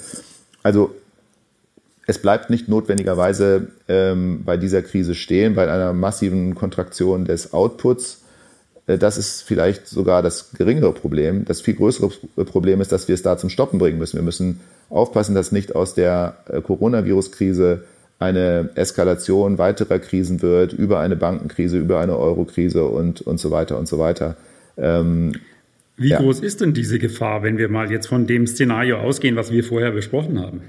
Also, 0.62 0.95
es 2.07 2.16
bleibt 2.16 2.49
nicht 2.49 2.69
notwendigerweise 2.69 3.66
ähm, 3.88 4.40
bei 4.47 4.57
dieser 4.57 4.81
Krise 4.81 5.14
stehen, 5.14 5.55
bei 5.55 5.71
einer 5.71 5.93
massiven 5.93 6.55
Kontraktion 6.55 7.27
des 7.27 7.53
Outputs. 7.53 8.23
Äh, 8.87 8.97
das 8.97 9.19
ist 9.19 9.43
vielleicht 9.43 9.87
sogar 9.87 10.23
das 10.23 10.53
geringere 10.53 10.95
Problem. 10.95 11.45
Das 11.45 11.61
viel 11.61 11.75
größere 11.75 12.09
Problem 12.47 12.81
ist, 12.81 12.90
dass 12.90 13.07
wir 13.07 13.14
es 13.14 13.21
da 13.21 13.37
zum 13.37 13.51
Stoppen 13.51 13.79
bringen 13.79 13.99
müssen. 13.99 14.16
Wir 14.16 14.25
müssen 14.25 14.61
aufpassen, 14.88 15.35
dass 15.35 15.53
nicht 15.53 15.77
aus 15.77 15.93
der 15.93 16.37
äh, 16.49 16.62
Coronavirus-Krise 16.62 17.85
eine 18.20 18.68
Eskalation 18.74 19.59
weiterer 19.59 19.98
Krisen 19.98 20.42
wird, 20.42 20.74
über 20.74 21.00
eine 21.00 21.16
Bankenkrise, 21.16 21.78
über 21.78 22.00
eine 22.00 22.16
Eurokrise 22.16 22.85
und, 22.85 23.22
und 23.22 23.40
so 23.40 23.50
weiter 23.50 23.78
und 23.78 23.88
so 23.88 23.98
weiter. 23.98 24.37
Ähm, 24.76 25.33
Wie 25.96 26.11
ja. 26.11 26.20
groß 26.20 26.40
ist 26.40 26.61
denn 26.61 26.74
diese 26.74 26.98
Gefahr, 26.98 27.42
wenn 27.42 27.56
wir 27.56 27.68
mal 27.70 27.90
jetzt 27.90 28.06
von 28.06 28.26
dem 28.26 28.46
Szenario 28.46 28.98
ausgehen, 28.98 29.37
was 29.37 29.50
wir 29.50 29.64
vorher 29.64 29.90
besprochen 29.90 30.38
haben? 30.38 30.61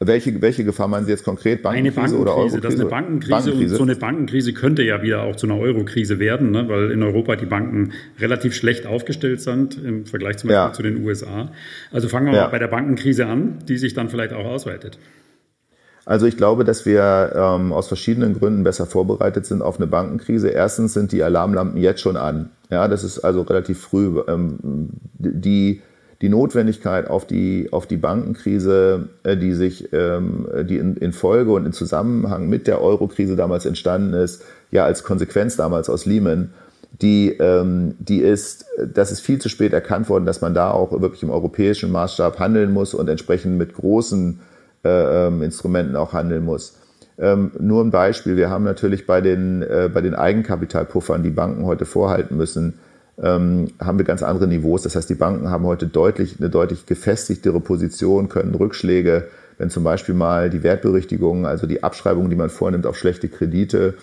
Welche, 0.00 0.40
welche 0.42 0.64
Gefahr 0.64 0.86
meinen 0.86 1.04
Sie 1.04 1.12
jetzt 1.12 1.24
konkret? 1.24 1.62
Bankenkrise, 1.62 2.00
eine 2.00 2.12
Bankenkrise 2.12 2.22
oder 2.22 2.36
Eurokrise? 2.36 2.60
Das 2.60 2.74
ist 2.74 2.80
eine 2.80 2.90
Bankenkrise, 2.90 3.30
Bankenkrise, 3.30 3.74
und 3.74 3.78
so 3.78 3.82
eine 3.82 3.96
Bankenkrise 3.96 4.52
könnte 4.52 4.82
ja 4.82 5.02
wieder 5.02 5.22
auch 5.22 5.36
zu 5.36 5.46
einer 5.46 5.58
Eurokrise 5.58 6.18
werden, 6.18 6.50
ne? 6.50 6.68
weil 6.68 6.90
in 6.90 7.02
Europa 7.02 7.36
die 7.36 7.46
Banken 7.46 7.92
relativ 8.20 8.54
schlecht 8.54 8.86
aufgestellt 8.86 9.40
sind 9.40 9.82
im 9.82 10.06
Vergleich 10.06 10.36
zum 10.36 10.48
Beispiel 10.48 10.68
ja. 10.68 10.72
zu 10.72 10.82
den 10.82 11.04
USA. 11.04 11.50
Also 11.90 12.08
fangen 12.08 12.26
wir 12.26 12.34
ja. 12.34 12.42
mal 12.42 12.50
bei 12.50 12.58
der 12.58 12.68
Bankenkrise 12.68 13.26
an, 13.26 13.58
die 13.66 13.78
sich 13.78 13.94
dann 13.94 14.10
vielleicht 14.10 14.32
auch 14.32 14.44
ausweitet. 14.44 14.98
Also 16.06 16.26
ich 16.26 16.36
glaube, 16.36 16.64
dass 16.64 16.84
wir 16.84 17.32
ähm, 17.34 17.72
aus 17.72 17.88
verschiedenen 17.88 18.38
Gründen 18.38 18.62
besser 18.62 18.86
vorbereitet 18.86 19.46
sind 19.46 19.62
auf 19.62 19.78
eine 19.78 19.86
Bankenkrise. 19.86 20.48
Erstens 20.48 20.92
sind 20.92 21.12
die 21.12 21.22
Alarmlampen 21.22 21.80
jetzt 21.80 22.00
schon 22.00 22.16
an. 22.16 22.50
Ja, 22.70 22.88
das 22.88 23.04
ist 23.04 23.20
also 23.20 23.42
relativ 23.42 23.80
früh. 23.80 24.20
Ähm, 24.28 24.90
die 25.18 25.82
die 26.22 26.28
Notwendigkeit 26.30 27.10
auf 27.10 27.26
die, 27.26 27.68
auf 27.70 27.86
die 27.86 27.96
Bankenkrise, 27.96 29.08
äh, 29.24 29.36
die 29.36 29.52
sich, 29.52 29.92
ähm, 29.92 30.48
die 30.62 30.78
in, 30.78 30.96
in 30.96 31.12
Folge 31.12 31.52
und 31.52 31.66
in 31.66 31.72
Zusammenhang 31.72 32.48
mit 32.48 32.66
der 32.66 32.80
Eurokrise 32.80 33.36
damals 33.36 33.66
entstanden 33.66 34.14
ist, 34.14 34.42
ja 34.70 34.84
als 34.84 35.04
Konsequenz 35.04 35.56
damals 35.56 35.90
aus 35.90 36.06
Lehman, 36.06 36.54
die, 37.02 37.30
ähm, 37.30 37.96
die 37.98 38.20
ist, 38.20 38.66
das 38.78 39.10
ist 39.10 39.20
viel 39.20 39.38
zu 39.40 39.48
spät 39.48 39.72
erkannt 39.72 40.08
worden, 40.08 40.24
dass 40.24 40.40
man 40.40 40.54
da 40.54 40.70
auch 40.70 40.98
wirklich 41.00 41.22
im 41.22 41.30
europäischen 41.30 41.90
Maßstab 41.90 42.38
handeln 42.38 42.72
muss 42.72 42.94
und 42.94 43.08
entsprechend 43.08 43.58
mit 43.58 43.74
großen 43.74 44.40
äh, 44.84 45.26
ähm, 45.26 45.42
Instrumenten 45.42 45.96
auch 45.96 46.12
handeln 46.12 46.44
muss. 46.44 46.78
Ähm, 47.18 47.52
nur 47.58 47.82
ein 47.82 47.90
Beispiel, 47.90 48.36
wir 48.36 48.50
haben 48.50 48.64
natürlich 48.64 49.06
bei 49.06 49.20
den, 49.20 49.62
äh, 49.62 49.88
bei 49.92 50.00
den 50.00 50.14
Eigenkapitalpuffern, 50.14 51.22
die 51.22 51.30
Banken 51.30 51.64
heute 51.64 51.84
vorhalten 51.84 52.36
müssen, 52.36 52.74
ähm, 53.22 53.68
haben 53.80 53.98
wir 53.98 54.04
ganz 54.04 54.22
andere 54.22 54.48
Niveaus. 54.48 54.82
Das 54.82 54.96
heißt, 54.96 55.08
die 55.08 55.14
Banken 55.14 55.48
haben 55.50 55.64
heute 55.64 55.86
deutlich, 55.86 56.36
eine 56.40 56.50
deutlich 56.50 56.86
gefestigtere 56.86 57.60
Position, 57.60 58.28
können 58.28 58.54
Rückschläge, 58.54 59.28
wenn 59.58 59.70
zum 59.70 59.84
Beispiel 59.84 60.14
mal 60.14 60.50
die 60.50 60.64
Wertberichtigungen, 60.64 61.46
also 61.46 61.68
die 61.68 61.84
Abschreibungen, 61.84 62.30
die 62.30 62.36
man 62.36 62.50
vornimmt 62.50 62.86
auf 62.86 62.96
schlechte 62.98 63.28
Kredite, 63.28 63.94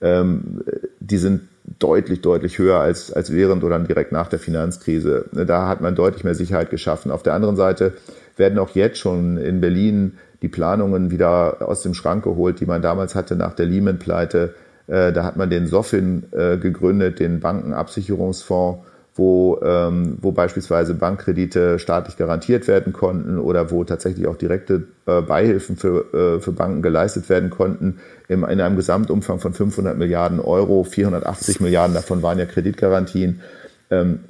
ähm, 0.00 0.62
die 1.00 1.18
sind 1.18 1.42
deutlich, 1.78 2.22
deutlich 2.22 2.58
höher 2.58 2.80
als, 2.80 3.12
als 3.12 3.32
während 3.32 3.64
oder 3.64 3.78
direkt 3.80 4.12
nach 4.12 4.28
der 4.28 4.38
Finanzkrise. 4.38 5.26
Da 5.32 5.68
hat 5.68 5.80
man 5.80 5.94
deutlich 5.94 6.24
mehr 6.24 6.34
Sicherheit 6.34 6.70
geschaffen. 6.70 7.10
Auf 7.10 7.22
der 7.22 7.34
anderen 7.34 7.56
Seite 7.56 7.92
werden 8.36 8.58
auch 8.58 8.70
jetzt 8.70 8.98
schon 8.98 9.36
in 9.36 9.60
Berlin 9.60 10.18
die 10.42 10.48
Planungen 10.48 11.10
wieder 11.10 11.68
aus 11.68 11.82
dem 11.82 11.94
Schrank 11.94 12.24
geholt, 12.24 12.60
die 12.60 12.66
man 12.66 12.82
damals 12.82 13.14
hatte 13.14 13.36
nach 13.36 13.54
der 13.54 13.66
Lehman-Pleite 13.66 14.54
äh, 14.86 15.12
da 15.12 15.24
hat 15.24 15.36
man 15.36 15.50
den 15.50 15.66
SOFIN 15.66 16.24
äh, 16.32 16.58
gegründet, 16.58 17.18
den 17.20 17.40
Bankenabsicherungsfonds, 17.40 18.80
wo, 19.16 19.60
ähm, 19.62 20.18
wo 20.20 20.32
beispielsweise 20.32 20.94
Bankkredite 20.94 21.78
staatlich 21.78 22.16
garantiert 22.16 22.66
werden 22.66 22.92
konnten 22.92 23.38
oder 23.38 23.70
wo 23.70 23.84
tatsächlich 23.84 24.26
auch 24.26 24.36
direkte 24.36 24.88
äh, 25.06 25.22
Beihilfen 25.22 25.76
für, 25.76 26.40
für 26.40 26.52
Banken 26.52 26.82
geleistet 26.82 27.28
werden 27.28 27.50
konnten 27.50 28.00
in 28.28 28.44
einem 28.44 28.76
Gesamtumfang 28.76 29.38
von 29.38 29.52
500 29.52 29.96
Milliarden 29.96 30.40
Euro. 30.40 30.82
480 30.82 31.60
Milliarden 31.60 31.94
davon 31.94 32.22
waren 32.22 32.38
ja 32.38 32.46
Kreditgarantien. 32.46 33.40
Ähm, 33.90 34.20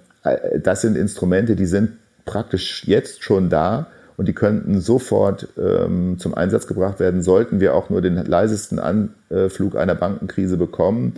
das 0.62 0.82
sind 0.82 0.96
Instrumente, 0.96 1.56
die 1.56 1.66
sind 1.66 1.92
praktisch 2.24 2.84
jetzt 2.86 3.22
schon 3.22 3.50
da 3.50 3.86
und 4.16 4.28
die 4.28 4.32
könnten 4.32 4.80
sofort 4.80 5.48
ähm, 5.58 6.16
zum 6.18 6.34
Einsatz 6.34 6.66
gebracht 6.66 7.00
werden, 7.00 7.22
sollten 7.22 7.60
wir 7.60 7.74
auch 7.74 7.90
nur 7.90 8.00
den 8.00 8.16
leisesten 8.16 8.78
Anflug 8.78 9.76
einer 9.76 9.94
Bankenkrise 9.94 10.56
bekommen, 10.56 11.14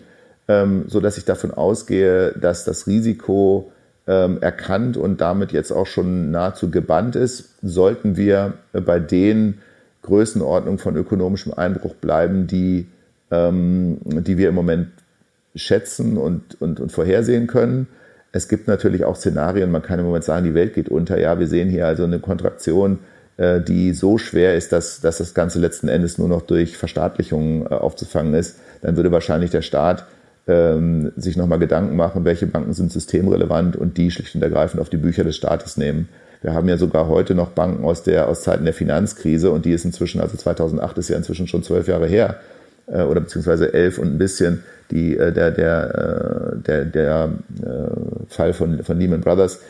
ähm, 0.49 0.85
so 0.89 1.01
dass 1.01 1.19
ich 1.19 1.25
davon 1.25 1.53
ausgehe, 1.53 2.33
dass 2.33 2.65
das 2.65 2.87
Risiko 2.87 3.71
ähm, 4.07 4.39
erkannt 4.41 4.97
und 4.97 5.21
damit 5.21 5.53
jetzt 5.53 5.73
auch 5.73 5.87
schon 5.87 6.31
nahezu 6.31 6.71
gebannt 6.71 7.17
ist, 7.17 7.55
sollten 7.63 8.17
wir 8.17 8.55
bei 8.73 8.99
den 8.99 9.59
Größenordnungen 10.03 10.79
von 10.79 10.97
ökonomischem 10.97 11.53
Einbruch 11.53 11.95
bleiben, 11.97 12.47
die, 12.47 12.87
ähm, 13.31 13.99
die 14.05 14.39
wir 14.39 14.49
im 14.49 14.55
Moment 14.55 14.89
schätzen 15.55 16.17
und, 16.17 16.61
und, 16.61 16.81
und 16.81 16.93
vorhersehen 16.93 17.47
können. 17.47 17.89
Es 18.37 18.49
gibt 18.49 18.69
natürlich 18.69 19.05
auch 19.05 19.17
Szenarien, 19.17 19.71
man 19.71 19.81
kann 19.81 19.99
im 19.99 20.05
Moment 20.05 20.23
sagen, 20.23 20.45
die 20.45 20.53
Welt 20.53 20.75
geht 20.75 20.91
unter. 20.91 21.19
Ja, 21.19 21.39
wir 21.39 21.47
sehen 21.47 21.71
hier 21.71 21.87
also 21.87 22.05
eine 22.05 22.19
Kontraktion, 22.19 22.99
äh, 23.39 23.63
die 23.63 23.95
so 23.95 24.19
schwer 24.19 24.55
ist, 24.57 24.73
dass, 24.73 25.01
dass 25.01 25.17
das 25.17 25.33
Ganze 25.33 25.59
letzten 25.59 25.89
Endes 25.89 26.19
nur 26.19 26.29
noch 26.29 26.43
durch 26.43 26.77
Verstaatlichung 26.77 27.65
äh, 27.65 27.71
aufzufangen 27.71 28.35
ist. 28.35 28.59
Dann 28.83 28.97
würde 28.97 29.11
wahrscheinlich 29.11 29.51
der 29.51 29.63
Staat 29.63 30.05
ähm, 30.47 31.13
sich 31.17 31.39
nochmal 31.39 31.59
Gedanken 31.59 31.97
machen, 31.97 32.27
welche 32.27 32.47
Banken 32.47 32.75
sind 32.75 32.93
systemrelevant 32.93 33.75
und 33.75 33.97
die 33.97 34.11
schlicht 34.11 34.35
und 34.35 34.43
ergreifend 34.43 34.83
auf 34.83 34.91
die 34.91 34.99
Bücher 34.99 35.25
des 35.25 35.37
Staates 35.37 35.79
nehmen. 35.79 36.11
Wir 36.43 36.53
haben 36.53 36.69
ja 36.69 36.77
sogar 36.77 37.09
heute 37.09 37.35
noch 37.35 37.49
Banken 37.53 37.87
aus 37.87 38.03
der 38.03 38.29
aus 38.29 38.43
Zeiten 38.43 38.67
der 38.67 38.75
Finanzkrise 38.75 39.51
und 39.51 39.65
die 39.65 39.73
ist 39.73 39.87
inzwischen, 39.87 40.21
also 40.21 40.37
2008 40.37 40.99
ist 40.99 41.09
ja 41.09 41.17
inzwischen 41.17 41.49
schon 41.49 41.63
zwölf 41.63 41.89
Jahre 41.89 42.07
her 42.07 42.37
äh, 42.87 43.03
oder 43.03 43.21
beziehungsweise 43.21 43.73
elf 43.73 43.99
und 43.99 44.15
ein 44.15 44.19
bisschen, 44.19 44.63
die, 44.91 45.17
äh, 45.17 45.33
der, 45.33 45.51
der, 45.51 46.55
äh, 46.55 46.57
der, 46.59 46.85
der 46.85 47.31
äh, 47.63 48.27
Fall 48.29 48.53
von, 48.53 48.83
von 48.83 48.99
Lehman 48.99 49.21
Brothers. 49.21 49.61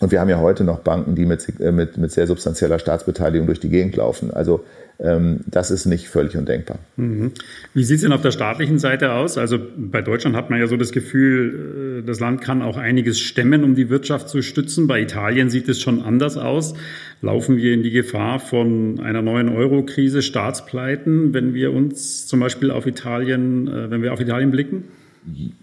Und 0.00 0.12
wir 0.12 0.20
haben 0.20 0.28
ja 0.28 0.38
heute 0.38 0.64
noch 0.64 0.80
Banken, 0.80 1.14
die 1.14 1.26
mit, 1.26 1.58
mit, 1.58 1.96
mit 1.96 2.12
sehr 2.12 2.26
substanzieller 2.26 2.78
Staatsbeteiligung 2.78 3.46
durch 3.46 3.60
die 3.60 3.68
Gegend 3.68 3.96
laufen. 3.96 4.32
Also 4.32 4.64
das 5.00 5.70
ist 5.70 5.86
nicht 5.86 6.08
völlig 6.08 6.36
undenkbar. 6.36 6.80
Mhm. 6.96 7.30
Wie 7.72 7.84
sieht 7.84 7.96
es 7.96 8.02
denn 8.02 8.10
auf 8.10 8.20
der 8.20 8.32
staatlichen 8.32 8.80
Seite 8.80 9.12
aus? 9.12 9.38
Also 9.38 9.56
bei 9.76 10.02
Deutschland 10.02 10.34
hat 10.34 10.50
man 10.50 10.58
ja 10.58 10.66
so 10.66 10.76
das 10.76 10.90
Gefühl, 10.90 12.02
das 12.04 12.18
Land 12.18 12.40
kann 12.40 12.62
auch 12.62 12.76
einiges 12.76 13.20
stemmen, 13.20 13.62
um 13.62 13.76
die 13.76 13.90
Wirtschaft 13.90 14.28
zu 14.28 14.42
stützen. 14.42 14.88
Bei 14.88 15.00
Italien 15.00 15.50
sieht 15.50 15.68
es 15.68 15.80
schon 15.80 16.02
anders 16.02 16.36
aus. 16.36 16.74
Laufen 17.20 17.56
wir 17.56 17.74
in 17.74 17.84
die 17.84 17.92
Gefahr 17.92 18.40
von 18.40 18.98
einer 19.00 19.22
neuen 19.22 19.48
Euro-Krise, 19.48 20.20
Staatspleiten, 20.20 21.32
wenn 21.32 21.54
wir 21.54 21.72
uns 21.72 22.26
zum 22.26 22.40
Beispiel 22.40 22.72
auf 22.72 22.86
Italien, 22.86 23.68
äh, 23.68 23.90
wenn 23.90 24.02
wir 24.02 24.12
auf 24.12 24.20
Italien 24.20 24.50
blicken? 24.50 24.84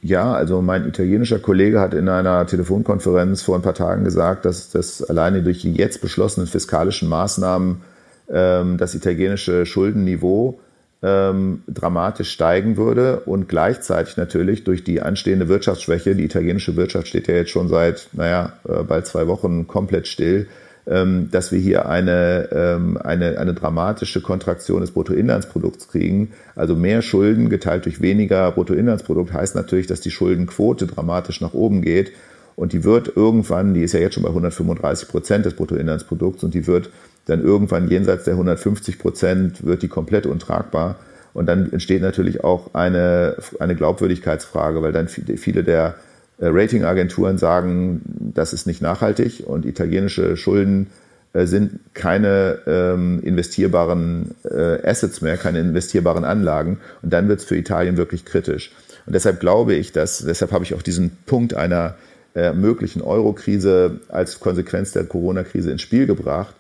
Ja, 0.02 0.34
also 0.34 0.62
mein 0.62 0.88
italienischer 0.88 1.40
Kollege 1.40 1.80
hat 1.80 1.94
in 1.94 2.08
einer 2.08 2.46
Telefonkonferenz 2.46 3.42
vor 3.42 3.56
ein 3.56 3.62
paar 3.62 3.74
Tagen 3.74 4.04
gesagt, 4.04 4.46
dass 4.46 4.70
das 4.70 5.02
alleine 5.02 5.44
durch 5.44 5.62
die 5.62 5.74
jetzt 5.74 6.02
beschlossenen 6.02 6.48
fiskalischen 6.48 7.10
Maßnahmen 7.10 7.70
ähm, 7.70 7.82
das 8.28 8.96
italienische 8.96 9.66
Schuldenniveau 9.66 10.60
ähm, 11.06 11.62
dramatisch 11.68 12.32
steigen 12.32 12.78
würde 12.78 13.20
und 13.22 13.48
gleichzeitig 13.48 14.18
natürlich 14.18 14.64
durch 14.64 14.84
die 14.84 15.02
anstehende 15.02 15.48
Wirtschaftsschwäche, 15.48 16.16
die 16.16 16.24
italienische 16.24 16.76
Wirtschaft 16.76 17.08
steht 17.08 17.28
ja 17.28 17.36
jetzt 17.36 17.52
schon 17.52 17.68
seit, 17.68 18.10
naja, 18.14 18.54
äh, 18.68 18.84
bald 18.84 19.06
zwei 19.06 19.28
Wochen 19.28 19.68
komplett 19.68 20.08
still, 20.08 20.48
ähm, 20.88 21.30
dass 21.32 21.52
wir 21.52 21.60
hier 21.60 21.88
eine, 21.88 22.50
ähm, 22.52 22.98
eine, 22.98 23.38
eine 23.38 23.54
dramatische 23.54 24.22
Kontraktion 24.22 24.82
des 24.82 24.92
Bruttoinlandsprodukts 24.92 25.90
kriegen. 25.90 26.32
Also 26.56 26.76
mehr 26.76 27.04
Schulden 27.04 27.50
geteilt 27.50 27.86
durch 27.86 28.02
weniger 28.02 28.52
Bruttoinlandsprodukt 28.52 29.32
heißt 29.32 29.56
natürlich, 29.56 29.88
dass 29.88 30.02
die 30.02 30.12
Schuldenquote 30.12 30.88
dramatisch 30.88 31.40
nach 31.40 31.54
oben 31.54 31.82
geht. 31.82 32.14
Und 32.56 32.74
die 32.74 32.84
wird 32.84 33.16
irgendwann, 33.16 33.74
die 33.74 33.84
ist 33.84 33.94
ja 33.94 34.00
jetzt 34.00 34.14
schon 34.14 34.24
bei 34.24 34.30
135 34.30 35.10
Prozent 35.10 35.46
des 35.46 35.56
Bruttoinlandsprodukts 35.56 36.44
und 36.44 36.54
die 36.54 36.68
wird 36.68 36.90
dann 37.26 37.44
irgendwann 37.44 37.90
jenseits 37.90 38.24
der 38.24 38.34
150 38.34 39.00
Prozent, 39.00 39.66
wird 39.66 39.82
die 39.82 39.88
komplett 39.88 40.26
untragbar. 40.26 40.96
Und 41.34 41.48
dann 41.48 41.72
entsteht 41.74 42.02
natürlich 42.02 42.44
auch 42.44 42.74
eine, 42.74 43.36
eine 43.60 43.76
Glaubwürdigkeitsfrage, 43.76 44.82
weil 44.82 44.94
dann 44.94 45.10
viele 45.10 45.64
der 45.64 45.96
äh, 46.38 46.48
Ratingagenturen 46.48 47.38
sagen, 47.38 48.02
das 48.34 48.54
ist 48.54 48.68
nicht 48.68 48.82
nachhaltig 48.82 49.44
und 49.46 49.66
italienische 49.66 50.38
Schulden 50.38 50.88
äh, 51.34 51.46
sind 51.46 51.80
keine 51.94 52.60
ähm, 52.68 53.22
investierbaren 53.22 54.36
äh, 54.46 54.88
Assets 54.88 55.22
mehr, 55.22 55.36
keine 55.36 55.60
investierbaren 55.60 56.24
Anlagen. 56.24 56.80
Und 57.02 57.12
dann 57.12 57.28
wird 57.28 57.40
es 57.40 57.46
für 57.46 57.58
Italien 57.58 57.98
wirklich 57.98 58.24
kritisch. 58.24 58.72
Und 59.06 59.14
deshalb 59.14 59.42
glaube 59.42 59.74
ich, 59.76 59.92
dass, 59.92 60.20
deshalb 60.20 60.54
habe 60.54 60.64
ich 60.64 60.74
auch 60.74 60.82
diesen 60.82 61.12
Punkt 61.26 61.54
einer 61.54 61.96
äh, 62.36 62.54
möglichen 62.54 63.02
Euro-Krise 63.02 64.02
als 64.10 64.40
Konsequenz 64.40 64.92
der 64.92 65.06
Corona-Krise 65.06 65.72
ins 65.72 65.82
Spiel 65.82 66.06
gebracht, 66.06 66.56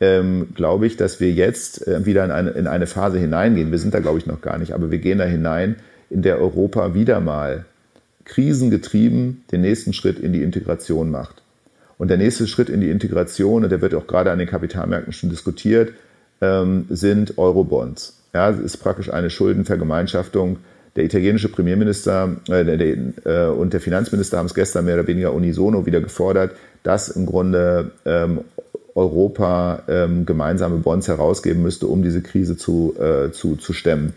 ähm, 0.00 0.48
glaube 0.54 0.86
ich, 0.86 0.96
dass 0.96 1.20
wir 1.20 1.32
jetzt 1.32 1.86
äh, 1.86 2.06
wieder 2.06 2.24
in 2.24 2.30
eine, 2.30 2.50
in 2.50 2.66
eine 2.66 2.86
Phase 2.86 3.18
hineingehen. 3.18 3.70
Wir 3.70 3.78
sind 3.78 3.92
da, 3.92 4.00
glaube 4.00 4.18
ich, 4.18 4.26
noch 4.26 4.40
gar 4.40 4.58
nicht, 4.58 4.72
aber 4.72 4.90
wir 4.90 4.98
gehen 4.98 5.18
da 5.18 5.24
hinein, 5.24 5.76
in 6.08 6.22
der 6.22 6.40
Europa 6.40 6.94
wieder 6.94 7.20
mal 7.20 7.64
krisengetrieben 8.24 9.44
den 9.52 9.60
nächsten 9.60 9.92
Schritt 9.92 10.18
in 10.18 10.32
die 10.32 10.42
Integration 10.42 11.10
macht. 11.10 11.42
Und 11.98 12.08
der 12.08 12.16
nächste 12.16 12.46
Schritt 12.46 12.70
in 12.70 12.80
die 12.80 12.90
Integration, 12.90 13.64
und 13.64 13.70
der 13.70 13.82
wird 13.82 13.94
auch 13.94 14.06
gerade 14.06 14.30
an 14.30 14.38
den 14.38 14.48
Kapitalmärkten 14.48 15.12
schon 15.12 15.28
diskutiert, 15.28 15.92
ähm, 16.40 16.86
sind 16.88 17.36
Eurobonds. 17.36 18.20
Ja, 18.32 18.50
es 18.50 18.58
ist 18.58 18.78
praktisch 18.78 19.12
eine 19.12 19.28
Schuldenvergemeinschaftung. 19.28 20.58
Der 20.96 21.04
italienische 21.04 21.48
Premierminister 21.48 22.36
äh, 22.48 22.64
der, 22.64 22.80
äh, 23.24 23.50
und 23.50 23.72
der 23.72 23.80
Finanzminister 23.80 24.38
haben 24.38 24.46
es 24.46 24.54
gestern 24.54 24.84
mehr 24.84 24.94
oder 24.94 25.06
weniger 25.06 25.32
unisono 25.32 25.86
wieder 25.86 26.00
gefordert, 26.00 26.52
dass 26.82 27.08
im 27.08 27.26
Grunde 27.26 27.92
ähm, 28.04 28.40
Europa 28.94 29.82
ähm, 29.88 30.26
gemeinsame 30.26 30.78
Bonds 30.78 31.08
herausgeben 31.08 31.62
müsste, 31.62 31.86
um 31.86 32.02
diese 32.02 32.22
Krise 32.22 32.56
zu, 32.56 32.94
äh, 32.98 33.30
zu, 33.30 33.56
zu 33.56 33.72
stemmen. 33.72 34.14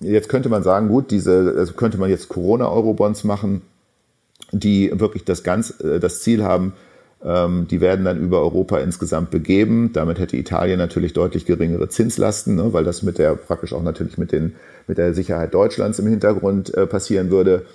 Jetzt 0.00 0.28
könnte 0.28 0.48
man 0.48 0.62
sagen, 0.62 0.88
gut, 0.88 1.10
diese, 1.10 1.54
also 1.56 1.74
könnte 1.74 1.98
man 1.98 2.10
jetzt 2.10 2.28
Corona-Eurobonds 2.28 3.24
machen. 3.24 3.62
die 4.52 4.90
wirklich 4.94 5.24
das, 5.24 5.42
ganz, 5.42 5.80
äh, 5.80 6.00
das 6.00 6.20
Ziel 6.22 6.42
haben, 6.42 6.72
die 7.22 7.80
werden 7.82 8.06
dann 8.06 8.18
über 8.18 8.40
Europa 8.40 8.78
insgesamt 8.78 9.30
begeben. 9.30 9.90
Damit 9.92 10.18
hätte 10.18 10.38
Italien 10.38 10.78
natürlich 10.78 11.12
deutlich 11.12 11.44
geringere 11.44 11.90
Zinslasten, 11.90 12.54
ne, 12.54 12.72
weil 12.72 12.84
das 12.84 13.02
mit 13.02 13.18
der 13.18 13.34
praktisch 13.34 13.74
auch 13.74 13.82
natürlich 13.82 14.16
mit, 14.16 14.32
den, 14.32 14.54
mit 14.86 14.96
der 14.96 15.12
Sicherheit 15.12 15.52
Deutschlands 15.52 15.98
im 15.98 16.06
Hintergrund 16.06 16.72
äh, 16.72 16.86
passieren 16.86 17.30
würde. 17.30 17.66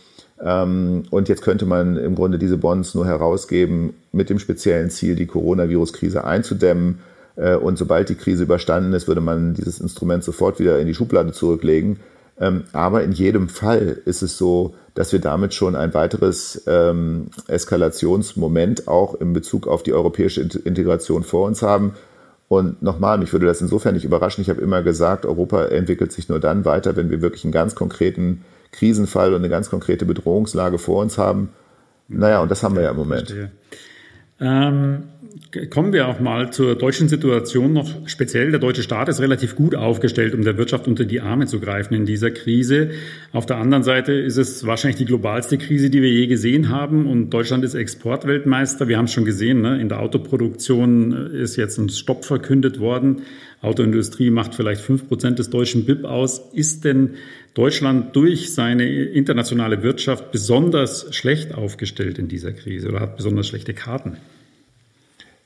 Ähm, 0.44 1.04
und 1.12 1.30
jetzt 1.30 1.44
könnte 1.44 1.68
man 1.68 1.96
im 1.96 2.16
Grunde 2.16 2.40
diese 2.40 2.58
Bonds 2.58 2.96
nur 2.96 3.06
herausgeben 3.06 3.94
mit 4.12 4.32
dem 4.32 4.40
speziellen 4.40 4.90
Ziel, 4.90 5.16
die 5.16 5.28
Coronavirus-Krise 5.28 6.24
einzudämmen. 6.24 7.00
Äh, 7.36 7.56
und 7.56 7.78
sobald 7.78 8.10
die 8.10 8.16
Krise 8.16 8.44
überstanden 8.44 8.94
ist, 8.94 9.08
würde 9.08 9.22
man 9.22 9.54
dieses 9.54 9.80
Instrument 9.80 10.24
sofort 10.24 10.60
wieder 10.60 10.80
in 10.80 10.88
die 10.88 10.96
Schublade 10.96 11.32
zurücklegen. 11.32 12.00
Ähm, 12.40 12.66
aber 12.74 13.04
in 13.04 13.12
jedem 13.12 13.48
Fall 13.48 14.02
ist 14.06 14.22
es 14.22 14.38
so, 14.38 14.76
dass 14.94 15.12
wir 15.12 15.20
damit 15.20 15.54
schon 15.54 15.76
ein 15.76 15.94
weiteres 15.94 16.64
ähm, 16.68 17.28
Eskalationsmoment 17.48 18.88
auch 18.88 19.16
in 19.16 19.34
Bezug 19.34 19.68
auf 19.68 19.84
die 19.84 19.94
europäische 19.94 20.42
Integration 20.42 21.24
vor 21.24 21.48
uns 21.48 21.62
haben. 21.62 21.94
Und 22.48 22.82
nochmal, 22.82 23.18
mich 23.18 23.34
würde 23.34 23.48
das 23.48 23.62
insofern 23.62 23.96
nicht 23.96 24.06
überraschen. 24.06 24.42
Ich 24.42 24.50
habe 24.50 24.62
immer 24.62 24.84
gesagt, 24.84 25.26
Europa 25.26 25.66
entwickelt 25.66 26.12
sich 26.12 26.30
nur 26.30 26.40
dann 26.40 26.64
weiter, 26.66 26.96
wenn 26.96 27.10
wir 27.10 27.22
wirklich 27.22 27.44
einen 27.44 27.54
ganz 27.54 27.74
konkreten 27.74 28.44
Krisenfall 28.72 29.34
und 29.34 29.40
eine 29.40 29.50
ganz 29.50 29.70
konkrete 29.70 30.06
Bedrohungslage 30.06 30.78
vor 30.78 31.02
uns 31.02 31.18
haben. 31.18 31.50
Naja, 32.08 32.42
und 32.42 32.52
das 32.52 32.62
haben 32.62 32.76
wir 32.76 32.84
ja 32.84 32.92
im 32.92 32.98
Moment. 32.98 33.34
Ähm, 34.40 35.04
kommen 35.70 35.92
wir 35.92 36.08
auch 36.08 36.20
mal 36.22 36.54
zur 36.54 36.76
deutschen 36.76 37.10
Situation 37.10 37.74
noch 37.74 38.08
speziell. 38.08 38.52
Der 38.52 38.60
deutsche 38.60 38.84
Staat 38.84 39.10
ist 39.10 39.20
relativ 39.20 39.56
gut 39.56 39.76
aufgestellt, 39.76 40.34
um 40.34 40.44
der 40.44 40.58
Wirtschaft 40.58 40.88
unter 40.88 41.04
die 41.04 41.20
Arme 41.20 41.46
zu 41.46 41.60
greifen 41.60 41.94
in 41.94 42.06
dieser 42.06 42.32
Krise. 42.32 42.92
Auf 43.34 43.46
der 43.46 43.58
anderen 43.58 43.84
Seite 43.84 44.14
ist 44.14 44.38
es 44.38 44.66
wahrscheinlich 44.66 44.96
die 44.96 45.06
globalste 45.06 45.58
Krise, 45.58 45.90
die 45.90 46.02
wir 46.02 46.10
je 46.10 46.28
gesehen 46.28 46.70
haben. 46.70 47.06
Und 47.06 47.32
Deutschland 47.32 47.66
ist 47.66 47.74
Exportweltmeister. 47.74 48.88
Wir 48.88 48.98
haben 48.98 49.06
es 49.06 49.14
schon 49.14 49.26
gesehen, 49.26 49.62
ne? 49.62 49.82
in 49.82 49.90
der 49.90 50.00
Autoproduktion 50.00 51.12
ist 51.34 51.58
jetzt 51.58 51.78
ein 51.78 51.90
Stopp 51.90 52.24
verkündet 52.24 52.80
worden. 52.80 53.24
Autoindustrie 53.62 54.30
macht 54.30 54.56
vielleicht 54.56 54.82
fünf 54.82 55.08
Prozent 55.08 55.40
des 55.40 55.50
deutschen 55.50 55.86
BIP 55.86 56.06
aus. 56.06 56.50
Ist 56.54 56.86
denn 56.86 57.16
Deutschland 57.56 58.16
durch 58.16 58.54
seine 58.54 58.86
internationale 58.86 59.84
Wirtschaft 59.84 60.32
besonders 60.32 61.14
schlecht 61.14 61.54
aufgestellt 61.56 62.20
in 62.20 62.28
dieser 62.28 62.54
Krise 62.54 62.88
oder 62.90 63.02
hat 63.02 63.18
besonders 63.18 63.48
schlechte 63.48 63.74
Karten? 63.74 64.18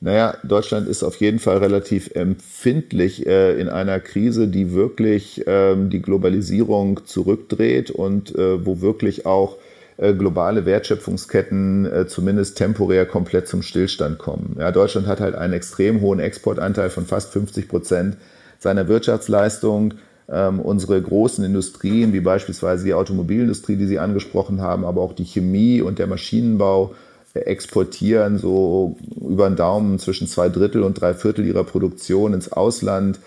Naja, 0.02 0.38
Deutschland 0.44 0.88
ist 0.88 1.04
auf 1.04 1.18
jeden 1.18 1.40
Fall 1.40 1.58
relativ 1.58 2.12
empfindlich 2.16 3.28
äh, 3.28 3.60
in 3.60 3.68
einer 3.68 4.00
Krise, 4.00 4.48
die 4.48 4.72
wirklich 4.72 5.44
ähm, 5.46 5.90
die 5.90 6.02
Globalisierung 6.02 7.06
zurückdreht 7.06 7.92
und 7.92 8.34
äh, 8.34 8.66
wo 8.66 8.80
wirklich 8.80 9.26
auch 9.26 9.58
äh, 9.98 10.14
globale 10.14 10.66
Wertschöpfungsketten 10.66 11.86
äh, 11.86 12.08
zumindest 12.08 12.58
temporär 12.58 13.06
komplett 13.06 13.50
zum 13.50 13.62
Stillstand 13.62 14.20
kommen. 14.20 14.56
Ja, 14.58 14.72
Deutschland 14.72 15.08
hat 15.08 15.20
halt 15.20 15.36
einen 15.36 15.52
extrem 15.52 16.00
hohen 16.00 16.20
Exportanteil 16.20 16.90
von 16.90 17.06
fast 17.06 17.34
50 17.34 17.68
Prozent 17.68 18.16
seiner 18.58 18.88
Wirtschaftsleistung 18.88 19.96
ähm, 20.30 20.62
unsere 20.62 21.02
großen 21.02 21.44
Industrien, 21.44 22.14
wie 22.14 22.22
beispielsweise 22.22 22.86
die 22.86 22.94
Automobilindustrie, 22.94 23.76
die 23.76 23.88
Sie 23.88 24.00
angesprochen 24.00 24.62
haben, 24.62 24.86
aber 24.86 25.02
auch 25.02 25.14
die 25.14 25.26
Chemie 25.26 25.82
und 25.82 26.00
der 26.00 26.08
Maschinenbau, 26.08 26.96
exportieren 27.34 28.38
so 28.38 28.98
über 29.22 29.50
den 29.50 29.56
Daumen 29.56 30.00
zwischen 30.00 30.28
zwei 30.28 30.50
Drittel 30.50 30.84
und 30.84 31.00
drei 31.00 31.14
Viertel 31.14 31.46
ihrer 31.46 31.64
Produktion 31.64 32.34
ins 32.34 32.52
Ausland. 32.52 33.20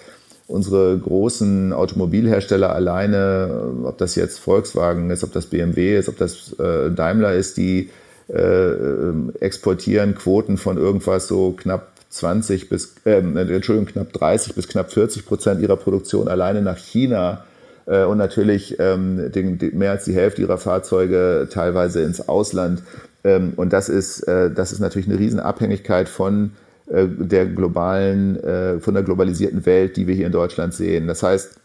Unsere 0.49 0.99
großen 0.99 1.73
Automobilhersteller 1.73 2.75
alleine, 2.75 3.73
ob 3.85 3.99
das 3.99 4.17
jetzt 4.17 4.39
Volkswagen 4.39 5.11
ist, 5.11 5.25
ob 5.25 5.33
das 5.33 5.47
BMW 5.47 5.97
ist, 5.97 6.09
ob 6.09 6.19
das 6.19 6.53
äh, 6.59 6.91
Daimler 6.91 7.35
ist, 7.35 7.57
die 7.57 7.91
äh, 8.29 8.73
exportieren 9.41 10.15
Quoten 10.15 10.59
von 10.59 10.79
irgendwas 10.79 11.29
so 11.29 11.53
knapp 11.53 11.93
20 12.11 12.69
bis, 12.69 12.95
äh, 13.05 13.19
Entschuldigung, 13.19 13.87
knapp 13.87 14.13
30 14.13 14.55
bis 14.55 14.69
knapp 14.69 14.93
40 14.93 15.27
Prozent 15.27 15.61
ihrer 15.63 15.77
Produktion 15.77 16.29
alleine 16.29 16.61
nach 16.61 16.77
China 16.77 17.45
äh, 17.87 18.05
und 18.05 18.19
natürlich 18.19 18.77
ähm, 18.79 19.33
den, 19.33 19.59
den, 19.59 19.79
mehr 19.79 19.93
als 19.93 20.05
die 20.05 20.15
Hälfte 20.15 20.43
ihrer 20.43 20.59
Fahrzeuge 20.59 21.49
teilweise 21.51 22.03
ins 22.03 22.29
Ausland. 22.29 22.83
Ähm, 23.25 23.53
und 23.57 23.73
das 23.73 23.89
ist, 23.89 24.23
äh, 24.23 24.51
das 24.51 24.73
ist 24.73 24.81
natürlich 24.81 25.09
eine 25.09 25.19
Riesenabhängigkeit 25.19 26.09
von 26.09 26.53
äh, 26.87 27.07
der 27.07 27.47
globalen, 27.47 28.43
äh, 28.43 28.81
von 28.81 28.95
der 28.95 29.03
globalisierten 29.03 29.65
Welt, 29.67 29.97
die 29.97 30.07
wir 30.07 30.15
hier 30.15 30.27
in 30.27 30.33
Deutschland 30.33 30.75
sehen. 30.75 31.07
Das 31.07 31.23
heißt, 31.23 31.61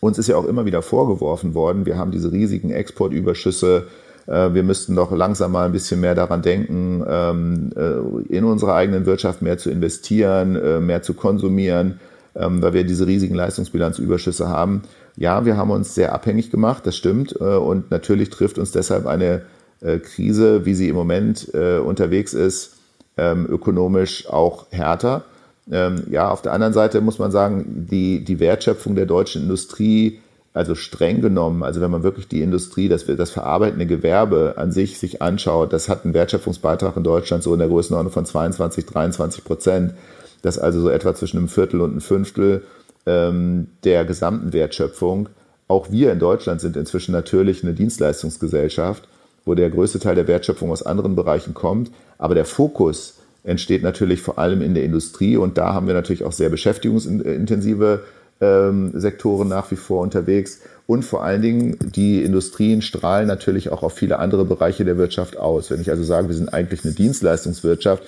uns 0.00 0.18
ist 0.18 0.28
ja 0.28 0.36
auch 0.36 0.46
immer 0.46 0.64
wieder 0.64 0.82
vorgeworfen 0.82 1.54
worden, 1.54 1.86
wir 1.86 1.96
haben 1.96 2.10
diese 2.10 2.30
riesigen 2.30 2.70
Exportüberschüsse 2.70 3.86
äh, 4.28 4.52
wir 4.52 4.62
müssten 4.62 4.94
doch 4.94 5.10
langsam 5.10 5.52
mal 5.52 5.66
ein 5.66 5.72
bisschen 5.72 6.00
mehr 6.00 6.14
daran 6.14 6.42
denken, 6.42 7.04
ähm, 7.08 7.70
äh, 7.76 8.34
in 8.34 8.44
unsere 8.44 8.74
eigenen 8.74 9.06
Wirtschaft 9.06 9.42
mehr 9.42 9.58
zu 9.58 9.70
investieren, 9.70 10.54
äh, 10.56 10.80
mehr 10.80 11.02
zu 11.02 11.14
konsumieren, 11.14 11.98
ähm, 12.36 12.62
weil 12.62 12.74
wir 12.74 12.84
diese 12.84 13.06
riesigen 13.06 13.34
Leistungsbilanzüberschüsse 13.34 14.48
haben. 14.48 14.82
Ja, 15.16 15.44
wir 15.44 15.56
haben 15.56 15.70
uns 15.70 15.94
sehr 15.94 16.12
abhängig 16.12 16.50
gemacht, 16.50 16.86
das 16.86 16.96
stimmt. 16.96 17.32
Und 17.32 17.90
natürlich 17.90 18.30
trifft 18.30 18.56
uns 18.56 18.70
deshalb 18.70 19.04
eine 19.06 19.42
Krise, 19.80 20.64
wie 20.64 20.74
sie 20.74 20.88
im 20.88 20.96
Moment 20.96 21.48
unterwegs 21.48 22.34
ist, 22.34 22.76
ähm, 23.16 23.46
ökonomisch 23.48 24.28
auch 24.28 24.66
härter. 24.70 25.24
Ja, 25.66 26.30
auf 26.30 26.40
der 26.42 26.52
anderen 26.52 26.72
Seite 26.72 27.00
muss 27.00 27.18
man 27.18 27.30
sagen, 27.30 27.86
die, 27.90 28.24
die 28.24 28.40
Wertschöpfung 28.40 28.94
der 28.94 29.06
deutschen 29.06 29.42
Industrie 29.42 30.18
also 30.58 30.74
streng 30.74 31.20
genommen, 31.20 31.62
also 31.62 31.80
wenn 31.80 31.90
man 31.90 32.02
wirklich 32.02 32.26
die 32.26 32.42
Industrie, 32.42 32.88
das, 32.88 33.06
das 33.06 33.30
verarbeitende 33.30 33.86
Gewerbe 33.86 34.54
an 34.56 34.72
sich 34.72 34.98
sich 34.98 35.22
anschaut, 35.22 35.72
das 35.72 35.88
hat 35.88 36.04
einen 36.04 36.14
Wertschöpfungsbeitrag 36.14 36.96
in 36.96 37.04
Deutschland 37.04 37.44
so 37.44 37.52
in 37.52 37.60
der 37.60 37.68
Größenordnung 37.68 38.12
von 38.12 38.26
22, 38.26 38.84
23 38.84 39.44
Prozent. 39.44 39.94
Das 40.42 40.56
ist 40.56 40.62
also 40.62 40.80
so 40.80 40.88
etwa 40.88 41.14
zwischen 41.14 41.38
einem 41.38 41.48
Viertel 41.48 41.80
und 41.80 41.92
einem 41.92 42.00
Fünftel 42.00 42.64
ähm, 43.06 43.68
der 43.84 44.04
gesamten 44.04 44.52
Wertschöpfung. 44.52 45.28
Auch 45.68 45.90
wir 45.90 46.12
in 46.12 46.18
Deutschland 46.18 46.60
sind 46.60 46.76
inzwischen 46.76 47.12
natürlich 47.12 47.62
eine 47.62 47.74
Dienstleistungsgesellschaft, 47.74 49.06
wo 49.48 49.54
der 49.54 49.70
größte 49.70 49.98
Teil 49.98 50.14
der 50.14 50.28
Wertschöpfung 50.28 50.70
aus 50.70 50.84
anderen 50.84 51.16
Bereichen 51.16 51.54
kommt. 51.54 51.90
Aber 52.18 52.34
der 52.34 52.44
Fokus 52.44 53.14
entsteht 53.42 53.82
natürlich 53.82 54.20
vor 54.20 54.38
allem 54.38 54.60
in 54.60 54.74
der 54.74 54.84
Industrie 54.84 55.36
und 55.36 55.56
da 55.56 55.72
haben 55.72 55.86
wir 55.86 55.94
natürlich 55.94 56.22
auch 56.24 56.32
sehr 56.32 56.50
beschäftigungsintensive 56.50 58.04
ähm, 58.40 58.92
Sektoren 58.94 59.48
nach 59.48 59.70
wie 59.70 59.76
vor 59.76 60.02
unterwegs. 60.02 60.60
Und 60.86 61.02
vor 61.02 61.24
allen 61.24 61.42
Dingen, 61.42 61.76
die 61.80 62.22
Industrien 62.22 62.82
strahlen 62.82 63.26
natürlich 63.26 63.70
auch 63.70 63.82
auf 63.82 63.94
viele 63.94 64.18
andere 64.18 64.44
Bereiche 64.44 64.84
der 64.84 64.98
Wirtschaft 64.98 65.36
aus. 65.36 65.70
Wenn 65.70 65.80
ich 65.80 65.90
also 65.90 66.04
sage, 66.04 66.28
wir 66.28 66.36
sind 66.36 66.52
eigentlich 66.52 66.84
eine 66.84 66.94
Dienstleistungswirtschaft, 66.94 68.02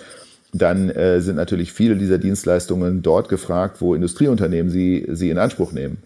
dann 0.53 0.91
äh, 0.91 1.21
sind 1.21 1.37
natürlich 1.37 1.73
viele 1.73 1.97
dieser 1.97 2.19
Dienstleistungen 2.19 3.03
dort 3.03 3.29
gefragt, 3.29 3.81
wo 3.81 3.95
Industrieunternehmen 3.95 4.71
sie, 4.71 5.07
sie 5.11 5.31
in 5.31 5.39
Anspruch 5.39 5.73
nehmen. 5.73 5.99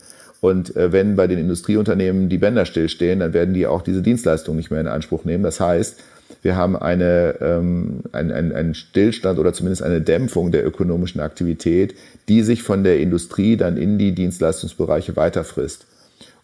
Und 0.45 0.77
äh, 0.77 0.93
wenn 0.93 1.17
bei 1.17 1.27
den 1.27 1.39
Industrieunternehmen 1.39 2.29
die 2.29 2.37
Bänder 2.37 2.67
stillstehen, 2.67 3.21
dann 3.21 3.33
werden 3.33 3.55
die 3.55 3.67
auch 3.67 3.81
diese 3.81 4.03
Dienstleistungen 4.03 4.59
nicht 4.59 4.71
mehr 4.71 4.83
in 4.83 4.89
Anspruch 4.89 5.25
nehmen. 5.25 5.43
Das 5.43 5.59
heißt, 5.59 6.03
wir 6.43 6.55
haben 6.55 6.77
eine, 6.77 7.37
ähm, 7.41 8.01
ein, 8.13 8.31
einen 8.31 8.75
Stillstand 8.75 9.39
oder 9.39 9.55
zumindest 9.55 9.83
eine 9.83 10.03
Dämpfung 10.03 10.53
der 10.53 10.67
ökonomischen 10.67 11.23
Aktivität, 11.23 11.95
die 12.29 12.43
sich 12.43 12.63
von 12.63 12.85
der 12.85 13.01
Industrie 13.01 13.57
dann 13.57 13.79
in 13.79 13.97
die 13.97 14.13
Dienstleistungsbereiche 14.13 15.17
weiterfrisst. 15.17 15.87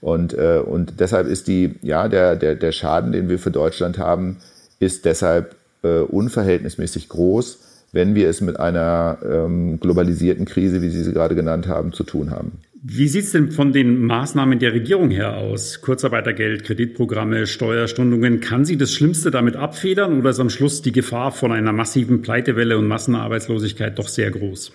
Und, 0.01 0.33
äh, 0.33 0.63
und 0.65 0.95
deshalb 0.99 1.27
ist 1.27 1.47
die, 1.47 1.75
ja, 1.83 2.09
der, 2.09 2.37
der, 2.37 2.55
der 2.55 2.73
Schaden, 2.73 3.13
den 3.13 3.29
wir 3.29 3.39
für 3.39 3.51
Deutschland 3.51 3.99
haben, 3.99 4.39
ist 4.79 5.05
deshalb 5.05 5.57
äh, 5.83 5.99
unverhältnismäßig 5.99 7.11
groß, 7.11 7.59
wenn 7.93 8.15
wir 8.15 8.31
es 8.31 8.41
mit 8.41 8.59
einer 8.59 9.19
ähm, 9.23 9.79
globalisierten 9.79 10.47
Krise, 10.47 10.81
wie 10.81 10.89
Sie 10.89 11.03
sie 11.03 11.13
gerade 11.13 11.35
genannt 11.35 11.69
haben, 11.69 11.93
zu 11.93 12.03
tun 12.03 12.31
haben. 12.31 12.53
Wie 12.83 13.09
sieht 13.09 13.25
es 13.25 13.33
denn 13.33 13.51
von 13.51 13.75
den 13.75 14.07
Maßnahmen 14.07 14.59
der 14.59 14.73
Regierung 14.73 15.11
her 15.11 15.37
aus? 15.37 15.83
Kurzarbeitergeld, 15.83 16.65
Kreditprogramme, 16.65 17.47
Steuerstundungen. 17.47 18.41
Kann 18.41 18.65
sie 18.65 18.79
das 18.79 18.95
Schlimmste 18.95 19.31
damit 19.31 19.55
abfedern 19.55 20.19
oder 20.19 20.31
ist 20.31 20.41
am 20.41 20.49
Schluss 20.49 20.81
die 20.81 20.93
Gefahr 20.93 21.31
von 21.31 21.53
einer 21.53 21.73
massiven 21.73 22.23
Pleitewelle 22.23 22.79
und 22.79 22.89
Massenarbeitslosigkeit 22.89 23.99
doch 23.99 24.09
sehr 24.09 24.31
groß? 24.31 24.73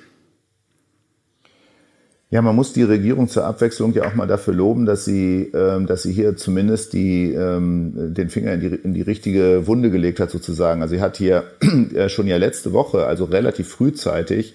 Ja, 2.29 2.43
man 2.43 2.55
muss 2.55 2.73
die 2.73 2.83
Regierung 2.83 3.27
zur 3.27 3.45
Abwechslung 3.45 3.93
ja 3.93 4.07
auch 4.07 4.13
mal 4.13 4.27
dafür 4.27 4.53
loben, 4.53 4.85
dass 4.85 5.05
sie, 5.05 5.51
ähm, 5.55 5.87
dass 5.87 6.03
sie 6.03 6.11
hier 6.11 6.35
zumindest 6.35 6.93
die, 6.93 7.31
ähm, 7.33 8.13
den 8.13 8.29
Finger 8.29 8.53
in 8.53 8.59
die, 8.59 8.67
in 8.67 8.93
die 8.93 9.01
richtige 9.01 9.65
Wunde 9.65 9.89
gelegt 9.89 10.19
hat, 10.19 10.29
sozusagen. 10.29 10.83
Also 10.83 10.93
sie 10.93 11.01
hat 11.01 11.17
hier 11.17 11.45
äh, 11.95 12.09
schon 12.09 12.27
ja 12.27 12.37
letzte 12.37 12.71
Woche, 12.71 13.07
also 13.07 13.25
relativ 13.25 13.67
frühzeitig, 13.69 14.53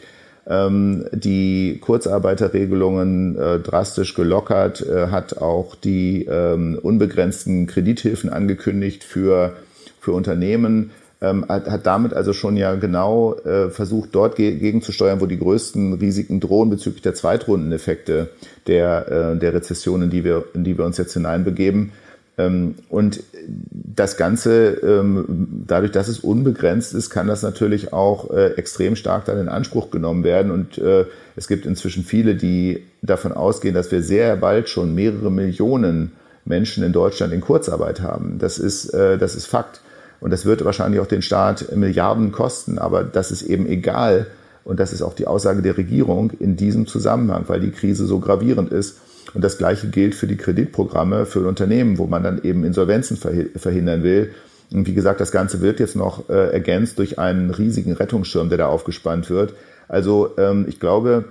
die 1.12 1.78
Kurzarbeiterregelungen 1.80 3.38
äh, 3.38 3.58
drastisch 3.58 4.14
gelockert, 4.14 4.80
äh, 4.80 5.08
hat 5.08 5.38
auch 5.38 5.74
die 5.74 6.24
ähm, 6.24 6.78
unbegrenzten 6.80 7.66
Kredithilfen 7.66 8.30
angekündigt 8.30 9.04
für, 9.04 9.52
für 10.00 10.12
Unternehmen, 10.12 10.90
ähm, 11.20 11.44
hat, 11.48 11.68
hat 11.68 11.86
damit 11.86 12.14
also 12.14 12.32
schon 12.32 12.56
ja 12.56 12.74
genau 12.76 13.34
äh, 13.44 13.68
versucht, 13.68 14.10
dort 14.12 14.36
ge 14.36 14.56
gegenzusteuern, 14.56 15.20
wo 15.20 15.26
die 15.26 15.38
größten 15.38 15.94
Risiken 15.94 16.40
drohen 16.40 16.70
bezüglich 16.70 17.02
der 17.02 17.14
Zweitrundeneffekte 17.14 18.30
der, 18.66 19.34
äh, 19.34 19.38
der 19.38 19.52
Rezession, 19.52 20.02
in 20.02 20.10
in 20.54 20.64
die 20.64 20.78
wir 20.78 20.84
uns 20.84 20.96
jetzt 20.96 21.12
hineinbegeben. 21.12 21.92
Ähm, 22.40 22.76
und 22.88 23.22
das 23.62 24.16
Ganze, 24.16 24.74
ähm, 24.82 25.64
dadurch, 25.66 25.92
dass 25.92 26.08
es 26.08 26.20
unbegrenzt 26.20 26.94
ist, 26.94 27.10
kann 27.10 27.26
das 27.26 27.42
natürlich 27.42 27.92
auch 27.92 28.30
äh, 28.30 28.52
extrem 28.54 28.96
stark 28.96 29.24
dann 29.26 29.38
in 29.38 29.48
Anspruch 29.48 29.90
genommen 29.90 30.24
werden. 30.24 30.50
Und 30.50 30.78
äh, 30.78 31.04
es 31.36 31.48
gibt 31.48 31.66
inzwischen 31.66 32.04
viele, 32.04 32.34
die 32.34 32.84
davon 33.02 33.32
ausgehen, 33.32 33.74
dass 33.74 33.90
wir 33.90 34.02
sehr 34.02 34.36
bald 34.36 34.68
schon 34.68 34.94
mehrere 34.94 35.30
Millionen 35.30 36.12
Menschen 36.44 36.82
in 36.82 36.92
Deutschland 36.92 37.32
in 37.32 37.40
Kurzarbeit 37.40 38.00
haben. 38.00 38.38
Das 38.38 38.58
ist, 38.58 38.90
äh, 38.90 39.18
das 39.18 39.34
ist 39.34 39.46
Fakt. 39.46 39.80
Und 40.20 40.30
das 40.30 40.44
wird 40.44 40.64
wahrscheinlich 40.64 41.00
auch 41.00 41.06
den 41.06 41.22
Staat 41.22 41.74
Milliarden 41.74 42.32
kosten. 42.32 42.78
Aber 42.78 43.04
das 43.04 43.30
ist 43.30 43.42
eben 43.42 43.66
egal. 43.66 44.26
Und 44.64 44.78
das 44.78 44.92
ist 44.92 45.02
auch 45.02 45.14
die 45.14 45.26
Aussage 45.26 45.62
der 45.62 45.76
Regierung 45.76 46.32
in 46.38 46.56
diesem 46.56 46.86
Zusammenhang, 46.86 47.44
weil 47.46 47.60
die 47.60 47.70
Krise 47.70 48.06
so 48.06 48.20
gravierend 48.20 48.70
ist 48.70 48.98
und 49.34 49.42
das 49.42 49.58
Gleiche 49.58 49.88
gilt 49.88 50.14
für 50.14 50.26
die 50.26 50.36
Kreditprogramme 50.36 51.26
für 51.26 51.46
Unternehmen, 51.46 51.98
wo 51.98 52.06
man 52.06 52.22
dann 52.22 52.42
eben 52.42 52.64
Insolvenzen 52.64 53.16
verhindern 53.16 54.02
will. 54.02 54.32
Und 54.72 54.86
wie 54.86 54.94
gesagt, 54.94 55.20
das 55.20 55.32
Ganze 55.32 55.60
wird 55.60 55.80
jetzt 55.80 55.96
noch 55.96 56.28
äh, 56.28 56.52
ergänzt 56.52 56.98
durch 56.98 57.18
einen 57.18 57.50
riesigen 57.50 57.92
Rettungsschirm, 57.92 58.48
der 58.48 58.58
da 58.58 58.66
aufgespannt 58.66 59.30
wird. 59.30 59.54
Also 59.88 60.30
ähm, 60.38 60.66
ich 60.68 60.78
glaube, 60.78 61.24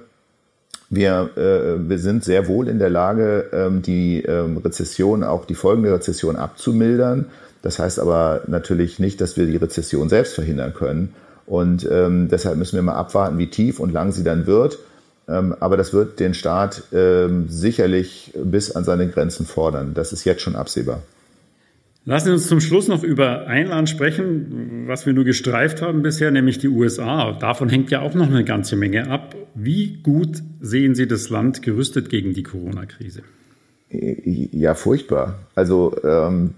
wir, 0.90 1.30
äh, 1.38 1.90
wir 1.90 2.00
sind 2.00 2.24
sehr 2.24 2.48
wohl 2.48 2.68
in 2.68 2.80
der 2.80 2.90
Lage, 2.90 3.50
ähm, 3.54 3.82
die 3.82 4.22
ähm, 4.24 4.58
Rezession, 4.58 5.24
auch 5.24 5.46
die 5.46 5.56
folgende 5.56 5.94
Rezession 5.94 6.36
abzumildern. 6.36 7.28
Das 7.62 7.80
heißt 7.80 8.00
aber 8.00 8.42
natürlich 8.48 9.00
nicht, 9.00 9.22
dass 9.22 9.38
wir 9.38 9.46
die 9.46 9.58
Rezession 9.58 10.10
selbst 10.10 10.34
verhindern 10.34 10.74
können. 10.74 11.14
Und 11.46 11.88
ähm, 11.92 12.28
deshalb 12.30 12.58
müssen 12.58 12.76
wir 12.76 12.84
mal 12.84 12.96
abwarten, 12.96 13.38
wie 13.38 13.48
tief 13.48 13.80
und 13.80 13.92
lang 13.92 14.12
sie 14.12 14.24
dann 14.24 14.46
wird. 14.48 14.80
Ähm, 15.30 15.56
aber 15.60 15.78
das 15.78 15.94
wird 15.94 16.20
den 16.20 16.34
Staat 16.34 16.84
ähm, 16.92 17.48
sicherlich 17.50 18.34
bis 18.36 18.72
an 18.72 18.84
seine 18.84 19.08
Grenzen 19.08 19.46
fordern. 19.46 19.94
Das 19.94 20.12
ist 20.12 20.26
jetzt 20.26 20.42
schon 20.42 20.56
absehbar. 20.56 21.04
Lassen 22.06 22.26
Sie 22.28 22.32
uns 22.32 22.48
zum 22.48 22.62
Schluss 22.62 22.88
noch 22.88 23.04
über 23.04 23.46
ein 23.46 23.68
Land 23.68 23.90
sprechen, 23.90 24.86
was 24.88 25.06
wir 25.06 25.14
nur 25.14 25.26
gestreift 25.26 25.82
haben 25.82 26.02
bisher, 26.02 26.32
nämlich 26.32 26.58
die 26.58 26.70
USA. 26.70 27.34
Davon 27.34 27.70
hängt 27.70 27.92
ja 27.92 28.02
auch 28.02 28.16
noch 28.16 28.28
eine 28.28 28.44
ganze 28.44 28.76
Menge 28.76 29.12
ab. 29.12 29.36
Wie 29.54 30.00
gut 30.02 30.42
sehen 30.60 30.96
Sie 30.96 31.08
das 31.08 31.30
Land 31.30 31.62
gerüstet 31.62 32.10
gegen 32.10 32.34
die 32.34 32.42
Corona-Krise? 32.44 33.22
Ja, 33.92 34.76
furchtbar. 34.76 35.40
Also 35.56 35.96
ähm, 36.04 36.54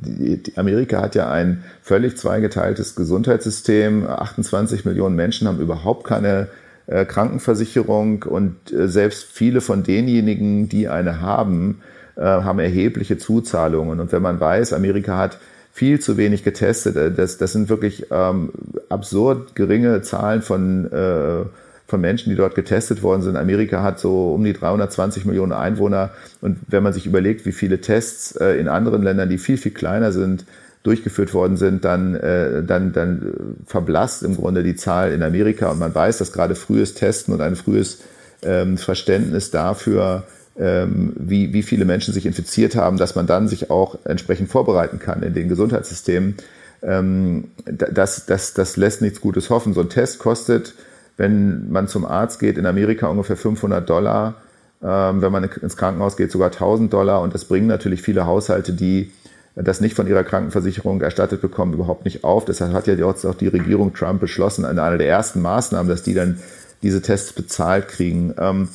Amerika 0.56 1.02
hat 1.02 1.16
ja 1.16 1.32
ein 1.32 1.64
völlig 1.82 2.18
zweigeteiltes 2.18 2.96
Gesundheitssystem. 2.96 4.06
28 4.06 4.86
Millionen 4.86 5.16
Menschen 5.16 5.48
haben 5.48 5.60
überhaupt 5.60 6.06
keine 6.06 6.48
äh, 6.92 7.06
Krankenversicherung 7.06 8.24
und 8.24 8.72
äh, 8.72 8.88
selbst 8.88 9.24
viele 9.32 9.62
von 9.62 9.84
denjenigen, 9.84 10.68
die 10.68 10.90
eine 10.90 11.22
haben, 11.22 11.82
äh, 12.18 12.22
haben 12.22 12.60
erhebliche 12.60 13.18
Zuzahlungen. 13.18 14.00
Und 14.00 14.12
wenn 14.12 14.22
man 14.22 14.40
weiß, 14.40 14.74
Amerika 14.74 15.18
hat 15.18 15.38
viel 15.72 16.00
zu 16.02 16.18
wenig 16.18 16.44
getestet, 16.44 17.18
das, 17.18 17.38
das 17.38 17.54
sind 17.54 17.70
wirklich 17.70 18.08
ähm, 18.12 18.52
absurd 18.90 19.56
geringe 19.56 20.02
Zahlen 20.02 20.42
von, 20.42 20.92
äh, 20.92 21.46
von 21.88 22.02
Menschen, 22.02 22.30
die 22.30 22.36
dort 22.36 22.56
getestet 22.56 23.04
worden 23.04 23.22
sind. 23.22 23.38
Amerika 23.38 23.82
hat 23.82 23.98
so 23.98 24.34
um 24.34 24.44
die 24.44 24.54
320 24.54 25.26
Millionen 25.26 25.54
Einwohner. 25.54 26.10
Und 26.42 26.58
wenn 26.68 26.84
man 26.84 26.92
sich 26.92 27.06
überlegt, 27.06 27.46
wie 27.46 27.54
viele 27.54 27.80
Tests 27.80 28.36
äh, 28.36 28.60
in 28.60 28.68
anderen 28.68 29.02
Ländern, 29.02 29.30
die 29.30 29.38
viel, 29.38 29.58
viel 29.58 29.72
kleiner 29.72 30.12
sind, 30.12 30.46
durchgeführt 30.84 31.34
worden 31.34 31.58
sind, 31.58 31.86
dann, 31.86 32.16
äh, 32.16 32.64
dann, 32.64 32.92
dann 32.92 33.56
verblasst 33.66 34.24
im 34.24 34.36
Grunde 34.36 34.64
die 34.64 34.76
Zahl 34.76 35.12
in 35.12 35.22
Amerika. 35.22 35.70
Und 35.70 35.80
man 35.80 35.94
weiß, 35.94 36.18
dass 36.18 36.32
gerade 36.32 36.56
frühes 36.56 36.96
Testen 36.96 37.34
und 37.34 37.42
ein 37.42 37.56
frühes 37.56 38.00
ähm, 38.42 38.78
Verständnis 38.78 39.52
dafür, 39.52 40.24
ähm, 40.58 41.14
wie, 41.16 41.54
wie 41.54 41.64
viele 41.64 41.86
Menschen 41.86 42.14
sich 42.14 42.26
infiziert 42.26 42.76
haben, 42.76 42.98
dass 42.98 43.16
man 43.16 43.28
dann 43.28 43.48
sich 43.48 43.70
auch 43.70 43.98
entsprechend 44.06 44.50
vorbereiten 44.50 44.98
kann 44.98 45.22
in 45.22 45.34
den 45.34 45.50
Gesundheitssystemen. 45.50 46.36
Ähm, 46.82 47.52
das, 47.66 48.26
das, 48.26 48.54
das 48.54 48.76
lässt 48.76 49.02
nichts 49.02 49.22
Gutes 49.22 49.52
hoffen. 49.52 49.74
So 49.74 49.82
ein 49.82 49.90
Test 49.90 50.18
kostet, 50.18 50.74
wenn 51.18 51.72
man 51.72 51.88
zum 51.88 52.06
Arzt 52.06 52.40
geht, 52.40 52.58
in 52.58 52.66
Amerika 52.66 53.08
ungefähr 53.08 53.38
500 53.38 53.88
Dollar. 53.88 54.36
Ähm, 54.84 55.22
wenn 55.22 55.32
man 55.32 55.44
ins 55.44 55.78
Krankenhaus 55.78 56.18
geht, 56.18 56.32
sogar 56.32 56.52
1000 56.52 56.92
Dollar. 56.92 57.22
Und 57.22 57.36
das 57.36 57.46
bringen 57.46 57.68
natürlich 57.68 58.02
viele 58.02 58.26
Haushalte, 58.26 58.74
die 58.74 59.12
das 59.56 59.82
nicht 59.82 59.96
von 59.96 60.08
ihrer 60.08 60.24
Krankenversicherung 60.24 61.02
erstattet 61.02 61.42
bekommen, 61.42 61.74
überhaupt 61.74 62.06
nicht 62.06 62.24
auf. 62.24 62.46
Deshalb 62.46 62.74
hat 62.74 62.88
ja 62.88 62.94
jetzt 62.94 63.26
auch 63.26 63.36
die 63.36 63.48
Regierung 63.48 63.94
Trump 63.94 64.22
beschlossen, 64.22 64.66
eine, 64.66 64.98
der 64.98 65.08
ersten 65.08 65.42
Maßnahmen, 65.42 65.90
dass 65.90 66.04
die 66.04 66.14
dann 66.14 66.40
diese 66.82 67.02
Tests 67.02 67.34
bezahlt 67.34 67.88
kriegen. 67.88 68.34
Ähm, 68.38 68.70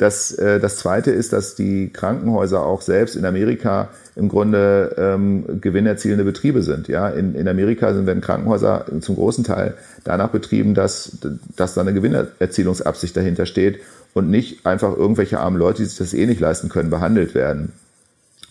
das, 0.00 0.32
äh, 0.32 0.60
das 0.60 0.76
Zweite 0.76 1.10
ist, 1.10 1.32
dass 1.32 1.56
die 1.56 1.90
Krankenhäuser 1.92 2.64
auch 2.64 2.80
selbst 2.80 3.16
in 3.16 3.26
Amerika 3.26 3.90
im 4.16 4.28
Grunde 4.28 4.94
ähm, 4.96 5.60
gewinnerzielende 5.60 6.24
Betriebe 6.24 6.62
sind. 6.62 6.88
Ja, 6.88 7.08
in, 7.08 7.34
in 7.34 7.46
Amerika 7.48 7.92
sind 7.92 8.06
werden 8.06 8.22
Krankenhäuser 8.22 8.86
zum 9.00 9.16
großen 9.16 9.44
Teil 9.44 9.74
danach 10.04 10.30
betrieben, 10.30 10.74
dass, 10.74 11.18
dass 11.56 11.74
da 11.74 11.82
eine 11.82 11.92
Gewinnerzielungsabsicht 11.92 13.16
dahinter 13.16 13.46
steht 13.46 13.80
und 14.14 14.30
nicht 14.30 14.64
einfach 14.64 14.96
irgendwelche 14.96 15.38
armen 15.38 15.58
Leute, 15.58 15.82
die 15.82 15.88
sich 15.88 15.98
das 15.98 16.14
eh 16.14 16.26
nicht 16.26 16.40
leisten 16.40 16.68
können, 16.68 16.90
behandelt 16.90 17.34
werden. 17.34 17.72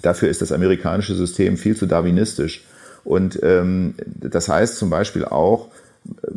Dafür 0.02 0.30
ist 0.30 0.42
das 0.42 0.52
amerikanische 0.52 1.16
System 1.16 1.58
viel 1.58 1.76
zu 1.76 1.86
darwinistisch. 1.86 2.64
Und 3.04 3.40
ähm, 3.44 3.96
das 4.06 4.50
heißt 4.50 4.78
zum 4.78 4.90
Beispiel 4.90 5.26
auch, 5.26 5.70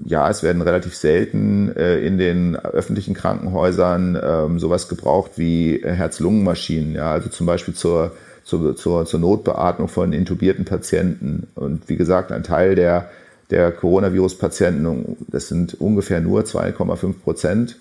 ja, 0.05 0.29
es 0.29 0.43
werden 0.43 0.63
relativ 0.63 0.95
selten 0.95 1.75
äh, 1.77 1.99
in 2.01 2.19
den 2.19 2.57
öffentlichen 2.57 3.15
Krankenhäusern 3.15 4.19
ähm, 4.23 4.59
sowas 4.59 4.89
gebraucht 4.89 5.33
wie 5.37 5.81
Herz-Lungen-Maschinen, 5.83 6.95
ja, 6.95 7.13
also 7.13 7.29
zum 7.29 7.47
Beispiel 7.47 7.75
zur, 7.75 8.13
zur, 8.45 8.77
zur, 8.77 9.07
zur 9.07 9.21
Notbeatmung 9.21 9.89
von 9.89 10.13
intubierten 10.13 10.65
Patienten. 10.65 11.47
Und 11.55 11.89
wie 11.89 11.97
gesagt, 11.97 12.33
ein 12.33 12.43
Teil 12.43 12.75
der, 12.75 13.11
der 13.51 13.71
Coronavirus-Patienten, 13.71 15.17
das 15.29 15.49
sind 15.49 15.81
ungefähr 15.81 16.21
nur 16.21 16.43
2,5 16.43 17.15
Prozent, 17.23 17.77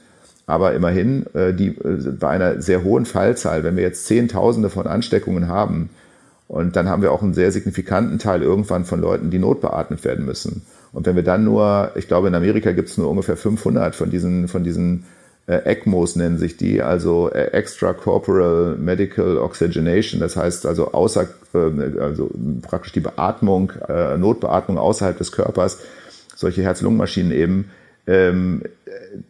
aber 0.52 0.74
immerhin, 0.74 1.26
äh, 1.34 1.54
die, 1.54 1.70
äh, 1.70 2.12
bei 2.20 2.28
einer 2.28 2.62
sehr 2.62 2.84
hohen 2.84 3.06
Fallzahl, 3.06 3.64
wenn 3.64 3.78
wir 3.78 3.84
jetzt 3.84 4.06
Zehntausende 4.06 4.70
von 4.70 4.86
Ansteckungen 4.86 5.48
haben, 5.48 5.90
und 6.50 6.76
dann 6.76 6.90
haben 6.90 7.02
wir 7.02 7.14
auch 7.14 7.24
einen 7.24 7.34
sehr 7.34 7.50
signifikanten 7.54 8.20
Teil 8.20 8.42
irgendwann 8.42 8.84
von 8.84 9.00
Leuten, 9.00 9.32
die 9.32 9.40
notbeatmet 9.40 10.04
werden 10.04 10.26
müssen. 10.26 10.64
Und 10.92 11.06
wenn 11.06 11.16
wir 11.16 11.24
dann 11.24 11.46
nur, 11.46 11.92
ich 11.96 12.10
glaube, 12.10 12.28
in 12.28 12.36
Amerika 12.36 12.74
gibt 12.74 12.90
es 12.90 12.98
nur 12.98 13.10
ungefähr 13.10 13.38
500 13.38 13.96
von 13.96 14.12
diesen, 14.12 14.50
von 14.50 14.62
diesen 14.66 15.06
äh, 15.48 15.64
ECMOs 15.64 16.18
nennen 16.18 16.38
sich 16.38 16.58
die, 16.58 16.82
also 16.82 17.32
äh, 17.32 17.52
Extracorporeal 17.54 18.76
Medical 18.78 19.38
Oxygenation, 19.38 20.20
das 20.20 20.36
heißt 20.36 20.66
also 20.66 20.92
außer, 20.92 21.30
äh, 21.54 22.00
also 22.02 22.30
praktisch 22.62 22.92
die 22.92 23.00
Beatmung, 23.00 23.72
äh, 23.88 24.18
Notbeatmung 24.18 24.78
außerhalb 24.78 25.18
des 25.18 25.32
Körpers, 25.32 25.80
solche 26.36 26.64
Herz-Lungen-Maschinen 26.64 27.32
eben, 27.32 27.72
ähm, 28.08 28.64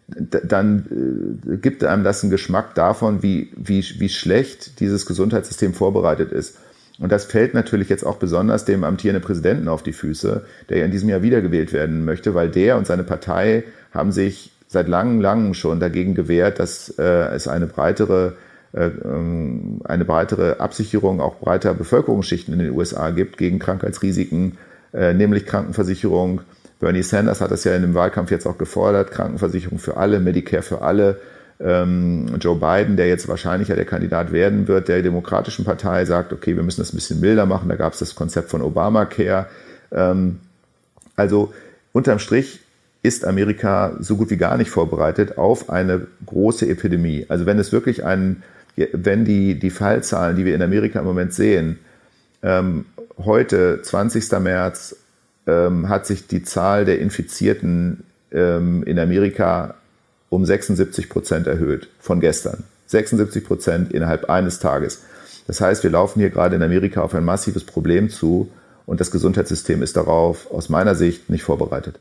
dann 0.08 1.40
äh, 1.46 1.58
gibt 1.58 1.84
einem 1.84 2.04
das 2.04 2.24
einen 2.24 2.32
Geschmack 2.32 2.76
davon, 2.76 3.24
wie, 3.24 3.50
wie, 3.56 3.84
wie 4.00 4.10
schlecht 4.10 4.80
dieses 4.80 5.06
Gesundheitssystem 5.06 5.74
vorbereitet 5.74 6.32
ist. 6.32 6.58
Und 7.00 7.12
das 7.12 7.26
fällt 7.26 7.54
natürlich 7.54 7.90
jetzt 7.90 8.06
auch 8.06 8.18
besonders 8.18 8.66
dem 8.66 8.84
amtierenden 8.84 9.24
Präsidenten 9.24 9.68
auf 9.68 9.82
die 9.82 9.94
Füße, 9.94 10.46
der 10.70 10.78
ja 10.78 10.86
in 10.86 10.92
diesem 10.92 11.10
Jahr 11.10 11.24
wiedergewählt 11.24 11.74
werden 11.74 12.06
möchte, 12.06 12.36
weil 12.36 12.50
der 12.50 12.78
und 12.78 12.86
seine 12.86 13.04
Partei 13.04 13.64
haben 13.92 14.12
sich 14.12 14.52
seit 14.68 14.88
langem, 14.88 15.20
langem 15.20 15.54
schon 15.54 15.80
dagegen 15.80 16.14
gewehrt, 16.14 16.60
dass 16.60 16.90
äh, 16.98 17.04
es 17.04 17.48
eine 17.48 17.68
breitere 17.68 18.34
äh, 18.74 18.86
ähm, 19.04 19.82
eine 19.84 20.06
breitere 20.06 20.62
Absicherung 20.62 21.20
auch 21.20 21.36
breiter 21.40 21.74
Bevölkerungsschichten 21.74 22.54
in 22.54 22.60
den 22.60 22.72
USA 22.72 23.10
gibt 23.10 23.38
gegen 23.38 23.60
Krankheitsrisiken, 23.60 24.58
äh, 24.94 25.14
nämlich 25.14 25.46
Krankenversicherung, 25.46 26.42
Bernie 26.82 27.04
Sanders 27.04 27.40
hat 27.40 27.52
das 27.52 27.64
ja 27.64 27.76
in 27.76 27.84
dem 27.84 27.94
Wahlkampf 27.94 28.32
jetzt 28.32 28.48
auch 28.48 28.58
gefordert, 28.58 29.12
Krankenversicherung 29.12 29.80
für 29.80 29.98
alle, 29.98 30.20
Medicare 30.20 30.64
für 30.64 30.82
alle. 30.82 31.22
Ähm, 31.60 32.38
Joe 32.40 32.56
Biden, 32.56 32.98
der 32.98 33.08
jetzt 33.08 33.28
wahrscheinlich 33.28 33.70
ja 33.70 33.76
der 33.76 33.86
Kandidat 33.86 34.32
werden 34.32 34.68
wird, 34.68 34.88
der 34.88 35.04
Demokratischen 35.04 35.64
Partei 35.64 36.06
sagt, 36.06 36.34
okay, 36.34 36.56
wir 36.56 36.64
müssen 36.64 36.82
das 36.82 36.92
ein 36.92 36.96
bisschen 36.96 37.20
milder 37.20 37.46
machen. 37.46 37.70
Da 37.70 37.76
gab 37.76 37.94
es 37.94 38.00
das 38.00 38.16
Konzept 38.16 38.50
von 38.50 38.64
Obamacare. 38.64 39.46
Ähm, 39.92 40.40
also 41.16 41.54
unterm 41.94 42.18
Strich 42.18 42.62
ist 43.04 43.26
Amerika 43.26 43.96
so 44.00 44.18
gut 44.18 44.32
wie 44.32 44.38
gar 44.38 44.58
nicht 44.58 44.72
vorbereitet 44.72 45.38
auf 45.38 45.70
eine 45.70 46.08
große 46.26 46.68
Epidemie. 46.68 47.28
Also 47.30 47.46
wenn 47.46 47.60
es 47.60 47.72
wirklich 47.72 48.04
ein, 48.04 48.42
wenn 48.76 49.24
die, 49.24 49.60
die 49.60 49.70
Fallzahlen, 49.70 50.36
die 50.36 50.46
wir 50.46 50.56
in 50.56 50.64
Amerika 50.64 51.00
im 51.00 51.06
Moment 51.06 51.34
sehen, 51.34 51.78
ähm, 52.42 52.86
heute, 53.24 53.82
20. 53.84 54.32
März, 54.40 54.96
ähm, 55.48 55.90
hat 55.90 56.06
sich 56.06 56.28
die 56.28 56.44
Zahl 56.44 56.86
der 56.86 57.00
Infizierten 57.00 58.04
ähm, 58.32 58.84
in 58.84 59.00
Amerika 59.00 59.76
um 60.30 60.46
76 60.46 61.10
Prozent 61.10 61.48
erhöht 61.48 61.90
von 62.00 62.20
gestern. 62.20 62.64
76 62.88 63.46
Prozent 63.46 63.94
innerhalb 63.94 64.30
eines 64.30 64.60
Tages. 64.60 65.04
Das 65.48 65.62
heißt, 65.62 65.84
wir 65.84 65.92
laufen 65.92 66.20
hier 66.20 66.30
gerade 66.30 66.56
in 66.56 66.64
Amerika 66.64 67.02
auf 67.02 67.16
ein 67.16 67.26
massives 67.26 67.64
Problem 67.64 68.10
zu 68.10 68.50
und 68.86 69.00
das 69.00 69.12
Gesundheitssystem 69.12 69.82
ist 69.82 69.98
darauf 69.98 70.52
aus 70.52 70.70
meiner 70.70 70.96
Sicht 70.96 71.30
nicht 71.30 71.44
vorbereitet. 71.44 72.00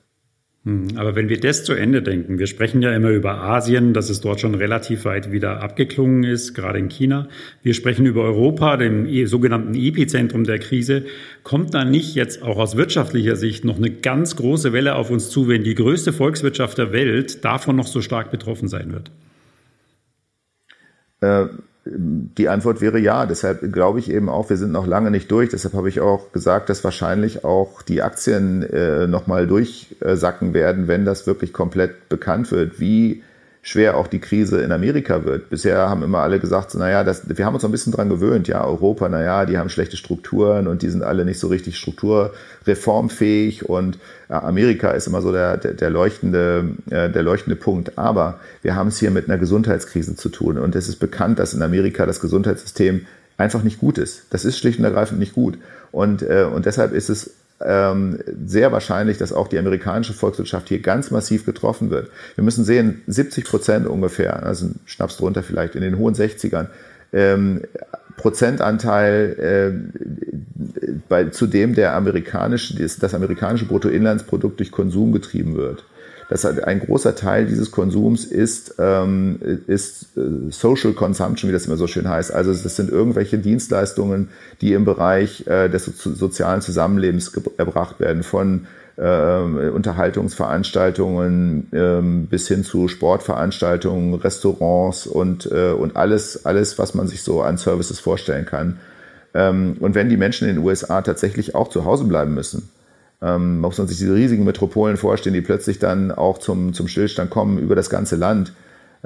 Hm, 0.64 0.88
aber 0.96 1.14
wenn 1.16 1.30
wir 1.30 1.40
das 1.40 1.64
zu 1.64 1.72
Ende 1.72 2.02
denken, 2.02 2.38
wir 2.38 2.46
sprechen 2.46 2.82
ja 2.82 2.94
immer 2.94 3.08
über 3.08 3.40
Asien, 3.40 3.94
dass 3.94 4.11
es 4.11 4.20
dort 4.20 4.40
schon 4.40 4.54
relativ 4.54 5.06
weit 5.06 5.32
wieder 5.32 5.62
abgeklungen 5.62 6.22
ist, 6.22 6.52
gerade 6.52 6.78
in 6.78 6.90
China. 6.90 7.28
Wir 7.62 7.72
sprechen 7.72 8.04
über 8.04 8.24
Europa, 8.24 8.76
dem 8.76 9.06
e, 9.06 9.24
sogenannten 9.24 9.74
Epizentrum 9.74 10.44
der 10.44 10.58
Krise. 10.58 11.06
Kommt 11.44 11.72
da 11.72 11.86
nicht 11.86 12.14
jetzt 12.14 12.42
auch 12.42 12.58
aus 12.58 12.76
wirtschaftlicher 12.76 13.36
Sicht 13.36 13.64
noch 13.64 13.78
eine 13.78 13.90
ganz 13.90 14.36
große 14.36 14.74
Welle 14.74 14.96
auf 14.96 15.11
uns 15.11 15.30
zu, 15.30 15.48
wenn 15.48 15.64
die 15.64 15.74
größte 15.74 16.12
Volkswirtschaft 16.12 16.76
der 16.76 16.92
Welt 16.92 17.42
davon 17.42 17.76
noch 17.76 17.86
so 17.86 18.02
stark 18.02 18.30
betroffen 18.30 18.68
sein 18.68 18.92
wird? 18.92 19.11
Äh, 21.22 21.48
die 21.85 22.49
Antwort 22.49 22.81
wäre 22.81 22.99
ja. 22.99 23.26
Deshalb 23.26 23.72
glaube 23.72 23.99
ich 23.99 24.11
eben 24.11 24.28
auch, 24.28 24.51
wir 24.51 24.57
sind 24.57 24.72
noch 24.72 24.87
lange 24.87 25.11
nicht 25.11 25.31
durch. 25.31 25.51
Deshalb 25.51 25.74
habe 25.74 25.89
ich 25.89 26.01
auch 26.01 26.33
gesagt, 26.33 26.68
dass 26.68 26.85
wahrscheinlich 26.85 27.45
auch 27.45 27.83
die 27.83 28.03
Aktien 28.03 28.62
äh, 28.62 29.07
nochmal 29.07 29.47
durchsacken 29.47 30.53
werden, 30.53 30.89
wenn 30.89 31.05
das 31.05 31.26
wirklich 31.26 31.53
komplett 31.53 32.09
bekannt 32.09 32.51
wird, 32.53 32.81
wie 32.81 33.22
schwer 33.62 33.96
auch 33.96 34.06
die 34.06 34.20
Krise 34.20 34.62
in 34.62 34.72
Amerika 34.72 35.24
wird. 35.24 35.50
Bisher 35.50 35.88
haben 35.88 36.02
immer 36.02 36.20
alle 36.20 36.40
gesagt, 36.40 36.74
naja, 36.74 37.04
das, 37.04 37.28
wir 37.28 37.44
haben 37.44 37.54
uns 37.54 37.64
ein 37.64 37.70
bisschen 37.70 37.92
dran 37.92 38.08
gewöhnt, 38.08 38.48
ja, 38.48 38.64
Europa, 38.64 39.08
naja, 39.08 39.44
die 39.44 39.58
haben 39.58 39.68
schlechte 39.68 39.98
Strukturen 39.98 40.66
und 40.66 40.80
die 40.82 40.88
sind 40.88 41.02
alle 41.02 41.26
nicht 41.26 41.38
so 41.38 41.48
richtig 41.48 41.76
strukturreformfähig 41.76 43.68
und 43.68 43.98
ja, 44.30 44.42
Amerika 44.42 44.92
ist 44.92 45.06
immer 45.06 45.20
so 45.20 45.30
der, 45.30 45.58
der, 45.58 45.74
der, 45.74 45.90
leuchtende, 45.90 46.70
äh, 46.88 47.11
der 47.11 47.22
leuchtende 47.22 47.56
Punkt. 47.56 47.98
Aber 47.98 48.40
wir 48.62 48.76
haben 48.76 48.88
es 48.88 48.98
hier 48.98 49.11
mit 49.11 49.28
einer 49.28 49.38
Gesundheitskrise 49.38 50.16
zu 50.16 50.30
tun 50.30 50.56
und 50.58 50.74
es 50.74 50.88
ist 50.88 50.96
bekannt, 50.96 51.38
dass 51.38 51.52
in 51.52 51.62
Amerika 51.62 52.06
das 52.06 52.20
Gesundheitssystem 52.20 53.06
einfach 53.36 53.62
nicht 53.62 53.78
gut 53.78 53.98
ist. 53.98 54.24
Das 54.30 54.44
ist 54.44 54.58
schlicht 54.58 54.78
und 54.78 54.84
ergreifend 54.86 55.18
nicht 55.18 55.34
gut. 55.34 55.58
Und, 55.92 56.22
äh, 56.22 56.44
und 56.44 56.64
deshalb 56.66 56.92
ist 56.92 57.11
es 57.11 57.32
ähm, 57.64 58.18
sehr 58.46 58.72
wahrscheinlich, 58.72 59.18
dass 59.18 59.32
auch 59.32 59.48
die 59.48 59.58
amerikanische 59.58 60.14
Volkswirtschaft 60.14 60.68
hier 60.68 60.80
ganz 60.80 61.11
massiv 61.11 61.44
getroffen 61.44 61.90
wird. 61.90 62.11
Wir 62.34 62.44
müssen 62.44 62.64
sehen, 62.64 63.02
70 63.06 63.44
Prozent 63.44 63.86
ungefähr, 63.86 64.42
also 64.44 64.70
Schnaps 64.86 65.16
drunter 65.16 65.42
vielleicht, 65.42 65.74
in 65.74 65.82
den 65.82 65.98
hohen 65.98 66.14
60ern, 66.14 66.68
ähm, 67.12 67.62
Prozentanteil 68.16 69.36
äh, 69.38 71.00
bei, 71.08 71.24
zu 71.26 71.46
dem 71.46 71.74
der 71.74 71.94
amerikanische, 71.94 72.76
das, 72.76 72.98
das 72.98 73.14
amerikanische 73.14 73.66
Bruttoinlandsprodukt 73.66 74.58
durch 74.58 74.70
Konsum 74.70 75.12
getrieben 75.12 75.56
wird 75.56 75.84
dass 76.31 76.47
ein 76.47 76.78
großer 76.78 77.16
Teil 77.16 77.47
dieses 77.47 77.72
Konsums 77.72 78.24
ist, 78.24 78.76
ähm, 78.78 79.41
ist 79.66 80.16
äh, 80.16 80.51
Social 80.51 80.93
Consumption, 80.93 81.49
wie 81.49 81.53
das 81.53 81.66
immer 81.66 81.76
so 81.76 81.89
schön 81.89 82.09
heißt. 82.09 82.33
Also 82.33 82.53
das 82.53 82.76
sind 82.76 82.89
irgendwelche 82.89 83.37
Dienstleistungen, 83.39 84.28
die 84.61 84.72
im 84.72 84.85
Bereich 84.85 85.45
äh, 85.49 85.68
des 85.68 85.87
so 85.87 86.14
sozialen 86.14 86.61
Zusammenlebens 86.61 87.33
erbracht 87.59 87.99
werden, 87.99 88.22
von 88.22 88.68
äh, 88.97 89.70
Unterhaltungsveranstaltungen 89.70 91.66
ähm, 91.72 92.26
bis 92.26 92.47
hin 92.47 92.62
zu 92.62 92.87
Sportveranstaltungen, 92.87 94.14
Restaurants 94.14 95.09
und, 95.09 95.51
äh, 95.51 95.72
und 95.72 95.97
alles, 95.97 96.47
alles, 96.47 96.78
was 96.78 96.95
man 96.95 97.09
sich 97.09 97.24
so 97.24 97.43
an 97.43 97.57
Services 97.57 97.99
vorstellen 97.99 98.47
kann. 98.47 98.78
Ähm, 99.35 99.78
und 99.81 99.97
wenn 99.97 100.09
die 100.09 100.16
Menschen 100.16 100.49
in 100.49 100.55
den 100.55 100.64
USA 100.64 101.03
tatsächlich 101.03 101.57
auch 101.57 101.70
zu 101.70 101.85
Hause 101.85 102.05
bleiben 102.05 102.35
müssen, 102.35 102.70
ähm, 103.23 103.61
muss 103.61 103.79
man 103.79 103.87
sich 103.87 103.99
diese 103.99 104.14
riesigen 104.14 104.45
Metropolen 104.45 104.97
vorstellen, 104.97 105.35
die 105.35 105.41
plötzlich 105.41 105.79
dann 105.79 106.11
auch 106.11 106.39
zum, 106.39 106.73
zum 106.73 106.89
Stillstand 106.89 107.31
kommen 107.31 107.59
über 107.59 107.75
das 107.75 107.91
ganze 107.91 108.16
Land. 108.16 108.53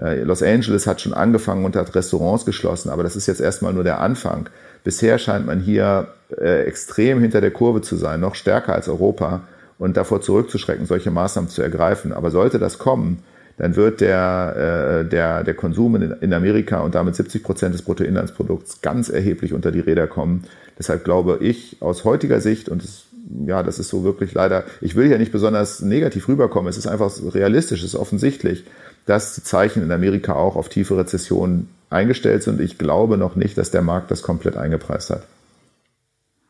Äh, 0.01 0.23
Los 0.23 0.43
Angeles 0.43 0.87
hat 0.87 1.01
schon 1.01 1.15
angefangen 1.15 1.65
und 1.65 1.77
hat 1.77 1.95
Restaurants 1.95 2.45
geschlossen, 2.45 2.91
aber 2.91 3.03
das 3.03 3.17
ist 3.17 3.27
jetzt 3.27 3.41
erstmal 3.41 3.73
nur 3.73 3.85
der 3.85 4.01
Anfang. 4.01 4.49
Bisher 4.85 5.19
scheint 5.19 5.47
man 5.47 5.61
hier 5.61 6.09
äh, 6.37 6.65
extrem 6.65 7.21
hinter 7.21 7.41
der 7.41 7.51
Kurve 7.51 7.81
zu 7.81 7.97
sein, 7.97 8.21
noch 8.21 8.35
stärker 8.35 8.75
als 8.75 8.89
Europa 8.89 9.43
und 9.79 9.97
davor 9.97 10.21
zurückzuschrecken, 10.21 10.87
solche 10.87 11.11
Maßnahmen 11.11 11.51
zu 11.51 11.63
ergreifen. 11.63 12.13
Aber 12.13 12.31
sollte 12.31 12.59
das 12.59 12.79
kommen, 12.79 13.23
dann 13.57 13.77
wird 13.77 14.01
der, 14.01 15.03
äh, 15.05 15.09
der, 15.09 15.45
der 15.45 15.55
Konsum 15.55 15.97
in, 15.97 16.15
in 16.21 16.33
Amerika 16.33 16.81
und 16.81 16.95
damit 16.95 17.17
70 17.17 17.43
Prozent 17.43 17.75
des 17.75 17.83
Bruttoinlandsprodukts 17.83 18.81
ganz 18.83 19.09
erheblich 19.09 19.53
unter 19.53 19.73
die 19.73 19.81
Räder 19.81 20.07
kommen. 20.07 20.45
Deshalb 20.79 21.05
glaube 21.05 21.39
ich 21.41 21.77
aus 21.81 22.05
heutiger 22.05 22.41
Sicht, 22.41 22.69
und 22.69 22.83
es 22.83 23.05
ja, 23.47 23.63
das 23.63 23.79
ist 23.79 23.89
so 23.89 24.05
wirklich 24.05 24.35
leider, 24.35 24.65
ich 24.81 24.97
will 24.97 25.11
ja 25.11 25.19
nicht 25.19 25.33
besonders 25.33 25.81
negativ 25.81 26.29
rüberkommen, 26.29 26.69
es 26.69 26.77
ist 26.77 26.87
einfach 26.87 27.13
realistisch, 27.35 27.81
es 27.81 27.95
ist 27.95 27.97
offensichtlich, 27.97 28.65
dass 29.07 29.35
die 29.35 29.43
Zeichen 29.43 29.83
in 29.83 29.93
Amerika 29.93 30.35
auch 30.35 30.57
auf 30.57 30.69
tiefe 30.69 30.97
Rezessionen 30.97 31.69
eingestellt 31.91 32.43
sind. 32.43 32.61
Ich 32.61 32.79
glaube 32.79 33.17
noch 33.19 33.37
nicht, 33.37 33.57
dass 33.59 33.71
der 33.71 33.83
Markt 33.83 34.11
das 34.11 34.23
komplett 34.23 34.57
eingepreist 34.57 35.11
hat. 35.11 35.27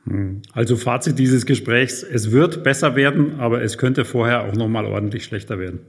Hm. 0.07 0.43
Also 0.53 0.77
Fazit 0.77 1.19
dieses 1.19 1.47
Gesprächs, 1.47 2.03
es 2.03 2.31
wird 2.31 2.63
besser 2.63 2.95
werden, 2.97 3.41
aber 3.41 3.63
es 3.63 3.79
könnte 3.79 4.05
vorher 4.05 4.43
auch 4.43 4.55
nochmal 4.55 4.87
ordentlich 4.87 5.25
schlechter 5.25 5.59
werden. 5.59 5.81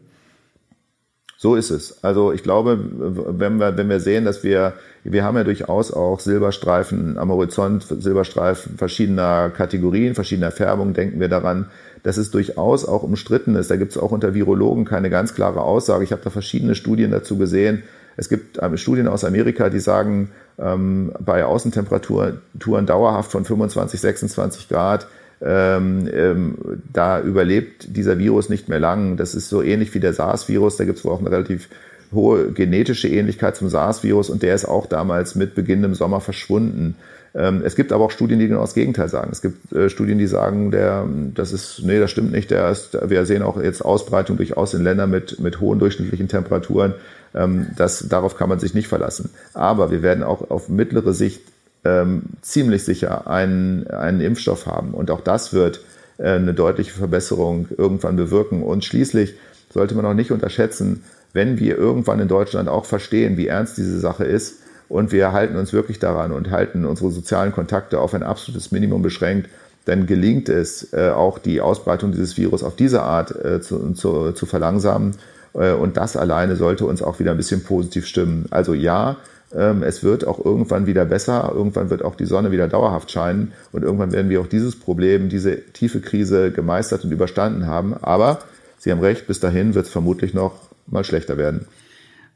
So 1.45 1.53
ist 1.53 1.69
es. 1.69 2.03
Also 2.03 2.31
ich 2.31 2.41
glaube, 2.41 2.79
wenn 2.89 3.59
wir, 3.59 3.77
wenn 3.77 3.87
wir 3.87 3.99
sehen, 3.99 4.25
dass 4.25 4.43
wir, 4.43 4.73
wir 5.03 5.23
haben 5.23 5.37
ja 5.37 5.43
durchaus 5.43 5.93
auch 5.93 6.19
Silberstreifen 6.19 7.19
am 7.19 7.29
Horizont, 7.29 7.83
Silberstreifen 7.83 8.79
verschiedener 8.79 9.51
Kategorien, 9.51 10.15
verschiedener 10.15 10.49
Färbungen, 10.49 10.95
denken 10.95 11.19
wir 11.19 11.29
daran, 11.29 11.67
dass 12.01 12.17
es 12.17 12.31
durchaus 12.31 12.83
auch 12.83 13.03
umstritten 13.03 13.53
ist. 13.53 13.69
Da 13.69 13.75
gibt 13.75 13.91
es 13.91 13.99
auch 13.99 14.11
unter 14.11 14.33
Virologen 14.33 14.85
keine 14.85 15.11
ganz 15.11 15.35
klare 15.35 15.61
Aussage. 15.61 16.03
Ich 16.03 16.11
habe 16.11 16.23
da 16.23 16.31
verschiedene 16.31 16.73
Studien 16.73 17.11
dazu 17.11 17.37
gesehen. 17.37 17.83
Es 18.17 18.27
gibt 18.27 18.57
ähm, 18.59 18.75
Studien 18.77 19.07
aus 19.07 19.23
Amerika, 19.23 19.69
die 19.69 19.79
sagen, 19.79 20.31
ähm, 20.57 21.11
bei 21.19 21.45
Außentemperaturen 21.45 22.39
dauerhaft 22.87 23.31
von 23.31 23.45
25, 23.45 24.01
26 24.01 24.67
Grad 24.67 25.05
ähm, 25.45 26.09
ähm, 26.11 26.55
da 26.91 27.21
überlebt 27.21 27.95
dieser 27.95 28.17
Virus 28.17 28.49
nicht 28.49 28.67
mehr 28.67 28.79
lang. 28.79 29.15
Das 29.15 29.35
ist 29.35 29.47
so 29.47 29.61
ähnlich 29.61 29.93
wie 29.93 29.99
der 29.99 30.13
SARS-Virus. 30.13 30.77
Da 30.77 30.85
gibt 30.85 30.97
es 30.97 31.05
wohl 31.05 31.11
auch 31.11 31.19
eine 31.19 31.31
relativ 31.31 31.69
hohe 32.11 32.51
genetische 32.51 33.07
Ähnlichkeit 33.07 33.55
zum 33.55 33.69
SARS-Virus 33.69 34.29
und 34.29 34.41
der 34.41 34.55
ist 34.55 34.65
auch 34.65 34.87
damals 34.87 35.35
mit 35.35 35.53
Beginn 35.53 35.83
im 35.83 35.93
Sommer 35.93 36.19
verschwunden. 36.19 36.95
Ähm, 37.35 37.61
es 37.63 37.75
gibt 37.75 37.91
aber 37.91 38.05
auch 38.05 38.11
Studien, 38.11 38.39
die 38.39 38.47
genau 38.47 38.61
das 38.61 38.73
Gegenteil 38.73 39.09
sagen. 39.09 39.29
Es 39.31 39.41
gibt 39.41 39.71
äh, 39.71 39.89
Studien, 39.89 40.17
die 40.17 40.25
sagen, 40.25 40.71
der, 40.71 41.07
das 41.35 41.51
ist, 41.51 41.81
nee, 41.83 41.99
das 41.99 42.09
stimmt 42.09 42.31
nicht. 42.31 42.49
Der 42.49 42.71
ist, 42.71 42.97
wir 43.07 43.25
sehen 43.25 43.43
auch 43.43 43.61
jetzt 43.61 43.83
Ausbreitung 43.83 44.37
durchaus 44.37 44.73
in 44.73 44.83
Ländern 44.83 45.11
mit, 45.11 45.39
mit 45.39 45.59
hohen 45.59 45.77
durchschnittlichen 45.77 46.27
Temperaturen. 46.27 46.95
Ähm, 47.35 47.67
das, 47.75 48.07
darauf 48.07 48.35
kann 48.35 48.49
man 48.49 48.59
sich 48.59 48.73
nicht 48.73 48.87
verlassen. 48.87 49.29
Aber 49.53 49.91
wir 49.91 50.01
werden 50.01 50.23
auch 50.23 50.49
auf 50.49 50.69
mittlere 50.69 51.13
Sicht 51.13 51.41
ähm, 51.85 52.23
ziemlich 52.41 52.83
sicher 52.83 53.27
einen, 53.27 53.87
einen 53.87 54.19
Impfstoff 54.19 54.65
haben. 54.65 54.93
Und 54.93 55.11
auch 55.11 55.21
das 55.21 55.53
wird 55.53 55.81
äh, 56.17 56.31
eine 56.31 56.53
deutliche 56.53 56.91
Verbesserung 56.91 57.67
irgendwann 57.77 58.15
bewirken. 58.15 58.63
Und 58.63 58.83
schließlich 58.83 59.35
sollte 59.73 59.95
man 59.95 60.05
auch 60.05 60.13
nicht 60.13 60.31
unterschätzen, 60.31 61.03
wenn 61.33 61.59
wir 61.59 61.77
irgendwann 61.77 62.19
in 62.19 62.27
Deutschland 62.27 62.69
auch 62.69 62.85
verstehen, 62.85 63.37
wie 63.37 63.47
ernst 63.47 63.77
diese 63.77 63.99
Sache 63.99 64.23
ist 64.23 64.59
und 64.87 65.11
wir 65.11 65.31
halten 65.31 65.57
uns 65.57 65.73
wirklich 65.73 65.99
daran 65.99 66.31
und 66.31 66.51
halten 66.51 66.85
unsere 66.85 67.11
sozialen 67.11 67.51
Kontakte 67.51 67.99
auf 67.99 68.13
ein 68.13 68.23
absolutes 68.23 68.71
Minimum 68.71 69.01
beschränkt, 69.01 69.49
dann 69.83 70.07
gelingt 70.07 70.49
es 70.49 70.93
äh, 70.93 71.09
auch 71.09 71.37
die 71.37 71.61
Ausbreitung 71.61 72.11
dieses 72.11 72.37
Virus 72.37 72.63
auf 72.63 72.75
diese 72.75 73.03
Art 73.03 73.35
äh, 73.43 73.61
zu, 73.61 73.93
zu, 73.93 74.31
zu 74.31 74.45
verlangsamen. 74.45 75.15
Äh, 75.53 75.73
und 75.73 75.97
das 75.97 76.17
alleine 76.17 76.55
sollte 76.55 76.85
uns 76.85 77.01
auch 77.01 77.19
wieder 77.19 77.31
ein 77.31 77.37
bisschen 77.37 77.63
positiv 77.63 78.07
stimmen. 78.07 78.45
Also 78.49 78.73
ja, 78.73 79.17
es 79.55 80.03
wird 80.03 80.27
auch 80.27 80.43
irgendwann 80.43 80.85
wieder 80.85 81.05
besser, 81.05 81.51
irgendwann 81.53 81.89
wird 81.89 82.03
auch 82.03 82.15
die 82.15 82.25
Sonne 82.25 82.51
wieder 82.51 82.67
dauerhaft 82.67 83.09
scheinen 83.11 83.53
und 83.71 83.83
irgendwann 83.83 84.11
werden 84.11 84.29
wir 84.29 84.41
auch 84.41 84.47
dieses 84.47 84.77
Problem, 84.77 85.29
diese 85.29 85.61
tiefe 85.71 86.01
Krise 86.01 86.51
gemeistert 86.51 87.03
und 87.03 87.11
überstanden 87.11 87.65
haben. 87.67 87.93
Aber 87.93 88.39
Sie 88.77 88.91
haben 88.91 88.99
recht, 88.99 89.27
bis 89.27 89.39
dahin 89.39 89.73
wird 89.73 89.85
es 89.85 89.91
vermutlich 89.91 90.33
noch 90.33 90.53
mal 90.87 91.03
schlechter 91.03 91.37
werden. 91.37 91.65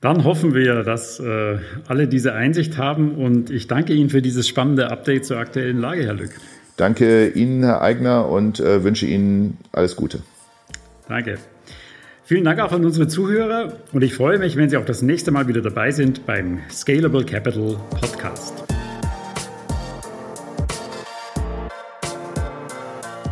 Dann 0.01 0.24
hoffen 0.24 0.53
wir, 0.53 0.84
dass 0.84 1.20
äh, 1.20 1.57
alle 1.88 2.07
diese 2.07 2.34
Einsicht 2.34 2.78
haben 2.78 3.15
und 3.15 3.49
ich 3.49 3.67
danke 3.67 3.93
Ihnen 3.93 4.09
für 4.09 4.22
dieses 4.22 4.47
spannende 4.47 4.89
Update 4.89 5.26
zur 5.26 5.38
aktuellen 5.38 5.78
Lage, 5.78 6.05
Herr 6.05 6.13
Lück. 6.13 6.32
Danke 6.78 7.28
Ihnen, 7.28 7.63
Herr 7.63 7.82
Eigner, 7.82 8.30
und 8.30 8.61
äh, 8.61 8.84
wünsche 8.86 9.05
Ihnen 9.05 9.57
alles 9.74 9.97
Gute. 9.97 10.22
Danke. 11.09 11.38
Vielen 12.30 12.43
Dank 12.43 12.59
auch 12.59 12.71
an 12.71 12.86
unsere 12.86 13.07
Zuhörer 13.07 13.73
und 13.91 14.03
ich 14.03 14.13
freue 14.13 14.38
mich, 14.38 14.55
wenn 14.55 14.69
Sie 14.69 14.77
auch 14.77 14.86
das 14.86 15.01
nächste 15.01 15.32
Mal 15.32 15.47
wieder 15.47 15.61
dabei 15.61 15.89
sind 15.89 16.27
beim 16.27 16.59
Scalable 16.69 17.25
Capital 17.25 17.75
Podcast. 17.89 18.53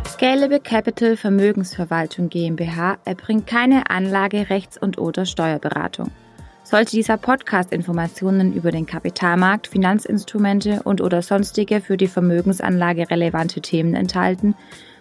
Scalable 0.08 0.58
Capital 0.58 1.16
Vermögensverwaltung 1.16 2.28
GmbH 2.28 2.98
erbringt 3.04 3.46
keine 3.46 3.88
Anlage, 3.88 4.50
Rechts- 4.50 4.76
und 4.76 4.98
oder 4.98 5.26
Steuerberatung. 5.26 6.10
Sollte 6.64 6.90
dieser 6.90 7.18
Podcast 7.18 7.72
Informationen 7.72 8.52
über 8.52 8.72
den 8.72 8.86
Kapitalmarkt, 8.86 9.68
Finanzinstrumente 9.68 10.80
und 10.82 11.00
oder 11.00 11.22
sonstige 11.22 11.80
für 11.80 11.96
die 11.96 12.08
Vermögensanlage 12.08 13.08
relevante 13.08 13.60
Themen 13.60 13.94
enthalten, 13.94 14.56